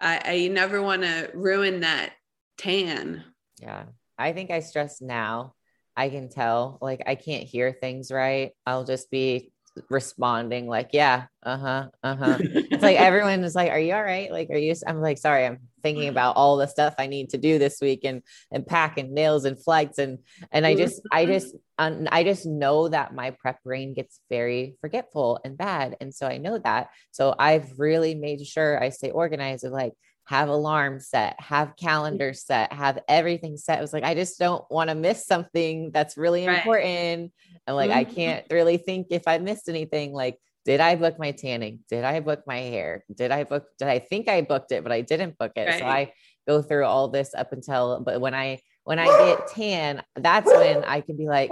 I, 0.01 0.21
I 0.25 0.49
never 0.49 0.83
want 0.83 1.03
to 1.03 1.31
ruin 1.33 1.81
that 1.81 2.13
tan. 2.59 3.25
Yeah. 3.61 3.85
I 4.19 4.33
think 4.33 4.51
I 4.51 4.61
stress 4.61 5.01
now. 5.01 5.55
I 5.97 6.09
can 6.09 6.29
tell, 6.29 6.79
like, 6.83 7.03
I 7.07 7.15
can't 7.15 7.45
hear 7.45 7.73
things 7.73 8.11
right. 8.11 8.51
I'll 8.67 8.85
just 8.85 9.11
be 9.11 9.53
responding, 9.89 10.67
like, 10.67 10.91
yeah, 10.93 11.27
uh 11.43 11.57
huh, 11.57 11.89
uh 12.03 12.17
huh. 12.17 12.39
it's 12.41 12.83
like 12.83 12.97
everyone 12.99 13.45
is 13.45 13.55
like, 13.55 13.71
Are 13.71 13.79
you 13.79 13.95
all 13.95 14.03
right? 14.03 14.31
Like, 14.31 14.51
are 14.51 14.57
you? 14.57 14.75
I'm 14.87 15.01
like, 15.01 15.19
Sorry, 15.19 15.45
I'm 15.47 15.61
thinking 15.83 16.09
about 16.09 16.37
all 16.37 16.57
the 16.57 16.67
stuff 16.67 16.95
I 16.99 17.07
need 17.07 17.31
to 17.31 17.39
do 17.39 17.59
this 17.59 17.79
week 17.81 18.01
and, 18.05 18.23
and 18.51 18.67
pack 18.67 18.99
and 18.99 19.13
nails 19.13 19.45
and 19.45 19.63
flights. 19.63 19.99
And, 19.99 20.19
and 20.51 20.67
I 20.67 20.75
just, 20.75 21.01
I 21.13 21.27
just, 21.27 21.55
um, 21.79 22.09
I 22.11 22.25
just 22.25 22.47
know 22.47 22.89
that 22.89 23.15
my 23.15 23.31
prep 23.31 23.63
brain 23.63 23.93
gets 23.95 24.19
very 24.31 24.77
forgetful 24.81 25.41
and 25.45 25.59
bad. 25.59 25.97
And 26.01 26.15
so 26.15 26.27
I 26.27 26.39
know 26.39 26.59
that. 26.59 26.89
So 27.11 27.35
I've 27.39 27.79
really 27.79 28.15
made 28.15 28.45
sure 28.47 28.83
I 28.83 28.89
stay 28.89 29.11
organized 29.11 29.65
of 29.65 29.73
like, 29.73 29.93
have 30.27 30.49
alarms 30.49 31.09
set, 31.09 31.39
have 31.41 31.77
calendars 31.77 32.45
set, 32.45 32.73
have 32.73 32.99
everything 33.09 33.57
set. 33.57 33.79
It 33.79 33.83
was 33.83 33.93
like, 33.93 34.05
I 34.05 34.15
just 34.15 34.39
don't 34.39 34.65
want 34.71 34.89
to 34.89 34.95
miss 34.95 35.27
something 35.27 35.91
that's 35.93 36.17
really 36.17 36.47
Right. 36.47 36.57
important. 36.57 37.33
And 37.67 37.77
like, 37.77 37.91
I 37.91 38.05
Mhm. 38.05 38.15
can't 38.15 38.47
really 38.51 38.79
think 38.79 39.09
if 39.11 39.23
I 39.27 39.39
missed 39.39 39.69
anything. 39.69 40.13
Like, 40.13 40.39
did 40.65 40.81
I 40.81 40.97
book 40.97 41.19
my 41.19 41.33
tanning? 41.33 41.81
Did 41.91 42.05
I 42.05 42.21
book 42.21 42.45
my 42.47 42.57
hair? 42.57 43.05
Did 43.15 43.31
I 43.33 43.45
book? 43.45 43.65
Did 43.79 43.89
I 43.89 43.99
think 43.99 44.29
I 44.31 44.41
booked 44.41 44.73
it, 44.73 44.83
but 44.83 44.93
I 44.93 45.03
didn't 45.03 45.37
book 45.37 45.53
it? 45.57 45.79
So 45.79 45.85
I 45.87 46.13
go 46.49 46.63
through 46.63 46.85
all 46.87 47.09
this 47.09 47.35
up 47.35 47.53
until, 47.53 48.01
but 48.01 48.21
when 48.21 48.35
I, 48.35 48.61
when 48.85 48.99
I 48.99 49.07
get 49.37 49.49
tan, 49.49 50.03
that's 50.17 50.47
when 50.51 50.83
I 50.85 51.03
can 51.03 51.17
be 51.17 51.27
like, 51.29 51.51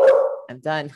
I'm 0.48 0.60
done. 0.60 0.90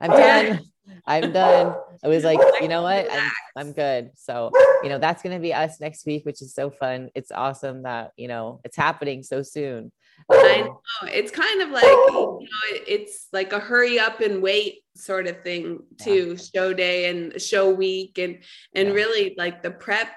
I'm 0.00 0.10
done. 0.10 0.60
I'm 1.06 1.32
done. 1.32 1.74
I 2.04 2.08
was 2.08 2.24
like, 2.24 2.38
you 2.60 2.68
know 2.68 2.82
what? 2.82 3.10
I'm. 3.10 3.30
I'm 3.56 3.72
good. 3.72 4.10
So, 4.16 4.50
you 4.82 4.88
know, 4.88 4.98
that's 4.98 5.22
going 5.22 5.34
to 5.34 5.40
be 5.40 5.52
us 5.54 5.80
next 5.80 6.04
week, 6.06 6.24
which 6.26 6.42
is 6.42 6.52
so 6.54 6.70
fun. 6.70 7.10
It's 7.14 7.32
awesome 7.32 7.82
that, 7.84 8.12
you 8.16 8.28
know, 8.28 8.60
it's 8.64 8.76
happening 8.76 9.22
so 9.22 9.42
soon. 9.42 9.90
I 10.30 10.60
Um, 10.60 10.66
know. 10.66 10.80
It's 11.12 11.30
kind 11.30 11.62
of 11.62 11.70
like, 11.70 11.84
you 11.84 12.12
know, 12.12 12.40
it's 12.86 13.28
like 13.32 13.52
a 13.52 13.58
hurry 13.58 13.98
up 13.98 14.20
and 14.20 14.42
wait 14.42 14.84
sort 14.94 15.26
of 15.26 15.42
thing 15.42 15.80
too, 16.00 16.36
show 16.36 16.72
day 16.72 17.08
and 17.10 17.40
show 17.40 17.70
week 17.70 18.18
and 18.18 18.38
and 18.74 18.88
Yeah. 18.88 18.94
really 18.94 19.34
like 19.38 19.62
the 19.62 19.70
prep 19.70 20.08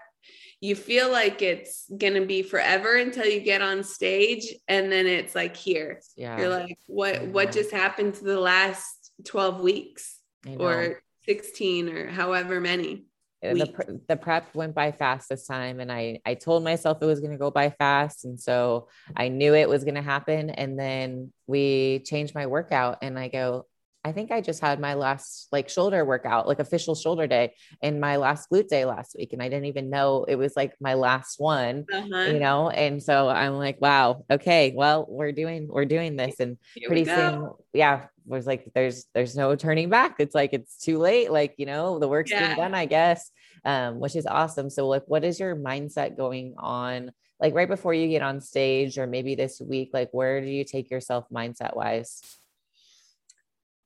you 0.62 0.76
feel 0.76 1.10
like 1.10 1.42
it's 1.42 1.86
going 1.98 2.16
to 2.16 2.26
be 2.26 2.44
forever 2.44 2.98
until 2.98 3.26
you 3.26 3.40
get 3.40 3.62
on 3.62 3.82
stage 3.82 4.46
and 4.68 4.92
then 4.92 5.08
it's 5.08 5.34
like 5.34 5.56
here. 5.56 6.02
yeah. 6.18 6.38
You're 6.38 6.50
like 6.50 6.78
what 6.88 7.26
what 7.28 7.52
just 7.54 7.72
happened 7.72 8.16
to 8.16 8.24
the 8.26 8.40
last 8.40 8.99
12 9.26 9.62
weeks 9.62 10.20
or 10.58 11.02
16 11.26 11.90
or 11.90 12.08
however 12.08 12.60
many. 12.60 13.06
The, 13.42 13.68
pre- 13.68 14.00
the 14.08 14.18
prep 14.18 14.54
went 14.54 14.76
by 14.76 14.92
fast 14.92 15.30
this 15.30 15.48
time 15.48 15.80
and 15.80 15.92
I, 15.92 16.20
I 16.26 16.34
told 16.34 16.64
myself 16.64 16.98
it 17.02 17.06
was 17.06 17.22
going 17.22 17.32
to 17.32 17.38
go 17.38 17.52
by 17.52 17.70
fast. 17.70 18.26
And 18.26 18.40
so 18.40 18.90
I 19.16 19.30
knew 19.30 19.56
it 19.56 19.70
was 19.70 19.86
going 19.86 19.96
to 19.96 20.02
happen. 20.02 20.50
And 20.50 20.78
then 20.78 21.32
we 21.48 22.00
changed 22.00 22.36
my 22.36 22.48
workout 22.48 22.98
and 23.02 23.18
I 23.18 23.30
go, 23.30 23.66
I 24.10 24.12
think 24.12 24.32
I 24.32 24.41
just 24.41 24.60
had 24.60 24.80
my 24.80 24.95
last 24.95 25.47
like 25.51 25.70
shoulder 25.70 26.03
workout, 26.03 26.47
like 26.47 26.60
official 26.60 26.95
shoulder 26.95 27.28
day 27.28 27.53
and 27.84 28.01
my 28.01 28.18
last 28.18 28.49
glute 28.49 28.68
day 28.68 28.84
last 28.86 29.16
week. 29.16 29.34
And 29.34 29.41
I 29.43 29.49
didn't 29.49 29.66
even 29.66 29.91
know 29.91 30.24
it 30.28 30.36
was 30.36 30.55
like 30.55 30.74
my 30.82 30.95
last 30.95 31.39
one, 31.39 31.86
Uh-huh. 31.93 32.32
you 32.32 32.39
know? 32.39 32.70
And 32.72 33.03
so 33.03 33.30
I'm 33.30 33.53
like, 33.53 33.80
wow, 33.80 34.26
okay, 34.32 34.74
well, 34.76 35.05
we're 35.07 35.32
doing, 35.32 35.68
we're 35.70 35.86
doing 35.86 36.16
this. 36.16 36.39
And 36.39 36.57
Here 36.74 36.88
pretty 36.88 37.05
soon 37.05 37.51
yeah 37.72 38.07
was 38.26 38.47
like 38.47 38.72
there's 38.74 39.05
there's 39.14 39.36
no 39.36 39.55
turning 39.55 39.89
back 39.89 40.16
it's 40.20 40.36
like 40.36 40.53
it's 40.53 40.78
too 40.78 40.97
late 40.99 41.32
like 41.32 41.53
you 41.57 41.66
know 41.66 41.97
the 41.99 42.07
work's 42.07 42.32
Yeah. 42.32 42.47
been 42.47 42.57
done 42.57 42.74
i 42.76 42.86
guess 42.86 43.32
um 43.66 43.99
which 43.99 44.16
is 44.16 44.26
awesome 44.28 44.70
so 44.70 44.88
like 44.88 45.03
what 45.07 45.24
is 45.24 45.39
your 45.39 45.55
mindset 45.55 46.16
going 46.18 46.53
on 46.57 47.12
like 47.39 47.53
right 47.55 47.68
before 47.70 47.93
you 47.93 48.07
get 48.07 48.22
on 48.22 48.39
stage 48.41 48.97
or 48.99 49.07
maybe 49.07 49.34
this 49.36 49.60
week 49.60 49.89
like 49.93 50.10
where 50.12 50.41
do 50.41 50.47
you 50.47 50.64
take 50.64 50.91
yourself 50.91 51.26
mindset 51.34 51.76
wise 51.76 52.22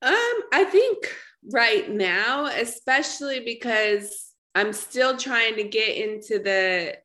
Um, 0.04 0.44
I 0.52 0.66
think 0.66 1.16
right 1.52 1.90
now, 1.90 2.46
especially 2.46 3.40
because 3.40 4.34
I'm 4.54 4.74
still 4.74 5.18
trying 5.18 5.56
to 5.56 5.64
get 5.64 5.98
into 5.98 6.40
the 6.40 6.98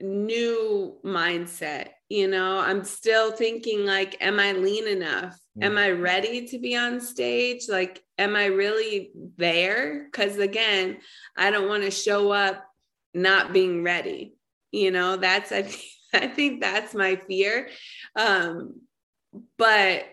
new 0.00 0.98
mindset. 1.04 1.88
You 2.10 2.28
know, 2.28 2.58
I'm 2.58 2.84
still 2.84 3.32
thinking 3.32 3.86
like, 3.86 4.20
am 4.20 4.38
I 4.38 4.52
lean 4.52 4.86
enough? 4.86 5.38
Am 5.62 5.78
I 5.78 5.90
ready 5.90 6.46
to 6.48 6.58
be 6.58 6.76
on 6.76 7.00
stage? 7.00 7.68
Like, 7.68 8.02
am 8.18 8.36
I 8.36 8.46
really 8.46 9.12
there? 9.36 10.04
Because 10.04 10.38
again, 10.38 10.98
I 11.36 11.50
don't 11.50 11.68
want 11.68 11.84
to 11.84 11.90
show 11.90 12.30
up 12.32 12.64
not 13.14 13.52
being 13.52 13.82
ready. 13.82 14.34
You 14.72 14.90
know, 14.90 15.16
that's 15.16 15.52
I 15.52 15.62
think, 15.62 15.84
I 16.14 16.28
think 16.28 16.60
that's 16.60 16.94
my 16.94 17.16
fear. 17.16 17.68
Um, 18.16 18.80
but 19.56 20.04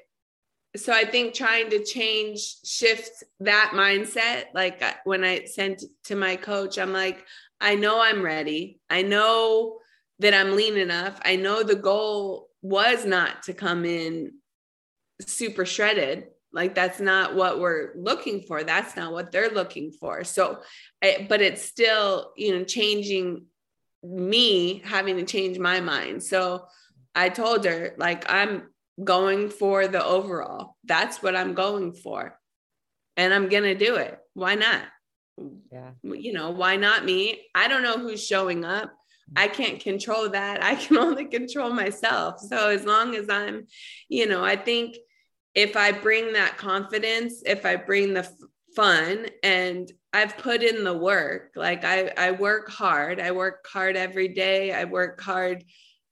so 0.75 0.93
I 0.93 1.05
think 1.05 1.33
trying 1.33 1.69
to 1.71 1.83
change, 1.83 2.57
shift 2.63 3.23
that 3.39 3.71
mindset. 3.73 4.45
Like 4.53 4.81
uh, 4.81 4.93
when 5.05 5.23
I 5.23 5.45
sent 5.45 5.83
to 6.05 6.15
my 6.15 6.35
coach, 6.35 6.77
I'm 6.77 6.93
like, 6.93 7.25
I 7.59 7.75
know 7.75 8.01
I'm 8.01 8.21
ready. 8.21 8.79
I 8.89 9.01
know 9.01 9.79
that 10.19 10.33
I'm 10.33 10.55
lean 10.55 10.77
enough. 10.77 11.19
I 11.23 11.35
know 11.35 11.63
the 11.63 11.75
goal 11.75 12.49
was 12.61 13.05
not 13.05 13.43
to 13.43 13.53
come 13.53 13.85
in 13.85 14.33
super 15.21 15.65
shredded. 15.65 16.25
Like 16.53 16.75
that's 16.75 16.99
not 16.99 17.35
what 17.35 17.59
we're 17.59 17.91
looking 17.95 18.41
for. 18.41 18.63
That's 18.63 18.95
not 18.95 19.11
what 19.11 19.31
they're 19.31 19.49
looking 19.49 19.91
for. 19.91 20.23
So, 20.23 20.59
but 21.01 21.41
it's 21.41 21.63
still, 21.63 22.33
you 22.35 22.57
know, 22.57 22.63
changing 22.63 23.45
me 24.03 24.81
having 24.85 25.17
to 25.17 25.23
change 25.23 25.59
my 25.59 25.81
mind. 25.81 26.23
So 26.23 26.65
I 27.13 27.29
told 27.29 27.65
her, 27.65 27.95
like, 27.97 28.31
I'm 28.31 28.69
going 29.03 29.49
for 29.49 29.87
the 29.87 30.03
overall. 30.03 30.75
That's 30.83 31.21
what 31.21 31.35
I'm 31.35 31.53
going 31.53 31.93
for. 31.93 32.37
And 33.15 33.33
I'm 33.33 33.49
going 33.49 33.63
to 33.63 33.75
do 33.75 33.95
it. 33.95 34.17
Why 34.33 34.55
not? 34.55 34.83
yeah 35.71 35.91
You 36.03 36.33
know, 36.33 36.51
why 36.51 36.77
not 36.77 37.05
me? 37.05 37.43
I 37.53 37.67
don't 37.67 37.83
know 37.83 37.97
who's 37.97 38.25
showing 38.25 38.65
up. 38.65 38.91
I 39.35 39.47
can't 39.47 39.79
control 39.79 40.29
that. 40.29 40.63
I 40.63 40.75
can 40.75 40.97
only 41.07 41.25
control 41.25 41.71
myself. 41.71 42.39
So 42.39 42.69
as 42.69 42.85
long 42.85 43.15
as 43.15 43.29
I'm, 43.29 43.67
you 44.09 44.27
know, 44.27 44.43
I 44.43 44.55
think 44.55 44.97
if 45.53 45.75
I 45.75 45.91
bring 45.91 46.33
that 46.33 46.57
confidence, 46.57 47.41
if 47.45 47.65
I 47.65 47.75
bring 47.75 48.13
the 48.13 48.21
f- 48.21 48.31
fun 48.75 49.25
and 49.43 49.91
I've 50.13 50.37
put 50.37 50.61
in 50.61 50.83
the 50.83 50.97
work, 50.97 51.51
like 51.55 51.83
I, 51.83 52.11
I 52.17 52.31
work 52.31 52.69
hard. 52.69 53.19
I 53.19 53.31
work 53.31 53.65
hard 53.67 53.95
every 53.95 54.29
day. 54.29 54.71
I 54.71 54.85
work 54.85 55.19
hard 55.21 55.63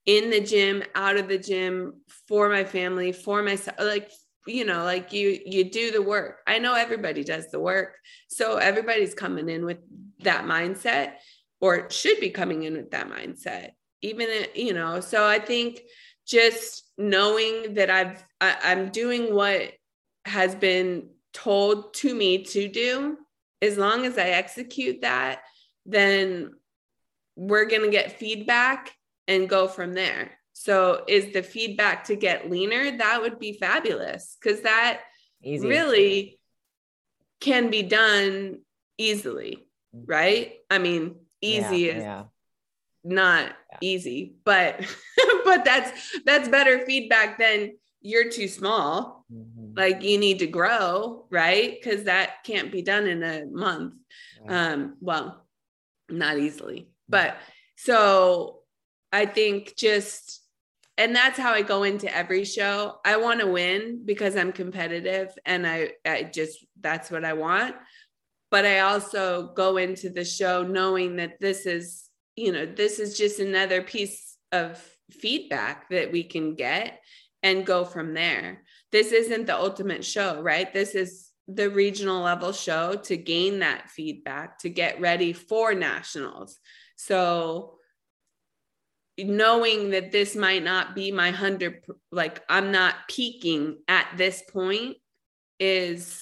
in 0.05 0.29
the 0.29 0.41
gym, 0.41 0.83
out 0.93 1.17
of 1.17 1.27
the 1.27 1.37
gym 1.37 2.01
for 2.27 2.49
my 2.49 2.63
family, 2.63 3.11
for 3.11 3.41
myself. 3.41 3.77
Like, 3.79 4.11
you 4.45 4.65
know, 4.65 4.83
like 4.83 5.11
you, 5.11 5.39
you 5.45 5.69
do 5.71 5.91
the 5.91 6.01
work. 6.01 6.39
I 6.45 6.59
know 6.59 6.75
everybody 6.75 7.23
does 7.23 7.49
the 7.49 7.59
work. 7.59 7.97
So 8.27 8.57
everybody's 8.57 9.15
coming 9.15 9.49
in 9.49 9.65
with 9.65 9.79
that 10.19 10.45
mindset 10.45 11.13
or 11.59 11.89
should 11.89 12.19
be 12.19 12.29
coming 12.29 12.63
in 12.63 12.73
with 12.73 12.91
that 12.91 13.09
mindset 13.09 13.71
even 14.01 14.27
you 14.53 14.73
know 14.73 14.99
so 14.99 15.25
i 15.25 15.39
think 15.39 15.81
just 16.27 16.91
knowing 16.97 17.73
that 17.73 17.89
i've 17.89 18.23
I, 18.39 18.57
i'm 18.63 18.89
doing 18.89 19.33
what 19.33 19.71
has 20.25 20.55
been 20.55 21.09
told 21.33 21.93
to 21.95 22.13
me 22.13 22.43
to 22.45 22.67
do 22.67 23.17
as 23.61 23.77
long 23.77 24.05
as 24.05 24.17
i 24.17 24.27
execute 24.27 25.01
that 25.01 25.41
then 25.85 26.51
we're 27.35 27.65
going 27.65 27.81
to 27.81 27.89
get 27.89 28.17
feedback 28.17 28.91
and 29.27 29.49
go 29.49 29.67
from 29.67 29.93
there 29.93 30.31
so 30.53 31.03
is 31.07 31.33
the 31.33 31.43
feedback 31.43 32.05
to 32.05 32.15
get 32.15 32.49
leaner 32.49 32.97
that 32.97 33.21
would 33.21 33.39
be 33.39 33.53
fabulous 33.53 34.37
because 34.41 34.61
that 34.61 35.01
easy 35.43 35.67
really 35.67 36.39
can 37.41 37.69
be 37.69 37.83
done 37.83 38.61
easily, 38.97 39.67
right? 39.93 40.53
I 40.69 40.79
mean, 40.79 41.15
easy 41.41 41.77
Yeah, 41.77 41.95
is 41.97 42.03
yeah. 42.03 42.23
not 43.03 43.55
Yeah. 43.71 43.77
easy, 43.81 44.35
but 44.43 44.79
but 45.45 45.65
that's 45.65 46.19
that's 46.25 46.49
better 46.49 46.85
feedback 46.85 47.37
than 47.37 47.77
you're 48.01 48.29
too 48.29 48.47
small. 48.47 49.25
Mhm. 49.31 49.77
Like 49.77 50.03
you 50.03 50.17
need 50.17 50.39
to 50.39 50.47
grow, 50.47 51.27
right? 51.29 51.77
Because 51.77 52.05
that 52.05 52.43
can't 52.45 52.71
be 52.71 52.81
done 52.81 53.07
in 53.07 53.23
a 53.23 53.45
month. 53.45 53.95
Um, 54.47 54.97
well, 55.01 55.45
not 56.09 56.37
easily, 56.37 56.89
but 57.09 57.37
so 57.75 58.61
I 59.15 59.25
think 59.25 59.77
just 59.77 60.41
and 60.97 61.15
that's 61.15 61.39
how 61.39 61.53
I 61.53 61.61
go 61.61 61.83
into 61.83 62.13
every 62.13 62.43
show. 62.43 62.99
I 63.05 63.15
want 63.17 63.39
to 63.39 63.47
win 63.47 64.01
because 64.03 64.35
I'm 64.35 64.51
competitive 64.51 65.29
and 65.45 65.65
I, 65.65 65.91
I 66.05 66.23
just 66.23 66.65
that's 66.79 67.09
what 67.09 67.23
I 67.23 67.31
want. 67.33 67.75
But 68.51 68.65
I 68.65 68.79
also 68.79 69.53
go 69.53 69.77
into 69.77 70.09
the 70.09 70.25
show 70.25 70.63
knowing 70.63 71.15
that 71.15 71.39
this 71.39 71.65
is, 71.65 72.09
you 72.35 72.51
know, 72.51 72.65
this 72.65 72.99
is 72.99 73.17
just 73.17 73.39
another 73.39 73.81
piece 73.81 74.37
of 74.51 74.81
feedback 75.11 75.89
that 75.89 76.11
we 76.11 76.23
can 76.23 76.55
get 76.55 76.99
and 77.41 77.65
go 77.65 77.85
from 77.85 78.13
there. 78.13 78.63
This 78.91 79.13
isn't 79.13 79.47
the 79.47 79.55
ultimate 79.55 80.03
show, 80.03 80.41
right? 80.41 80.73
This 80.73 80.93
is 80.93 81.31
the 81.47 81.69
regional 81.69 82.21
level 82.21 82.51
show 82.51 82.95
to 83.03 83.15
gain 83.15 83.59
that 83.59 83.89
feedback 83.89 84.59
to 84.59 84.69
get 84.69 84.99
ready 84.99 85.31
for 85.31 85.73
nationals. 85.73 86.59
So 86.97 87.74
knowing 89.17 89.91
that 89.91 90.11
this 90.11 90.35
might 90.35 90.63
not 90.63 90.95
be 90.95 91.11
my 91.11 91.27
100 91.27 91.83
like 92.11 92.43
I'm 92.49 92.71
not 92.71 92.95
peaking 93.09 93.77
at 93.87 94.07
this 94.17 94.43
point 94.51 94.97
is 95.59 96.21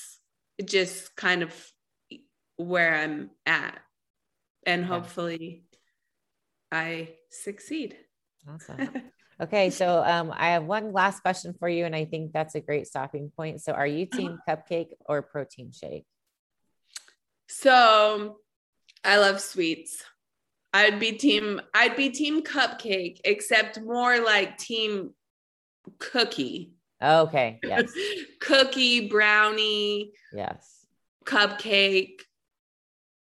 just 0.63 1.15
kind 1.15 1.41
of 1.41 1.71
where 2.57 2.95
I'm 2.95 3.31
at 3.45 3.79
and 4.65 4.85
hopefully 4.85 5.63
I 6.71 7.09
succeed. 7.29 7.97
Awesome. 8.47 8.89
Okay, 9.41 9.71
so 9.71 10.03
um, 10.05 10.31
I 10.33 10.51
have 10.51 10.63
one 10.63 10.93
last 10.93 11.21
question 11.21 11.55
for 11.59 11.67
you, 11.67 11.85
and 11.85 11.95
I 11.95 12.05
think 12.05 12.33
that's 12.33 12.53
a 12.53 12.61
great 12.61 12.85
stopping 12.85 13.31
point. 13.35 13.61
So, 13.61 13.73
are 13.73 13.87
you 13.87 14.05
team 14.05 14.37
cupcake 14.47 14.89
or 15.05 15.23
protein 15.23 15.71
shake? 15.71 16.05
So 17.47 18.37
I 19.03 19.17
love 19.17 19.41
sweets. 19.41 20.03
I'd 20.73 20.99
be 20.99 21.11
team 21.13 21.61
I'd 21.73 21.95
be 21.95 22.09
team 22.09 22.41
cupcake 22.43 23.19
except 23.23 23.79
more 23.79 24.19
like 24.19 24.57
team 24.57 25.11
cookie. 25.99 26.73
Okay, 27.01 27.59
yes, 27.63 27.91
cookie, 28.39 29.07
brownie, 29.09 30.11
yes. 30.31 30.85
cupcake 31.25 32.21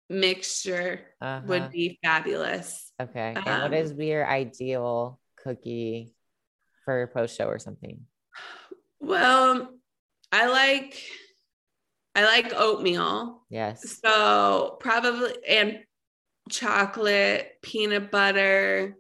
mixture 0.09 1.01
Uh-huh. 1.21 1.43
would 1.47 1.71
be 1.71 1.99
fabulous. 2.03 2.93
Okay, 3.01 3.35
and 3.37 3.49
um, 3.49 3.63
what 3.63 3.75
is 3.75 3.93
your 3.93 4.27
ideal 4.27 5.21
cookie 5.37 6.15
for 6.85 7.07
post 7.13 7.37
show 7.37 7.47
or 7.47 7.59
something? 7.59 8.01
Well, 9.01 9.69
I 10.33 10.47
like 10.47 11.01
I 12.15 12.25
like 12.25 12.53
oatmeal. 12.55 13.43
Yes. 13.51 14.01
So 14.03 14.79
probably 14.81 15.33
and 15.47 15.81
chocolate, 16.49 17.59
peanut 17.63 18.11
butter 18.11 18.97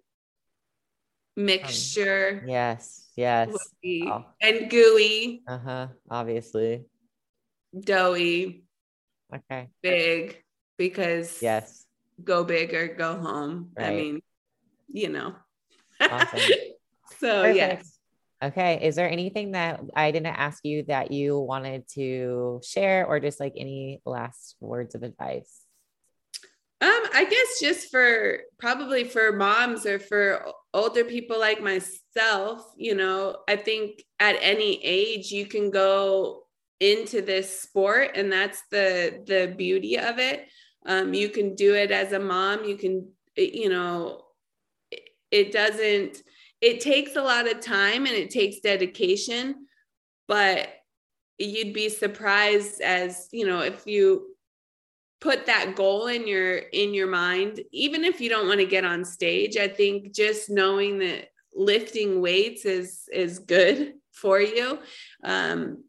mixture 1.36 2.44
Yes. 2.46 3.10
Yes. 3.16 3.48
would 3.82 4.08
Oh. 4.08 4.24
and 4.40 4.70
gooey, 4.70 5.42
Uh 5.46 5.58
huh. 5.58 5.88
Obviously. 6.10 6.84
doughy, 7.78 8.64
Okay. 9.34 9.68
big 9.82 10.42
because 10.78 11.42
Yes. 11.42 11.86
go 12.22 12.44
big 12.44 12.74
or 12.74 12.88
go 12.94 13.16
home. 13.16 13.72
I 13.76 13.90
mean, 13.90 14.22
you 14.88 15.08
know. 15.08 15.34
Awesome. 16.00 16.40
so 17.18 17.42
Perfect. 17.42 17.56
yes. 17.56 17.98
Okay. 18.42 18.86
Is 18.86 18.96
there 18.96 19.10
anything 19.10 19.52
that 19.52 19.80
I 19.94 20.10
didn't 20.10 20.26
ask 20.36 20.64
you 20.64 20.84
that 20.84 21.10
you 21.10 21.38
wanted 21.38 21.88
to 21.94 22.60
share, 22.64 23.06
or 23.06 23.18
just 23.20 23.40
like 23.40 23.54
any 23.56 24.00
last 24.04 24.56
words 24.60 24.94
of 24.94 25.02
advice? 25.02 25.65
Um, 26.78 27.02
I 27.14 27.24
guess 27.24 27.60
just 27.60 27.90
for 27.90 28.40
probably 28.58 29.04
for 29.04 29.32
moms 29.32 29.86
or 29.86 29.98
for 29.98 30.44
older 30.74 31.04
people 31.04 31.40
like 31.40 31.62
myself, 31.62 32.70
you 32.76 32.94
know, 32.94 33.38
I 33.48 33.56
think 33.56 34.02
at 34.20 34.36
any 34.42 34.84
age 34.84 35.30
you 35.30 35.46
can 35.46 35.70
go 35.70 36.42
into 36.78 37.22
this 37.22 37.60
sport 37.60 38.10
and 38.14 38.30
that's 38.30 38.62
the 38.70 39.22
the 39.26 39.54
beauty 39.56 39.98
of 39.98 40.18
it. 40.18 40.48
Um, 40.84 41.14
you 41.14 41.30
can 41.30 41.54
do 41.54 41.74
it 41.74 41.90
as 41.90 42.12
a 42.12 42.20
mom, 42.20 42.64
you 42.64 42.76
can 42.76 43.10
you 43.36 43.70
know, 43.70 44.24
it, 44.90 45.08
it 45.30 45.52
doesn't 45.52 46.22
it 46.60 46.80
takes 46.80 47.16
a 47.16 47.22
lot 47.22 47.50
of 47.50 47.60
time 47.60 48.04
and 48.04 48.14
it 48.14 48.30
takes 48.30 48.60
dedication, 48.60 49.66
but 50.28 50.68
you'd 51.38 51.74
be 51.74 51.88
surprised 51.88 52.80
as, 52.80 53.28
you 53.32 53.46
know, 53.46 53.60
if 53.60 53.86
you 53.86 54.35
put 55.20 55.46
that 55.46 55.74
goal 55.74 56.08
in 56.08 56.26
your 56.26 56.56
in 56.56 56.92
your 56.92 57.06
mind 57.06 57.60
even 57.72 58.04
if 58.04 58.20
you 58.20 58.28
don't 58.28 58.46
want 58.46 58.60
to 58.60 58.66
get 58.66 58.84
on 58.84 59.04
stage 59.04 59.56
i 59.56 59.66
think 59.66 60.14
just 60.14 60.50
knowing 60.50 60.98
that 60.98 61.28
lifting 61.54 62.20
weights 62.20 62.64
is 62.64 63.08
is 63.12 63.38
good 63.38 63.94
for 64.12 64.40
you 64.40 64.78
um 65.24 65.82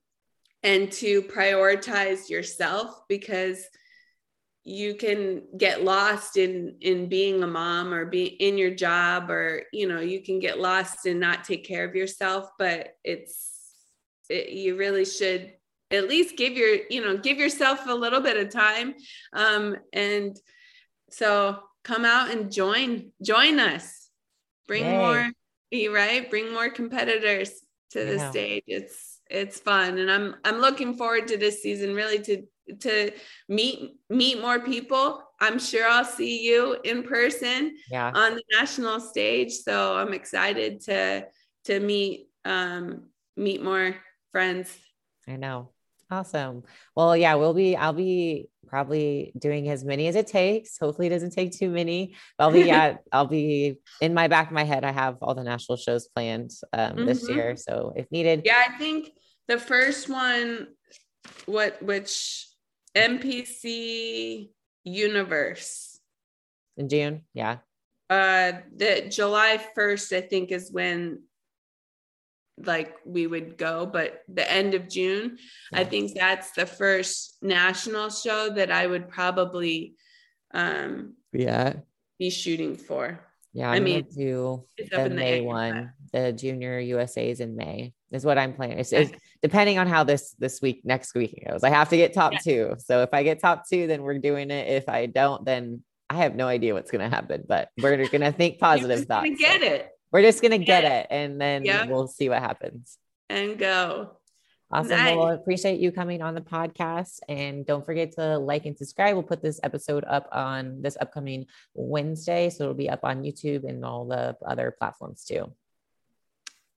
and 0.64 0.92
to 0.92 1.22
prioritize 1.24 2.30
yourself 2.30 3.02
because 3.08 3.66
you 4.64 4.96
can 4.96 5.44
get 5.58 5.84
lost 5.84 6.36
in 6.36 6.76
in 6.82 7.08
being 7.08 7.42
a 7.42 7.48
mom 7.48 7.94
or 7.94 8.06
be 8.06 8.26
in 8.26 8.58
your 8.58 8.74
job 8.74 9.30
or 9.30 9.64
you 9.72 9.88
know 9.88 10.02
you 10.02 10.22
can 10.22 10.40
get 10.40 10.60
lost 10.60 11.06
and 11.06 11.20
not 11.20 11.44
take 11.44 11.66
care 11.66 11.86
of 11.86 11.96
yourself 11.96 12.50
but 12.60 12.96
it's 13.04 13.54
it, 14.30 14.50
you 14.50 14.76
really 14.76 15.06
should 15.06 15.54
at 15.92 16.08
least 16.08 16.36
give 16.38 16.54
your 16.54 16.78
you 16.90 17.02
know 17.04 17.18
give 17.18 17.38
yourself 17.38 17.88
a 17.88 17.94
little 17.94 18.22
bit 18.22 18.38
of 18.38 18.52
time 18.52 18.94
um 19.34 19.76
and 19.94 20.38
so 21.10 21.60
come 21.84 22.04
out 22.06 22.30
and 22.32 22.52
join 22.52 23.12
join 23.22 23.60
us 23.60 24.10
bring 24.68 24.84
Yay. 24.86 24.98
more 24.98 25.30
you 25.72 25.96
right 25.96 26.30
bring 26.30 26.54
more 26.54 26.70
competitors 26.70 27.52
to 27.92 28.04
the 28.04 28.16
Yeah. 28.18 28.30
stage 28.32 28.64
it's 28.68 29.22
it's 29.30 29.60
fun 29.60 29.98
and 29.98 30.12
i'm 30.12 30.36
i'm 30.44 30.58
looking 30.58 30.94
forward 30.96 31.28
to 31.30 31.38
this 31.38 31.62
season 31.62 31.94
really 31.96 32.20
to 32.20 32.44
to 32.80 33.12
meet 33.48 33.96
meet 34.10 34.42
more 34.42 34.60
people 34.60 35.24
i'm 35.40 35.58
sure 35.58 35.88
i'll 35.88 36.04
see 36.04 36.46
you 36.46 36.78
in 36.84 37.04
person 37.04 37.78
Yeah. 37.90 38.12
on 38.14 38.36
the 38.36 38.44
national 38.52 39.00
stage 39.00 39.54
so 39.54 39.96
i'm 39.96 40.14
excited 40.14 40.82
to 40.82 41.26
to 41.66 41.80
meet 41.80 42.28
um 42.44 43.10
meet 43.38 43.64
more 43.64 43.96
friends 44.34 44.78
I 45.30 45.36
know. 45.36 45.72
Awesome. 46.10 46.64
Well, 46.96 47.18
yeah, 47.18 47.36
we'll 47.36 47.54
be, 47.54 47.76
I'll 47.76 47.92
be 47.94 48.48
probably 48.66 49.34
doing 49.38 49.70
as 49.70 49.84
many 49.84 50.08
as 50.08 50.16
it 50.16 50.28
takes. 50.28 50.78
Hopefully 50.78 51.08
it 51.08 51.10
doesn't 51.12 51.32
take 51.32 51.52
too 51.52 51.70
many. 51.70 52.16
But 52.38 52.46
I'll 52.46 52.52
be, 52.52 52.62
yeah, 52.62 52.98
I'll 53.12 53.28
be 53.28 53.80
in 54.00 54.14
my 54.14 54.28
back 54.30 54.48
of 54.48 54.54
my 54.54 54.64
head. 54.64 54.86
I 54.86 54.92
have 54.92 55.18
all 55.22 55.36
the 55.36 55.44
national 55.44 55.78
shows 55.78 56.08
planned 56.08 56.52
um, 56.72 57.06
this 57.06 57.26
Mhm. 57.30 57.36
year. 57.36 57.56
So 57.58 57.94
if 57.96 58.10
needed, 58.12 58.44
Yeah, 58.46 58.64
I 58.70 58.78
think 58.78 59.12
the 59.48 59.58
first 59.60 60.08
one, 60.08 60.68
what 61.46 61.82
which 61.84 62.48
NPC 62.96 64.50
Universe, 64.86 66.00
in 66.78 66.88
June. 66.88 67.26
Yeah. 67.34 67.58
uh, 68.10 68.54
the 68.74 69.08
July 69.10 69.60
first, 69.76 70.14
I 70.14 70.22
think, 70.22 70.52
is 70.52 70.72
when 70.72 71.24
like 72.58 72.96
we 73.06 73.28
would 73.28 73.58
go, 73.58 73.86
but 73.86 74.22
the 74.28 74.50
end 74.52 74.74
of 74.74 74.90
June, 74.90 75.38
I 75.74 75.84
think 75.84 76.16
that's 76.16 76.52
the 76.52 76.66
first 76.66 77.38
national 77.42 78.10
show 78.10 78.50
that 78.50 78.72
I 78.72 78.88
would 78.88 79.10
probably 79.10 79.96
um 80.54 81.14
Yeah. 81.34 81.74
be 82.18 82.30
shooting 82.30 82.76
for. 82.76 83.24
Yeah. 83.54 83.70
I 83.72 83.76
I'm 83.78 83.84
mean, 83.84 84.06
do 84.16 84.66
the 84.78 85.06
in 85.06 85.10
the 85.10 85.16
May 85.16 85.42
one, 85.42 85.94
the 86.14 86.32
junior 86.32 86.80
USA's 86.80 87.40
in 87.40 87.56
May 87.56 87.94
is 88.12 88.26
what 88.26 88.38
I'm 88.38 88.54
planning. 88.54 88.80
It's, 88.80 88.94
it's 88.94 89.12
depending 89.42 89.78
on 89.78 89.88
how 89.88 90.04
this, 90.04 90.34
this 90.40 90.62
week, 90.62 90.82
next 90.84 91.14
week 91.16 91.44
goes. 91.48 91.64
I 91.64 91.70
have 91.70 91.90
to 91.90 91.98
get 91.98 92.14
top 92.14 92.34
Yeah. 92.34 92.40
two. 92.40 92.76
So 92.80 93.02
if 93.02 93.10
I 93.14 93.24
get 93.24 93.40
top 93.40 93.64
two, 93.70 93.88
then 93.88 94.02
we're 94.02 94.20
doing 94.20 94.52
it. 94.52 94.68
If 94.68 94.90
I 94.90 95.06
don't, 95.06 95.44
then 95.46 95.84
I 96.10 96.16
have 96.18 96.36
no 96.36 96.48
idea 96.48 96.74
what's 96.74 96.92
going 96.92 97.08
to 97.08 97.14
happen, 97.14 97.44
but 97.48 97.70
we're 97.78 97.98
going 98.08 98.22
to 98.22 98.32
think 98.32 98.60
positive 98.60 99.06
thoughts. 99.06 99.30
get 99.38 99.62
So 99.62 99.68
it 99.68 99.90
We're 100.12 100.22
just 100.22 100.42
going 100.42 100.52
to 100.58 100.58
Get 100.66 100.84
it. 100.84 101.08
and 101.10 101.40
then 101.40 101.66
Yeah. 101.66 101.86
we'll 101.86 102.08
see 102.08 102.30
what 102.30 102.40
happens. 102.40 102.98
and 103.30 103.58
go. 103.58 104.12
Awesome. 104.72 104.90
Well, 104.92 105.24
I 105.24 105.34
appreciate 105.34 105.80
you 105.80 105.92
coming 105.94 106.22
on 106.22 106.36
the 106.36 106.42
podcast. 106.42 107.20
And 107.30 107.66
don't 107.66 107.86
forget 107.86 108.12
to 108.14 108.38
like 108.38 108.66
and 108.66 108.78
subscribe. 108.78 109.14
We'll 109.16 109.24
put 109.24 109.42
this 109.42 109.60
episode 109.64 110.04
up 110.06 110.28
on 110.32 110.82
this 110.82 110.98
upcoming 111.00 111.46
Wednesday. 111.74 112.50
So 112.50 112.64
it'll 112.66 112.74
be 112.76 112.90
up 112.90 113.02
on 113.04 113.24
YouTube 113.24 113.64
and 113.68 113.84
all 113.86 114.06
the 114.06 114.36
other 114.46 114.76
platforms 114.78 115.24
too. 115.24 115.54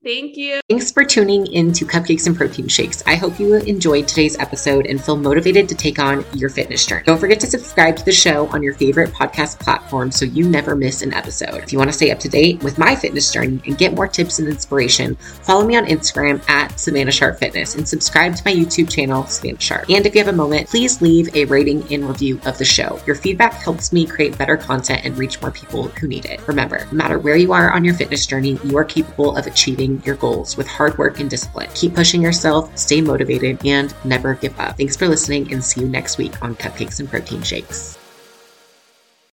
Thank 0.03 0.39
you. 0.39 0.61
Thanks 0.71 0.91
for 0.91 1.05
tuning 1.05 1.47
in 1.49 1.75
to 1.75 1.85
Cupcakes 1.85 2.27
and 2.27 2.35
Protein 2.35 2.69
Shakes. 2.69 3.03
I 3.07 3.17
hope 3.17 3.39
you 3.39 3.57
enjoyed 3.57 4.09
today's 4.09 4.39
episode 4.39 4.87
and 4.87 4.99
feel 4.99 5.17
motivated 5.17 5.69
to 5.69 5.75
take 5.75 5.99
on 5.99 6.25
your 6.33 6.49
fitness 6.49 6.87
journey. 6.87 7.05
Don't 7.05 7.19
forget 7.19 7.39
to 7.41 7.47
subscribe 7.47 7.97
to 7.97 8.05
the 8.07 8.13
show 8.13 8.47
on 8.47 8.63
your 8.63 8.73
favorite 8.73 9.11
podcast 9.11 9.61
platform 9.61 10.11
so 10.11 10.25
you 10.25 10.49
never 10.49 10.75
miss 10.75 11.03
an 11.03 11.13
episode. 11.13 11.63
If 11.63 11.71
you 11.71 11.79
want 11.79 11.91
to 11.91 11.97
stay 11.97 12.11
up 12.11 12.19
to 12.21 12.31
date 12.31 12.63
with 12.63 12.79
my 12.79 12.97
fitness 12.97 13.31
journey 13.31 13.61
and 13.67 13.77
get 13.77 13.93
more 13.93 14.09
tips 14.09 14.39
and 14.39 14.49
inspiration, 14.49 15.17
follow 15.17 15.67
me 15.67 15.77
on 15.77 15.85
Instagram 15.85 16.49
at 16.49 16.81
Savannah 16.81 17.13
Sharp 17.13 17.39
Fitness 17.39 17.75
and 17.75 17.87
subscribe 17.87 18.35
to 18.37 18.43
my 18.47 18.55
YouTube 18.55 18.91
channel, 18.91 19.27
Savannah 19.27 19.61
Sharp. 19.61 19.91
And 19.91 20.07
if 20.07 20.15
you 20.15 20.25
have 20.25 20.33
a 20.33 20.37
moment, 20.37 20.71
please 20.71 21.03
leave 21.03 21.29
a 21.37 21.45
rating 21.45 21.83
and 21.93 22.09
review 22.09 22.41
of 22.47 22.57
the 22.57 22.65
show. 22.65 22.99
Your 23.07 23.17
feedback 23.17 23.53
helps 23.53 23.93
me 23.93 24.07
create 24.07 24.39
better 24.39 24.57
content 24.57 25.05
and 25.05 25.19
reach 25.19 25.43
more 25.43 25.51
people 25.51 25.89
who 25.89 26.09
need 26.09 26.25
it. 26.25 26.41
Remember, 26.49 26.87
no 26.87 26.93
matter 26.93 27.19
where 27.19 27.37
you 27.37 27.53
are 27.53 27.71
on 27.71 27.85
your 27.85 27.93
fitness 27.93 28.25
journey, 28.25 28.59
you 28.65 28.79
are 28.79 28.85
capable 28.85 29.37
of 29.37 29.47
achieving 29.91 30.07
your 30.07 30.17
goals 30.17 30.57
with 30.57 30.67
hard 30.67 30.97
work 30.99 31.21
and 31.21 31.31
discipline. 31.31 31.69
Keep 31.75 31.95
pushing 31.95 32.23
yourself, 32.23 32.77
stay 32.77 33.01
motivated, 33.01 33.65
and 33.67 33.95
never 34.05 34.35
give 34.35 34.59
up. 34.59 34.77
Thanks 34.77 34.97
for 34.97 35.09
listening 35.09 35.53
and 35.53 35.65
see 35.65 35.81
you 35.83 35.89
next 35.89 36.19
week 36.19 36.43
on 36.43 36.55
Cupcakes 36.57 37.01
and 37.01 37.09
Protein 37.09 37.43
Shakes. 37.43 38.00